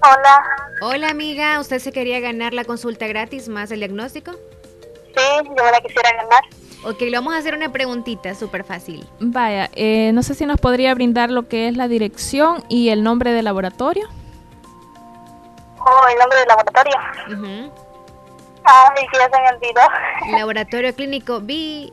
[0.00, 0.44] Hola.
[0.80, 1.58] Hola, amiga.
[1.60, 4.32] ¿Usted se quería ganar la consulta gratis más el diagnóstico?
[4.32, 6.44] Sí, yo me la quisiera ganar.
[6.84, 9.06] Ok, le vamos a hacer una preguntita súper fácil.
[9.18, 13.02] Vaya, eh, no sé si nos podría brindar lo que es la dirección y el
[13.02, 14.08] nombre del laboratorio.
[15.80, 16.94] Oh, el nombre del laboratorio.
[18.64, 19.80] Ay, que ya se me olvidó.
[20.38, 21.92] Laboratorio Clínico B.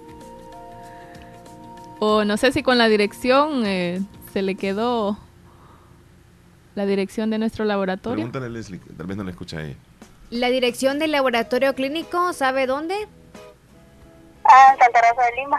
[1.99, 4.01] O no sé si con la dirección eh,
[4.31, 5.17] se le quedó
[6.75, 8.15] la dirección de nuestro laboratorio.
[8.17, 9.75] Pregúntale a Leslie, tal vez no le escucha ella.
[10.29, 12.95] La dirección del laboratorio clínico, ¿sabe dónde?
[14.43, 15.57] Ah, en Santa Rosa de Lima.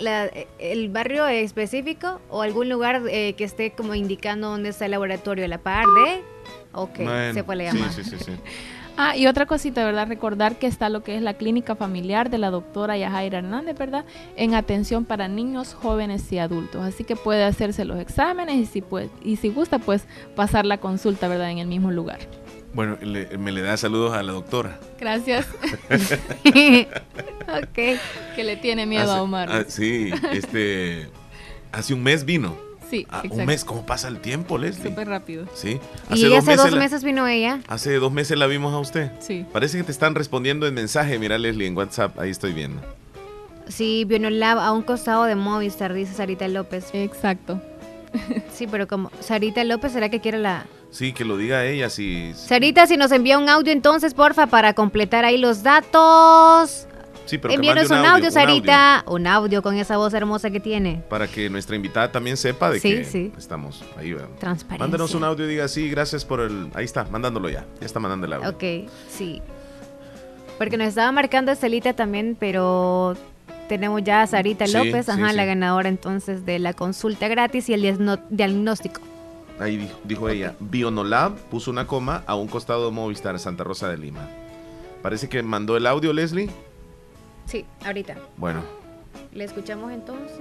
[0.00, 0.28] La-
[0.58, 5.44] ¿El barrio específico o algún lugar eh, que esté como indicando dónde está el laboratorio?
[5.44, 6.22] ¿A la par de?
[6.72, 7.70] Ok, Bueno, se fue la.
[7.70, 8.32] Sí, sí, sí.
[8.96, 10.06] Ah, y otra cosita, ¿verdad?
[10.08, 14.04] Recordar que está lo que es la clínica familiar de la doctora Yajaira Hernández, ¿verdad?
[14.36, 16.82] En atención para niños, jóvenes y adultos.
[16.84, 20.04] Así que puede hacerse los exámenes y si, puede, y si gusta, pues
[20.36, 21.50] pasar la consulta, ¿verdad?
[21.50, 22.18] En el mismo lugar.
[22.74, 24.78] Bueno, le- me le da saludos a la doctora.
[25.00, 25.46] Gracias.
[26.44, 27.74] ok.
[28.36, 29.48] Que le tiene miedo Hace- a Omar.
[29.50, 31.08] ah, sí, este.
[31.72, 32.56] Hace un mes vino.
[32.92, 33.36] Sí, Ah, exacto.
[33.40, 34.90] un mes, ¿cómo pasa el tiempo, Leslie?
[34.90, 35.46] Súper rápido.
[35.54, 35.80] Sí.
[36.10, 37.60] Y hace dos la- meses vino ella.
[37.68, 39.10] Hace dos meses la vimos a usted.
[39.18, 39.46] Sí.
[39.50, 41.18] Parece que te están respondiendo en mensaje.
[41.18, 42.18] Mira, Leslie, en WhatsApp.
[42.18, 42.82] Ahí estoy viendo.
[43.66, 46.84] Sí, Bionolab a un costado de Movistar, dice Sarita López.
[46.92, 47.62] Exacto.
[48.52, 50.66] Sí, pero como Sarita López, ¿será que quiere la...?
[50.90, 51.88] Sí, que lo diga ella.
[51.88, 56.86] Si, Sarita, si nos envía un audio entonces, porfa, para completar ahí los datos.
[57.24, 59.04] Sí, pero mande un, audio, Sarita.
[59.06, 61.02] Un audio con esa voz hermosa que tiene.
[61.08, 63.32] para que nuestra invitada también sepa de Sí, que sí.
[63.36, 64.12] estamos ahí.
[64.12, 64.28] ¿verdad?
[64.38, 64.84] Transparencia.
[64.84, 66.68] Mándanos un audio y diga sí, gracias por el.
[66.74, 67.64] Ahí está, mandándolo ya.
[67.80, 68.50] Ya está mandando el audio.
[68.50, 69.40] Ok, sí.
[70.58, 73.16] Porque nos estaba marcando Estelita también, pero
[73.68, 77.74] tenemos ya a Sarita Sí, López, ajá, la ganadora entonces de la consulta gratis y
[77.74, 79.00] el diagnóstico.
[79.58, 83.88] Ahí dijo, dijo ella, Bionolab puso una coma a un costado de Movistar, Santa Rosa
[83.88, 84.28] de Lima.
[85.02, 86.50] Parece que mandó el audio, Leslie.
[87.46, 88.16] Sí, ahorita.
[88.36, 88.62] Bueno,
[89.32, 90.40] Le escuchamos entonces.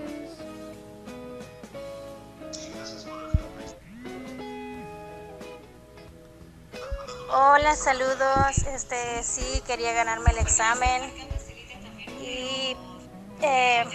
[7.34, 8.58] Hola, saludos.
[8.74, 11.02] Este, sí, quería ganarme el examen.
[12.22, 12.76] Y
[13.42, 13.86] eh,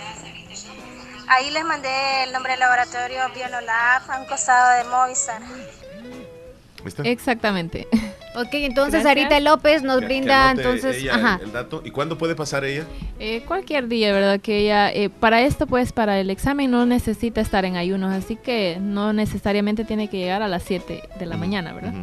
[1.29, 5.43] ahí les mandé el nombre del laboratorio Bionolab a un costado de Movistar.
[7.05, 7.87] Exactamente.
[8.37, 9.29] Ok, entonces Gracias.
[9.29, 11.39] Sarita López nos que- brinda entonces, ella ajá.
[11.41, 11.83] el, el dato.
[11.85, 12.85] ¿Y cuándo puede pasar ella?
[13.19, 14.41] Eh, cualquier día, ¿verdad?
[14.41, 18.37] Que ella, eh, para esto, pues, para el examen no necesita estar en ayunos, así
[18.37, 21.95] que no necesariamente tiene que llegar a las 7 de la mañana, ¿verdad?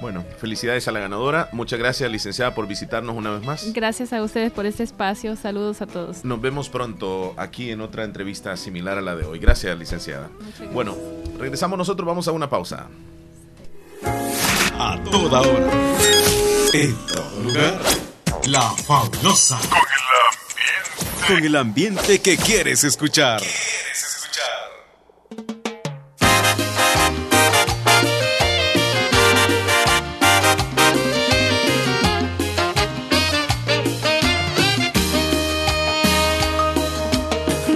[0.00, 1.48] Bueno, felicidades a la ganadora.
[1.52, 3.72] Muchas gracias, licenciada, por visitarnos una vez más.
[3.72, 5.36] Gracias a ustedes por este espacio.
[5.36, 6.22] Saludos a todos.
[6.22, 9.38] Nos vemos pronto aquí en otra entrevista similar a la de hoy.
[9.38, 10.28] Gracias, licenciada.
[10.38, 10.72] gracias.
[10.74, 10.94] Bueno,
[11.38, 12.88] regresamos nosotros, vamos a una pausa.
[14.78, 15.70] A toda hora.
[16.72, 17.80] En todo lugar.
[18.46, 19.58] La fabulosa.
[21.26, 23.40] Con el ambiente que quieres escuchar.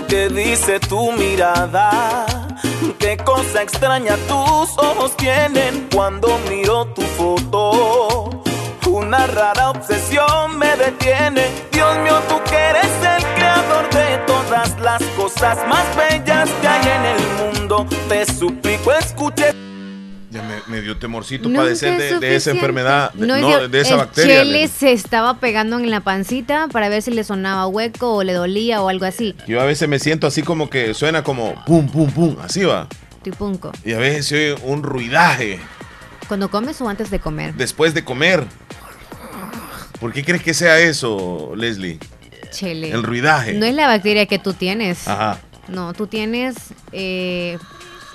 [0.08, 2.29] ¿Qué dice tu mirada?
[3.10, 8.30] ¿Qué cosa extraña tus ojos tienen cuando miro tu foto?
[8.86, 11.44] una rara obsesión me detiene.
[11.72, 16.86] Dios mío, tú que eres el creador de todas las cosas más bellas que hay
[16.86, 17.86] en el mundo.
[18.08, 19.59] Te suplico, escuche.
[20.30, 23.94] Ya me, me dio temorcito Nunca padecer es de, esa enfermedad, de, No, de esa
[23.94, 24.36] el bacteria.
[24.42, 28.32] Chele se estaba pegando en la pancita para ver si le sonaba hueco o le
[28.32, 29.34] dolía o algo así.
[29.48, 32.86] Yo a veces me siento así como que suena como pum, pum, pum, así va.
[33.22, 33.72] Tipunco.
[33.84, 35.58] Y a veces se oye un ruidaje
[36.28, 37.54] Cuando comes o antes de comer.
[37.54, 38.44] después de comer.
[39.98, 41.98] ¿Por qué crees que sea eso, Leslie?
[42.50, 42.90] Chele.
[42.92, 43.52] El ruidaje.
[43.54, 45.06] No es la bacteria que tú tienes.
[45.06, 45.38] Ajá.
[45.68, 46.56] No, tú tienes
[46.92, 47.58] eh,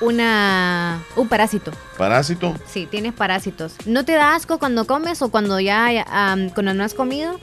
[0.01, 1.72] una un parásito.
[1.97, 2.55] ¿Parásito?
[2.67, 3.73] Sí, tienes parásitos.
[3.85, 7.39] ¿No te da asco cuando comes o cuando ya am, cuando no has comido?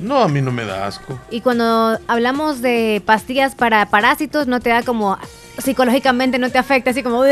[0.00, 1.18] No, a mí no me da asco.
[1.30, 5.18] Y cuando hablamos de pastillas para parásitos, no te da como
[5.58, 7.24] psicológicamente no te afecta, así como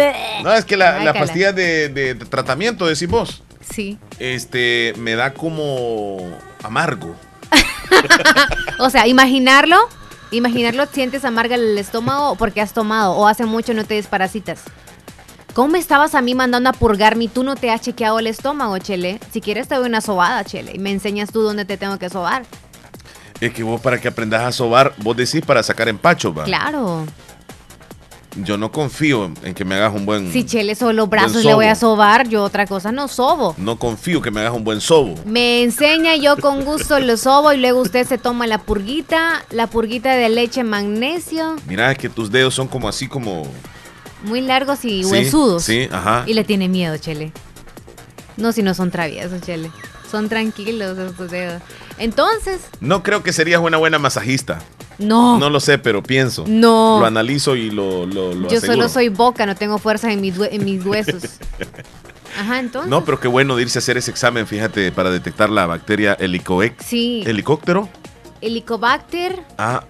[0.42, 3.42] No, es que la, la pastilla de, de tratamiento, decís vos,
[3.72, 3.98] Sí.
[4.18, 6.18] este, me da como
[6.62, 7.14] amargo.
[8.78, 9.76] O sea, imaginarlo,
[10.31, 14.62] imaginarlo sientes amarga el estómago porque has tomado o hace mucho no te desparasitas.
[15.55, 18.27] ¿Cómo me estabas a mí mandando a purgarme y tú no te has chequeado el
[18.27, 19.19] estómago, Chele?
[19.32, 22.11] Si quieres te doy una sobada, Chele, y me enseñas tú dónde te tengo que
[22.11, 22.44] sobar.
[23.40, 26.44] Es que vos para que aprendas a sobar, vos decís para sacar empacho, va.
[26.44, 27.07] Claro.
[28.44, 30.30] Yo no confío en que me hagas un buen...
[30.32, 33.54] Si Chele solo los brazos le voy a sobar, yo otra cosa no sobo.
[33.56, 35.14] No confío que me hagas un buen sobo.
[35.24, 39.66] Me enseña, yo con gusto lo sobo y luego usted se toma la purguita, la
[39.68, 43.44] purguita de leche magnesio, Mira, es que tus dedos son como así como...
[44.24, 45.62] muy largos y Sí, huesudos.
[45.64, 46.24] sí, ajá.
[46.26, 47.32] Y le tiene miedo, Chele.
[48.36, 49.70] No, si no son traviesos, Chele.
[50.10, 51.62] Son tranquilos estos dedos.
[51.98, 54.60] Entonces, No creo que serías una buena masajista.
[54.98, 55.38] no.
[55.38, 56.44] No lo sé, pero pienso.
[56.46, 56.98] No.
[57.00, 58.72] Lo analizo y lo, lo, lo yo aseguro.
[58.74, 61.22] solo soy boca, no tengo fuerza en mis, en mis huesos.
[62.38, 62.90] Ajá, entonces.
[62.90, 66.14] No, pero qué bueno de irse a hacer ese examen, fíjate, para detectar la bacteria
[66.20, 66.80] helicoec.
[66.82, 67.22] Sí.
[67.26, 67.88] ¿Helicóptero?
[68.42, 69.42] Helicobacter.
[69.58, 69.84] Ah,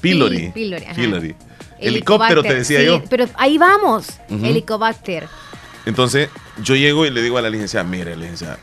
[0.00, 0.50] pylori.
[0.50, 0.94] Pylori, ajá.
[0.94, 1.34] Pylori.
[1.78, 3.02] Helicóptero, te decía sí, yo.
[3.08, 4.08] Pero ahí vamos.
[4.28, 5.28] Helicobacter.
[5.86, 6.28] Entonces,
[6.62, 8.58] yo llego y le digo a la licenciada, mire, licenciada,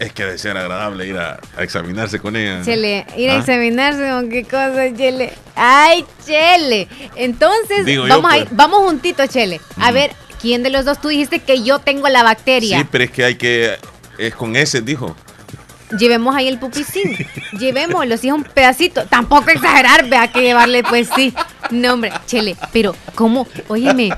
[0.00, 2.62] es que debe ser agradable ir a, a examinarse con ella.
[2.64, 3.38] Chele, ir a ¿Ah?
[3.38, 5.32] examinarse con qué cosa, Chele.
[5.54, 6.88] Ay, Chele.
[7.16, 8.56] Entonces, Digo yo, vamos, a ir- pues.
[8.56, 9.60] vamos juntitos, Chele.
[9.76, 10.10] A ver,
[10.40, 12.78] ¿quién de los dos tú dijiste que yo tengo la bacteria?
[12.78, 13.76] Sí, pero es que hay que...
[14.18, 15.14] Es con ese, dijo.
[15.98, 17.16] Llevemos ahí el pupicín.
[17.58, 19.04] Llevémoslo, si es un pedacito.
[19.06, 21.34] Tampoco exagerar, vea que llevarle, pues sí.
[21.70, 23.46] No, hombre, Chele, pero ¿cómo?
[23.68, 24.10] Óyeme,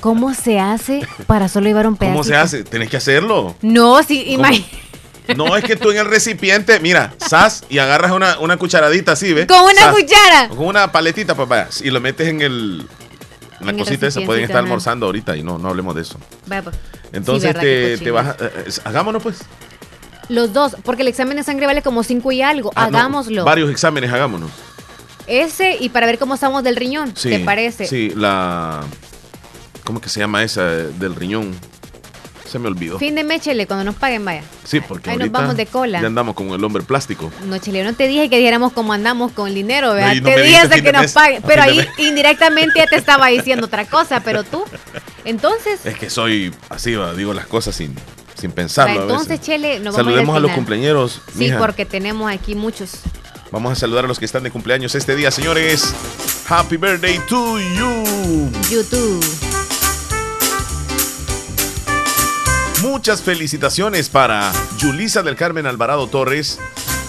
[0.00, 2.14] ¿cómo se hace para solo llevar un pedacito?
[2.14, 2.64] ¿Cómo se hace?
[2.64, 3.54] Tenés que hacerlo.
[3.62, 4.87] No, sí, imagínate.
[5.36, 9.32] No, es que tú en el recipiente, mira, sas y agarras una, una cucharadita así,
[9.32, 9.46] ¿ves?
[9.46, 10.48] Con una Sas, cuchara.
[10.48, 11.68] Con una paletita, papá.
[11.82, 12.86] Y lo metes en el...
[13.60, 16.18] en La En cosita esa, pueden estar almorzando ahorita y no, no hablemos de eso.
[16.46, 16.76] Vaya, pues.
[17.12, 19.38] Entonces te, te vas eh, eh, hagámonos pues.
[20.28, 22.70] Los dos, porque el examen de sangre vale como cinco y algo.
[22.74, 23.44] Ah, no, Hagámoslo.
[23.44, 24.50] varios exámenes, hagámonos.
[25.26, 27.12] Ese y para ver cómo estamos del riñón.
[27.16, 27.86] Sí, ¿Te parece?
[27.86, 28.80] Sí, la...
[29.84, 31.54] ¿Cómo que se llama esa eh, del riñón?
[32.50, 32.98] Se me olvidó.
[32.98, 34.42] Fin de mes, Chele, cuando nos paguen, vaya.
[34.64, 36.00] Sí, porque Ahí nos vamos de cola.
[36.00, 37.30] ya andamos con el hombre plástico.
[37.46, 40.14] No, Chele, no te dije que dijéramos cómo andamos con el dinero, ¿verdad?
[40.14, 41.12] y no te dije hasta que nos mes.
[41.12, 41.44] paguen.
[41.44, 44.64] A Pero ahí indirectamente ya te estaba diciendo otra cosa, pero tú.
[45.24, 47.94] Entonces, Es que soy así, digo las cosas sin,
[48.40, 49.44] sin pensarlo va, a entonces, veces.
[49.46, 51.20] Chele, nos vamos Saludemos a, a al los cumpleaños.
[51.32, 51.58] Sí, mija.
[51.58, 52.92] porque tenemos aquí muchos.
[53.50, 55.94] Vamos a saludar a los que están de cumpleaños este día, señores.
[56.48, 58.50] Happy birthday to you.
[58.70, 59.47] YouTube.
[62.98, 66.58] Muchas felicitaciones para Yulisa del Carmen Alvarado Torres.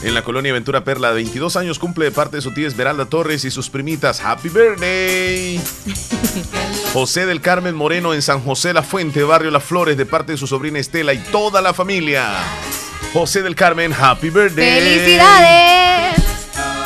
[0.03, 3.43] En la colonia Ventura Perla, 22 años cumple de parte de su tía Esmeralda Torres
[3.43, 4.21] y sus primitas.
[4.23, 5.59] Happy birthday.
[6.93, 10.37] José del Carmen Moreno en San José La Fuente, barrio Las Flores, de parte de
[10.37, 12.35] su sobrina Estela y toda la familia.
[13.11, 14.79] José del Carmen, happy birthday.
[14.79, 16.08] ¡Felicidades!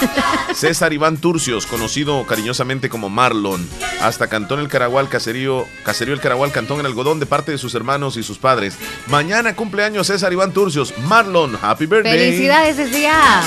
[0.54, 3.68] César Iván Turcios, conocido cariñosamente como Marlon,
[4.02, 7.76] hasta Cantón El Caragual, caserío, caserío El Caragual, Cantón El Algodón, de parte de sus
[7.76, 8.78] hermanos y sus padres.
[9.08, 10.94] Mañana cumpleaños César Iván Turcios.
[11.00, 12.18] Marlon, happy birthday.
[12.18, 13.42] ¡Felicidades ese día!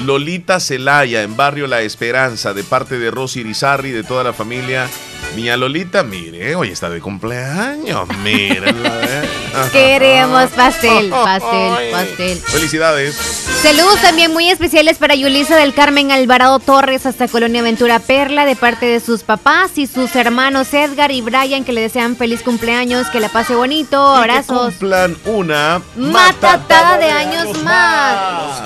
[0.00, 4.88] Lolita Celaya, en Barrio La Esperanza, de parte de Rosy Irizarri, de toda la familia.
[5.36, 8.08] Niña Lolita, mire, hoy está de cumpleaños.
[8.22, 9.28] Mírenla, ¿eh?
[9.72, 12.38] Queremos pastel, pastel, pastel.
[12.38, 13.14] Felicidades.
[13.62, 18.54] Saludos también muy especiales para Yulisa del Carmen Alvarado Torres hasta Colonia Ventura Perla de
[18.54, 23.08] parte de sus papás y sus hermanos Edgar y Brian que le desean feliz cumpleaños,
[23.08, 24.74] que la pase bonito, Y que abrazos.
[24.74, 28.62] cumplan una Matatada de años más.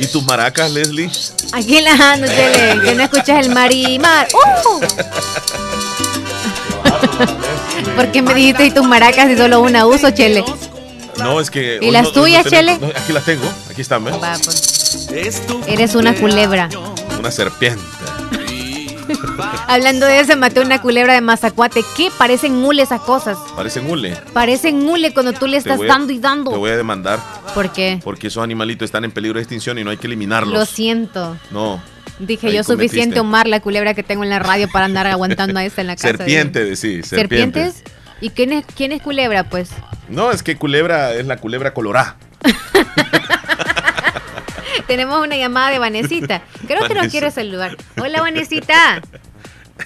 [0.00, 1.10] ¿Y tus maracas, Leslie?
[1.52, 4.26] Aquí en la ando, Chele, que no escuchas el marimar.
[4.32, 4.80] ¡Uh!
[7.96, 10.42] ¿Por qué me dijiste y tus maracas y solo una uso, Chele?
[11.18, 11.78] No, es que.
[11.82, 12.92] ¿Y las no- tuyas, no tenemos- Chele?
[12.94, 13.44] no, aquí las tengo.
[13.70, 14.14] Aquí están, ¿ves?
[14.14, 15.08] Va, pues.
[15.66, 16.68] Eres una culebra.
[17.18, 17.82] Una serpiente.
[19.68, 21.82] Hablando de eso, maté una culebra de Mazacuate.
[21.96, 22.10] ¿Qué?
[22.18, 23.38] Parecen mule esas cosas.
[23.56, 24.16] Parecen hule.
[24.32, 26.50] Parecen mule cuando tú le Te estás a- dando y Te dando.
[26.52, 27.18] voy a demandar
[27.54, 28.00] ¿Por qué?
[28.04, 30.52] porque esos animalitos están en peligro de extinción y no hay que eliminarlos.
[30.54, 31.36] Lo siento.
[31.50, 31.80] No.
[32.18, 33.18] Dije Ahí yo suficiente.
[33.20, 35.96] Omar, la culebra que tengo en la radio para andar aguantando a esta en la
[35.96, 36.08] casa.
[36.08, 37.60] Serpiente, de sí, serpiente.
[37.64, 37.84] ¿Serpientes?
[38.20, 39.70] ¿Y quién es, quién es culebra, pues?
[40.10, 42.16] No, es que culebra es la culebra colorá.
[44.90, 46.42] Tenemos una llamada de Vanesita.
[46.66, 47.76] Creo que nos quiere saludar.
[48.02, 49.00] Hola, Vanesita.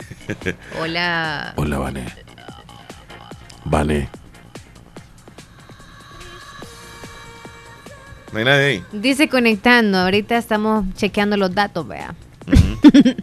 [0.80, 1.52] Hola.
[1.56, 2.06] Hola, Vane.
[3.66, 4.08] Vane.
[8.32, 8.84] No hay nadie ahí.
[8.92, 9.98] Dice conectando.
[9.98, 12.14] Ahorita estamos chequeando los datos, vea.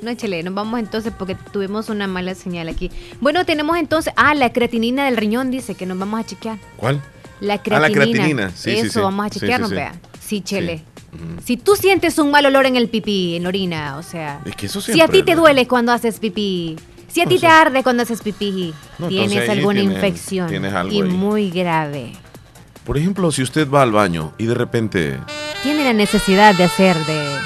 [0.00, 2.88] No, chele, nos vamos entonces porque tuvimos una mala señal aquí.
[3.20, 4.12] Bueno, tenemos entonces.
[4.16, 6.56] Ah, la creatinina del riñón dice que nos vamos a chequear.
[6.76, 7.02] ¿Cuál?
[7.40, 7.80] La Ah, creatinina.
[7.80, 8.50] la creatinina.
[8.54, 9.00] Sí, Eso sí, sí.
[9.00, 9.76] vamos a chequearnos, sí,
[10.28, 10.40] sí.
[10.42, 10.84] chele.
[11.44, 14.40] Si tú sientes un mal olor en el pipí, en la orina, o sea.
[14.44, 15.40] Es que eso Si a ti te ¿no?
[15.42, 16.76] duele cuando haces pipí,
[17.08, 20.92] si a ti te arde cuando haces pipí, No, tienes alguna tienes- infección tienes algo
[20.92, 21.08] y ahí.
[21.08, 22.12] muy grave.
[22.84, 25.18] Por ejemplo, si usted va al baño y de repente.
[25.62, 27.36] Tiene la necesidad de hacer de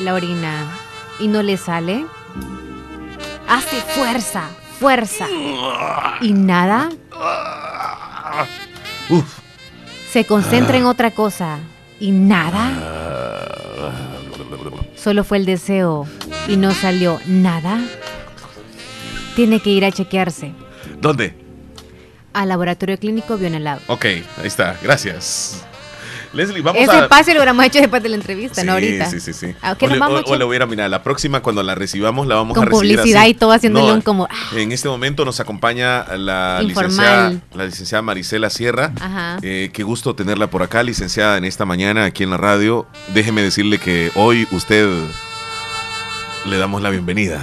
[0.00, 0.70] la orina
[1.20, 2.06] y no le sale,
[3.48, 4.48] hace fuerza,
[4.78, 5.26] fuerza
[6.20, 6.88] y nada,
[9.10, 9.37] Uf.
[10.10, 11.58] Se concentra en otra cosa
[12.00, 12.70] y nada,
[14.96, 16.06] solo fue el deseo
[16.48, 17.80] y no salió nada,
[19.36, 20.52] tiene que ir a chequearse
[21.00, 21.34] ¿Dónde?
[22.32, 23.80] al laboratorio clínico Bionelab.
[23.88, 24.76] Ok, ahí está.
[24.82, 25.64] Gracias.
[26.32, 27.02] Leslie, vamos Ese a.
[27.04, 29.06] espacio lo hubiéramos hecho después de la entrevista, no ahorita.
[29.10, 29.54] Sí, sí, sí.
[29.62, 32.26] ¿A qué o, nos vamos, o- o le hubiera, mira, la próxima cuando la recibamos
[32.26, 33.30] la vamos Con a recibir publicidad así.
[33.30, 38.02] y todo haciéndole No, un como, En este momento nos acompaña la licenciada, la licenciada
[38.02, 38.92] Marisela Sierra.
[39.00, 39.38] Ajá.
[39.42, 42.86] Eh, qué gusto tenerla por acá, licenciada, en esta mañana aquí en la radio.
[43.14, 44.86] Déjeme decirle que hoy usted
[46.46, 47.40] le damos la bienvenida.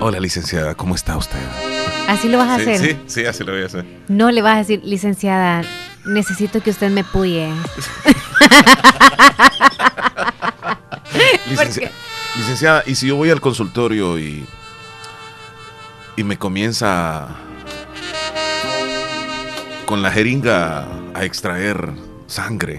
[0.00, 1.38] Hola, licenciada, ¿cómo está usted?
[2.08, 2.78] Así lo vas a sí, hacer.
[2.80, 3.84] Sí, sí, así lo voy a hacer.
[4.08, 5.62] No le vas a decir, licenciada,
[6.04, 7.52] necesito que usted me puye.
[11.48, 11.90] Licencia-
[12.36, 14.46] licenciada, ¿y si yo voy al consultorio y,
[16.16, 17.28] y me comienza
[19.86, 21.92] con la jeringa a extraer
[22.26, 22.78] sangre?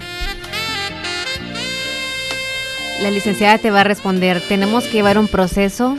[3.01, 5.97] La licenciada te va a responder, tenemos que llevar un proceso,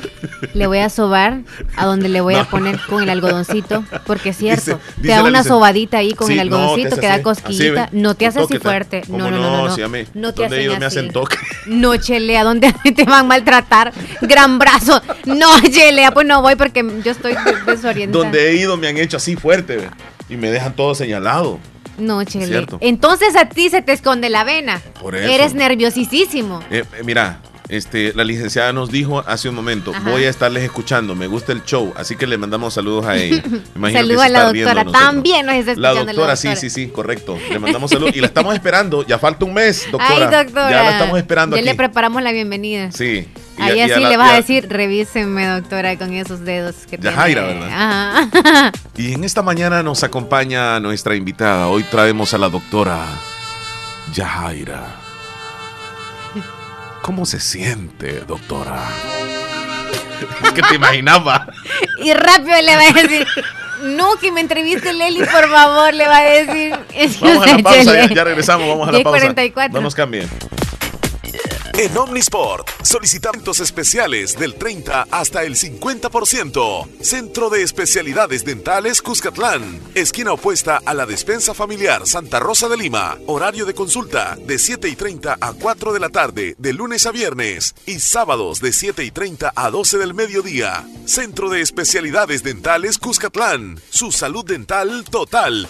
[0.55, 1.41] le voy a sobar
[1.77, 5.23] a donde le voy a poner con el algodoncito, porque es cierto, Dice- te da
[5.23, 8.41] una sobadita ahí con Sí, el algodoncito que da así, cosquillita, así, no te hace
[8.41, 10.05] así fuerte, ¿cómo no, no, no, no, no, sí, a mí.
[10.15, 11.13] no te ¿Dónde he hacen ido me hacen así.
[11.13, 11.37] toque?
[11.67, 13.93] No, Chelea, ¿dónde te van a maltratar?
[14.23, 15.03] Gran brazo.
[15.27, 18.23] No, Chelea, pues no voy porque yo estoy des- desorientada.
[18.25, 19.91] Donde he ido me han hecho así fuerte
[20.31, 21.59] y me dejan todo señalado.
[21.99, 22.47] No, Chele.
[22.47, 22.79] Cierto.
[22.81, 24.81] Entonces a ti se te esconde la vena.
[25.01, 25.29] Por eso.
[25.33, 26.61] Eres nerviosísimo.
[26.71, 30.11] Eh, eh, mira, este, la licenciada nos dijo hace un momento, Ajá.
[30.11, 33.43] voy a estarles escuchando, me gusta el show, así que le mandamos saludos a ella.
[33.93, 34.85] Saludos a la doctora.
[34.85, 37.39] También nos está La escuchando doctora, sí, sí, sí, correcto.
[37.51, 39.07] Le mandamos saludos y la estamos esperando.
[39.07, 40.29] Ya falta un mes, doctora.
[40.39, 40.71] Ay, doctora.
[40.71, 41.69] Ya la estamos esperando Ya aquí.
[41.71, 42.93] le preparamos la bienvenida.
[42.93, 43.27] Sí.
[43.59, 47.15] Ahí así le vas a decir, revísenme, doctora, con esos dedos que tiene.
[47.15, 47.69] Yajaira, ¿verdad?
[47.73, 48.73] Ajá.
[48.97, 51.67] Y en esta mañana nos acompaña nuestra invitada.
[51.69, 53.05] Hoy traemos a la doctora
[54.13, 54.85] Yajaira.
[57.03, 58.83] ¿Cómo se siente, doctora?
[60.45, 61.47] Es que te imaginaba.
[62.03, 63.27] Y rápido le va a decir,
[63.83, 66.75] no, que me entreviste Leli, por favor, le va a decir.
[67.21, 69.35] Vamos a la pausa, ya, regresamos, vamos a la pausa.
[69.35, 69.71] 10:44.
[69.73, 70.29] No nos cambien.
[71.77, 76.89] En Omnisport solicitamos especiales del 30 hasta el 50%.
[77.01, 79.81] Centro de Especialidades Dentales Cuscatlán.
[79.97, 83.19] Esquina opuesta a la despensa familiar Santa Rosa de Lima.
[83.27, 87.11] Horario de consulta de 7 y 30 a 4 de la tarde, de lunes a
[87.11, 87.75] viernes.
[87.87, 90.87] Y sábados de 7 y 30 a 12 del mediodía.
[91.07, 93.81] Centro de Especialidades Dentales Cuscatlán.
[93.91, 95.69] Su salud dental total.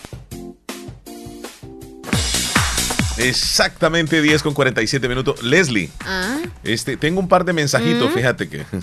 [3.17, 5.43] Exactamente 10 con 47 minutos.
[5.43, 8.15] Leslie, Ah, este, tengo un par de mensajitos, Mm.
[8.15, 8.65] fíjate que.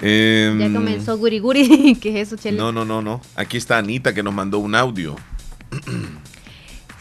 [0.00, 1.94] Em, ya comenzó Guri Guri.
[2.02, 2.58] ¿Qué es eso, Chele?
[2.58, 3.22] No, no, no, no.
[3.34, 5.16] Aquí está Anita que nos mandó un audio.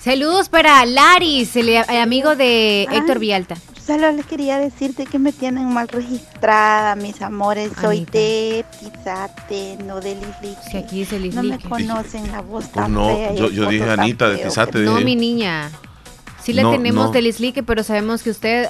[0.01, 2.83] Saludos para Laris, el, el amigo de.
[2.83, 3.57] Héctor Vialta.
[3.85, 7.71] Solo les quería decirte que me tienen mal registrada, mis amores.
[7.79, 8.11] Soy Anita.
[8.17, 10.61] de Tizate, no de Lislique.
[10.71, 11.69] Si aquí dice No me Lislique.
[11.69, 14.79] conocen la voz Pues tan no, fea y yo, dije Anita de Tizate.
[14.79, 15.69] No, dije- mi niña.
[16.43, 17.11] Sí la No, tenemos no.
[17.11, 18.69] de Lislique, pero sabemos que usted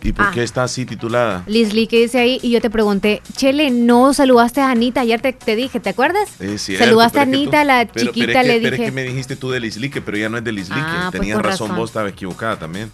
[0.00, 0.30] ¿Y por Ah.
[0.32, 1.42] qué está así titulada?
[1.48, 2.38] Lisli, ¿qué dice ahí?
[2.40, 5.00] Y yo te pregunté, Chele, no saludaste a Anita.
[5.00, 6.40] Ayer te, te dije, ¿te acuerdas?
[6.40, 8.72] Es cierto, Saludaste a Anita, tú- la pero- pero chiquita, es que- le Pero es
[8.72, 8.84] dije.
[8.84, 10.80] que me dijiste tú de Lislique, pero ella no es de Lislique.
[10.84, 11.76] Ah, pues Tenías con razón, razón.
[11.80, 12.92] vos estabas equivocada también.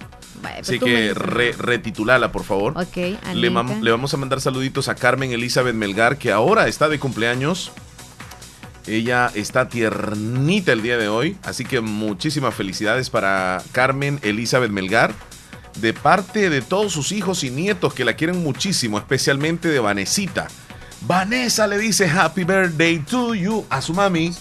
[0.52, 2.74] Pues Así que re- retitulala, por favor.
[2.76, 2.96] Ok,
[3.34, 3.50] Le,
[3.80, 7.72] le vamos a mandar saluditos a Carmen Elizabeth Melgar, que ahora está de cumpleaños.
[8.86, 15.14] Ella está tiernita el día de hoy, así que muchísimas felicidades para Carmen Elizabeth Melgar,
[15.80, 20.48] de parte de todos sus hijos y nietos que la quieren muchísimo, especialmente de Vanesita.
[21.00, 24.32] Vanessa le dice happy birthday to you a su mami,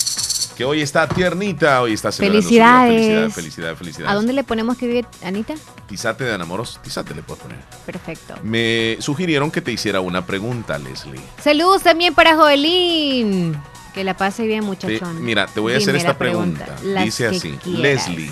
[0.47, 2.47] que hoy está tiernita, hoy está celebrando su.
[2.49, 3.33] Felicidades.
[3.33, 4.11] Felicidades, felicidades.
[4.11, 5.53] ¿A dónde le ponemos que vive Anita?
[5.87, 7.59] Tizate de enamoros, tizate le puedes poner.
[7.85, 8.35] Perfecto.
[8.43, 11.21] Me sugirieron que te hiciera una pregunta, Leslie.
[11.41, 13.55] Saludos también para Joelín.
[13.93, 15.23] Que la pase bien, Te- muchachón.
[15.23, 16.65] mira, te voy a hacer esta pregunta,
[17.03, 18.07] Dice así, quieras.
[18.09, 18.31] Leslie,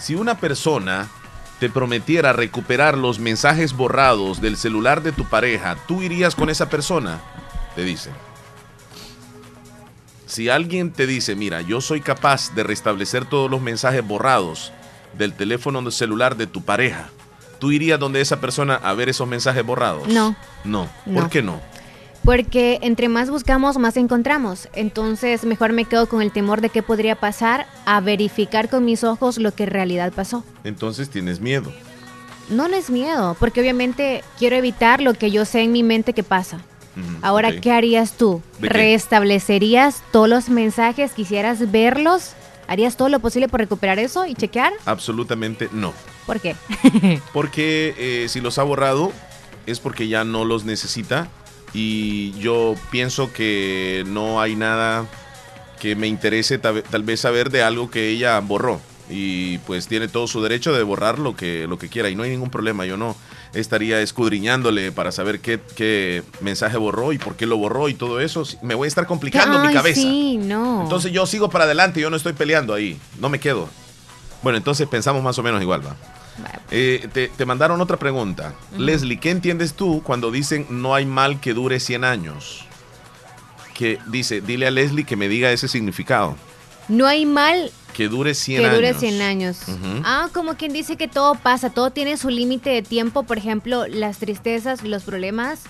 [0.00, 1.08] si una persona
[1.60, 6.68] te prometiera recuperar los mensajes borrados del celular de tu pareja, ¿tú irías con esa
[6.68, 7.20] persona?
[7.76, 8.10] Te dice.
[10.34, 14.72] Si alguien te dice, mira, yo soy capaz de restablecer todos los mensajes borrados
[15.16, 17.08] del teléfono celular de tu pareja,
[17.60, 20.08] ¿tú irías donde esa persona a ver esos mensajes borrados?
[20.08, 20.34] No.
[20.64, 20.88] No.
[21.04, 21.60] ¿Por qué no?
[22.24, 24.68] Porque entre más buscamos, más encontramos.
[24.72, 29.04] Entonces, mejor me quedo con el temor de qué podría pasar a verificar con mis
[29.04, 30.42] ojos lo que en realidad pasó.
[30.64, 31.72] Entonces tienes miedo.
[32.50, 36.12] No no es miedo, porque obviamente quiero evitar lo que yo sé en mi mente
[36.12, 36.58] que pasa.
[37.22, 37.60] Ahora.
[37.60, 38.42] ¿qué harías tú?
[38.60, 41.12] ¿Restablecerías todos los mensajes?
[41.12, 42.34] ¿Quisieras verlos?
[42.66, 44.72] ¿Harías todo lo posible por recuperar eso y chequear?
[44.86, 45.92] Absolutamente no.
[46.26, 46.56] ¿Por qué?
[47.32, 49.12] Porque eh, si los ha borrado
[49.66, 51.28] es porque ya no los necesita
[51.72, 55.06] y yo pienso que no hay nada
[55.80, 60.08] que me interese tal, tal vez saber de algo que ella borró y pues tiene
[60.08, 62.86] todo su derecho de borrar lo que, lo que quiera y no hay ningún problema,
[62.86, 63.16] yo no
[63.54, 68.20] estaría escudriñándole para saber qué, qué mensaje borró y por qué lo borró y todo
[68.20, 70.00] eso, me voy a estar complicando mi cabeza.
[70.00, 70.82] Sí, no.
[70.82, 73.68] Entonces yo sigo para adelante, yo no estoy peleando ahí, no me quedo.
[74.42, 75.96] Bueno, entonces pensamos más o menos igual, ¿va?
[76.70, 78.54] Eh, te, te mandaron otra pregunta.
[78.76, 82.64] Leslie, ¿qué entiendes tú cuando dicen no hay mal que dure 100 años?
[83.72, 86.36] Que dice, dile a Leslie que me diga ese significado.
[86.88, 88.76] no hay mal Que dure 100 que años.
[88.76, 89.58] dure 100 años.
[89.66, 90.02] Ujú.
[90.04, 93.86] Ah, como quien dice que todo pasa, todo tiene su límite de tiempo, por ejemplo,
[93.86, 95.60] las tristezas, los problemas.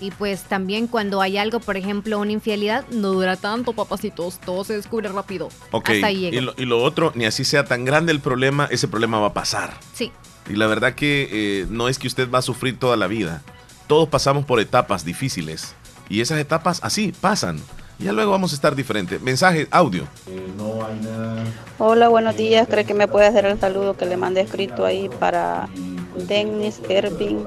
[0.00, 4.64] Y pues también cuando hay algo, por ejemplo, una infidelidad, no dura tanto, papacitos, todo
[4.64, 5.48] se descubre rápido.
[5.70, 6.42] Ok, Hasta ahí y llega.
[6.42, 9.32] lo, y lo otro, ni así sea tan grande el problema, ese problema va a
[9.34, 9.78] pasar.
[9.94, 10.10] Sí.
[10.50, 13.42] Y la verdad que eh, no es que usted va a sufrir toda la vida.
[13.86, 15.74] Todos pasamos por etapas difíciles.
[16.08, 17.60] Y esas etapas así pasan.
[17.98, 19.20] Ya luego vamos a estar diferentes.
[19.22, 20.06] Mensaje, audio.
[21.78, 22.66] Hola, buenos días.
[22.68, 25.68] ¿Cree que me puede hacer el saludo que le mandé escrito ahí para
[26.26, 27.44] Dennis Ervin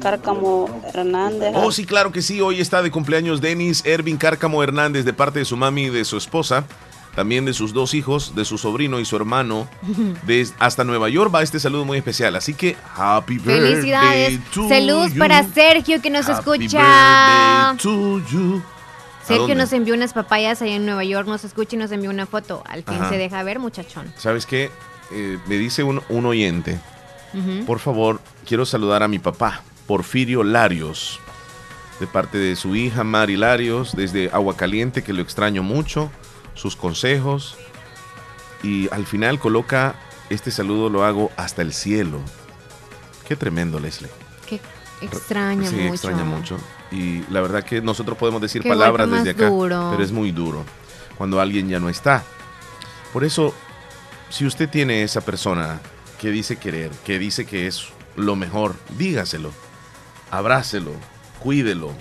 [0.00, 1.52] Cárcamo Hernández?
[1.56, 2.40] Oh, sí, claro que sí.
[2.40, 6.04] Hoy está de cumpleaños Denis Ervin Cárcamo Hernández de parte de su mami y de
[6.04, 6.64] su esposa.
[7.14, 9.68] También de sus dos hijos, de su sobrino y su hermano.
[10.26, 12.36] De, hasta Nueva York va este saludo muy especial.
[12.36, 14.40] Así que, happy birthday Felicidades.
[14.54, 15.18] to Saludos you.
[15.18, 17.72] para Sergio que nos Happy escucha.
[17.72, 18.62] birthday to you.
[19.34, 22.10] ¿A Sergio nos envió unas papayas allá en Nueva York, nos escucha y nos envió
[22.10, 22.62] una foto.
[22.66, 23.10] Al fin Ajá.
[23.10, 24.12] se deja ver, muchachón.
[24.16, 24.70] ¿Sabes qué?
[25.10, 26.78] Eh, me dice un, un oyente.
[27.66, 31.20] Por favor, quiero saludar a mi papá, Porfirio Larios,
[32.00, 36.10] de parte de su hija Mari Larios, desde Aguacaliente, que lo extraño mucho,
[36.54, 37.56] sus consejos.
[38.62, 39.94] Y al final coloca,
[40.30, 42.18] este saludo lo hago hasta el cielo.
[43.28, 44.10] Qué tremendo, Leslie.
[44.46, 44.60] Que
[45.02, 45.92] extraña sí, mucho.
[45.94, 46.56] extraña mucho.
[46.90, 49.88] Y la verdad que nosotros podemos decir Qué palabras desde acá, duro.
[49.90, 50.64] pero es muy duro
[51.16, 52.24] cuando alguien ya no está.
[53.12, 53.54] Por eso,
[54.30, 55.80] si usted tiene esa persona
[56.20, 59.52] que dice querer, que dice que es lo mejor, dígaselo,
[60.30, 60.92] abrácelo,
[61.40, 61.92] cuídelo,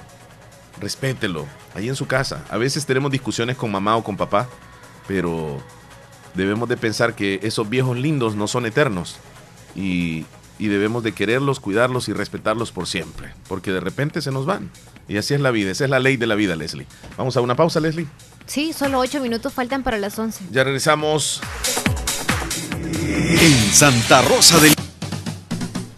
[0.80, 1.46] respételo,
[1.76, 2.46] ahí en su casa.
[2.50, 4.48] A veces tenemos discusiones con mamá o con papá,
[5.08, 5.62] pero
[6.34, 9.18] debemos de pensar que esos viejos lindos no son eternos
[9.76, 10.26] y,
[10.60, 14.70] y debemos de quererlos, cuidarlos y respetarlos por siempre, porque de repente se nos van.
[15.08, 16.88] Y así es la vida, esa es la ley de la vida, Leslie.
[17.18, 18.08] Vamos a una pausa, Leslie.
[18.46, 20.46] Sí, solo ocho minutos faltan para las 11.
[20.52, 21.42] Ya regresamos.
[23.14, 24.74] En Santa Rosa del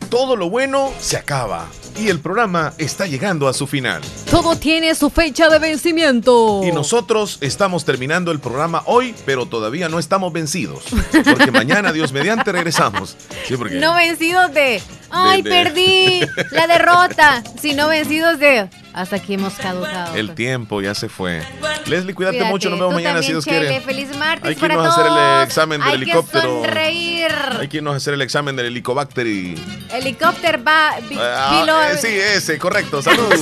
[0.09, 1.67] Todo lo bueno se acaba
[1.99, 4.01] y el programa está llegando a su final.
[4.29, 6.61] Todo tiene su fecha de vencimiento.
[6.63, 10.83] Y nosotros estamos terminando el programa hoy, pero todavía no estamos vencidos.
[11.25, 13.17] Porque mañana, Dios mediante, regresamos.
[13.47, 14.81] Sí, porque No vencidos de.
[15.09, 16.21] ¡Ay, de- perdí!
[16.51, 17.43] La derrota.
[17.61, 18.69] Sino vencidos de.
[18.99, 20.13] Hasta aquí hemos caducado.
[20.15, 21.41] El tiempo ya se fue.
[21.85, 22.51] Leslie, cuídate, Cuídate.
[22.51, 22.69] mucho.
[22.69, 23.67] Nos vemos Tú mañana si también, Dios Chele.
[23.67, 23.81] quiere.
[23.81, 26.61] Feliz martes Hay que para irnos a hacer el examen del Hay helicóptero.
[26.61, 27.31] Que sonreír.
[27.61, 29.55] Hay que irnos a hacer el examen del helicobacter y.
[29.89, 30.95] Helicóptero va.
[31.17, 33.01] Ah, eh, sí, ese, correcto.
[33.01, 33.33] Salud.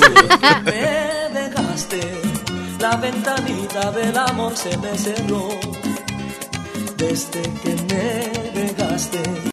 [0.64, 0.72] me
[1.40, 2.22] dejaste,
[2.80, 5.50] la ventanita del amor se me cerró.
[6.98, 9.24] Desde que me dejaste.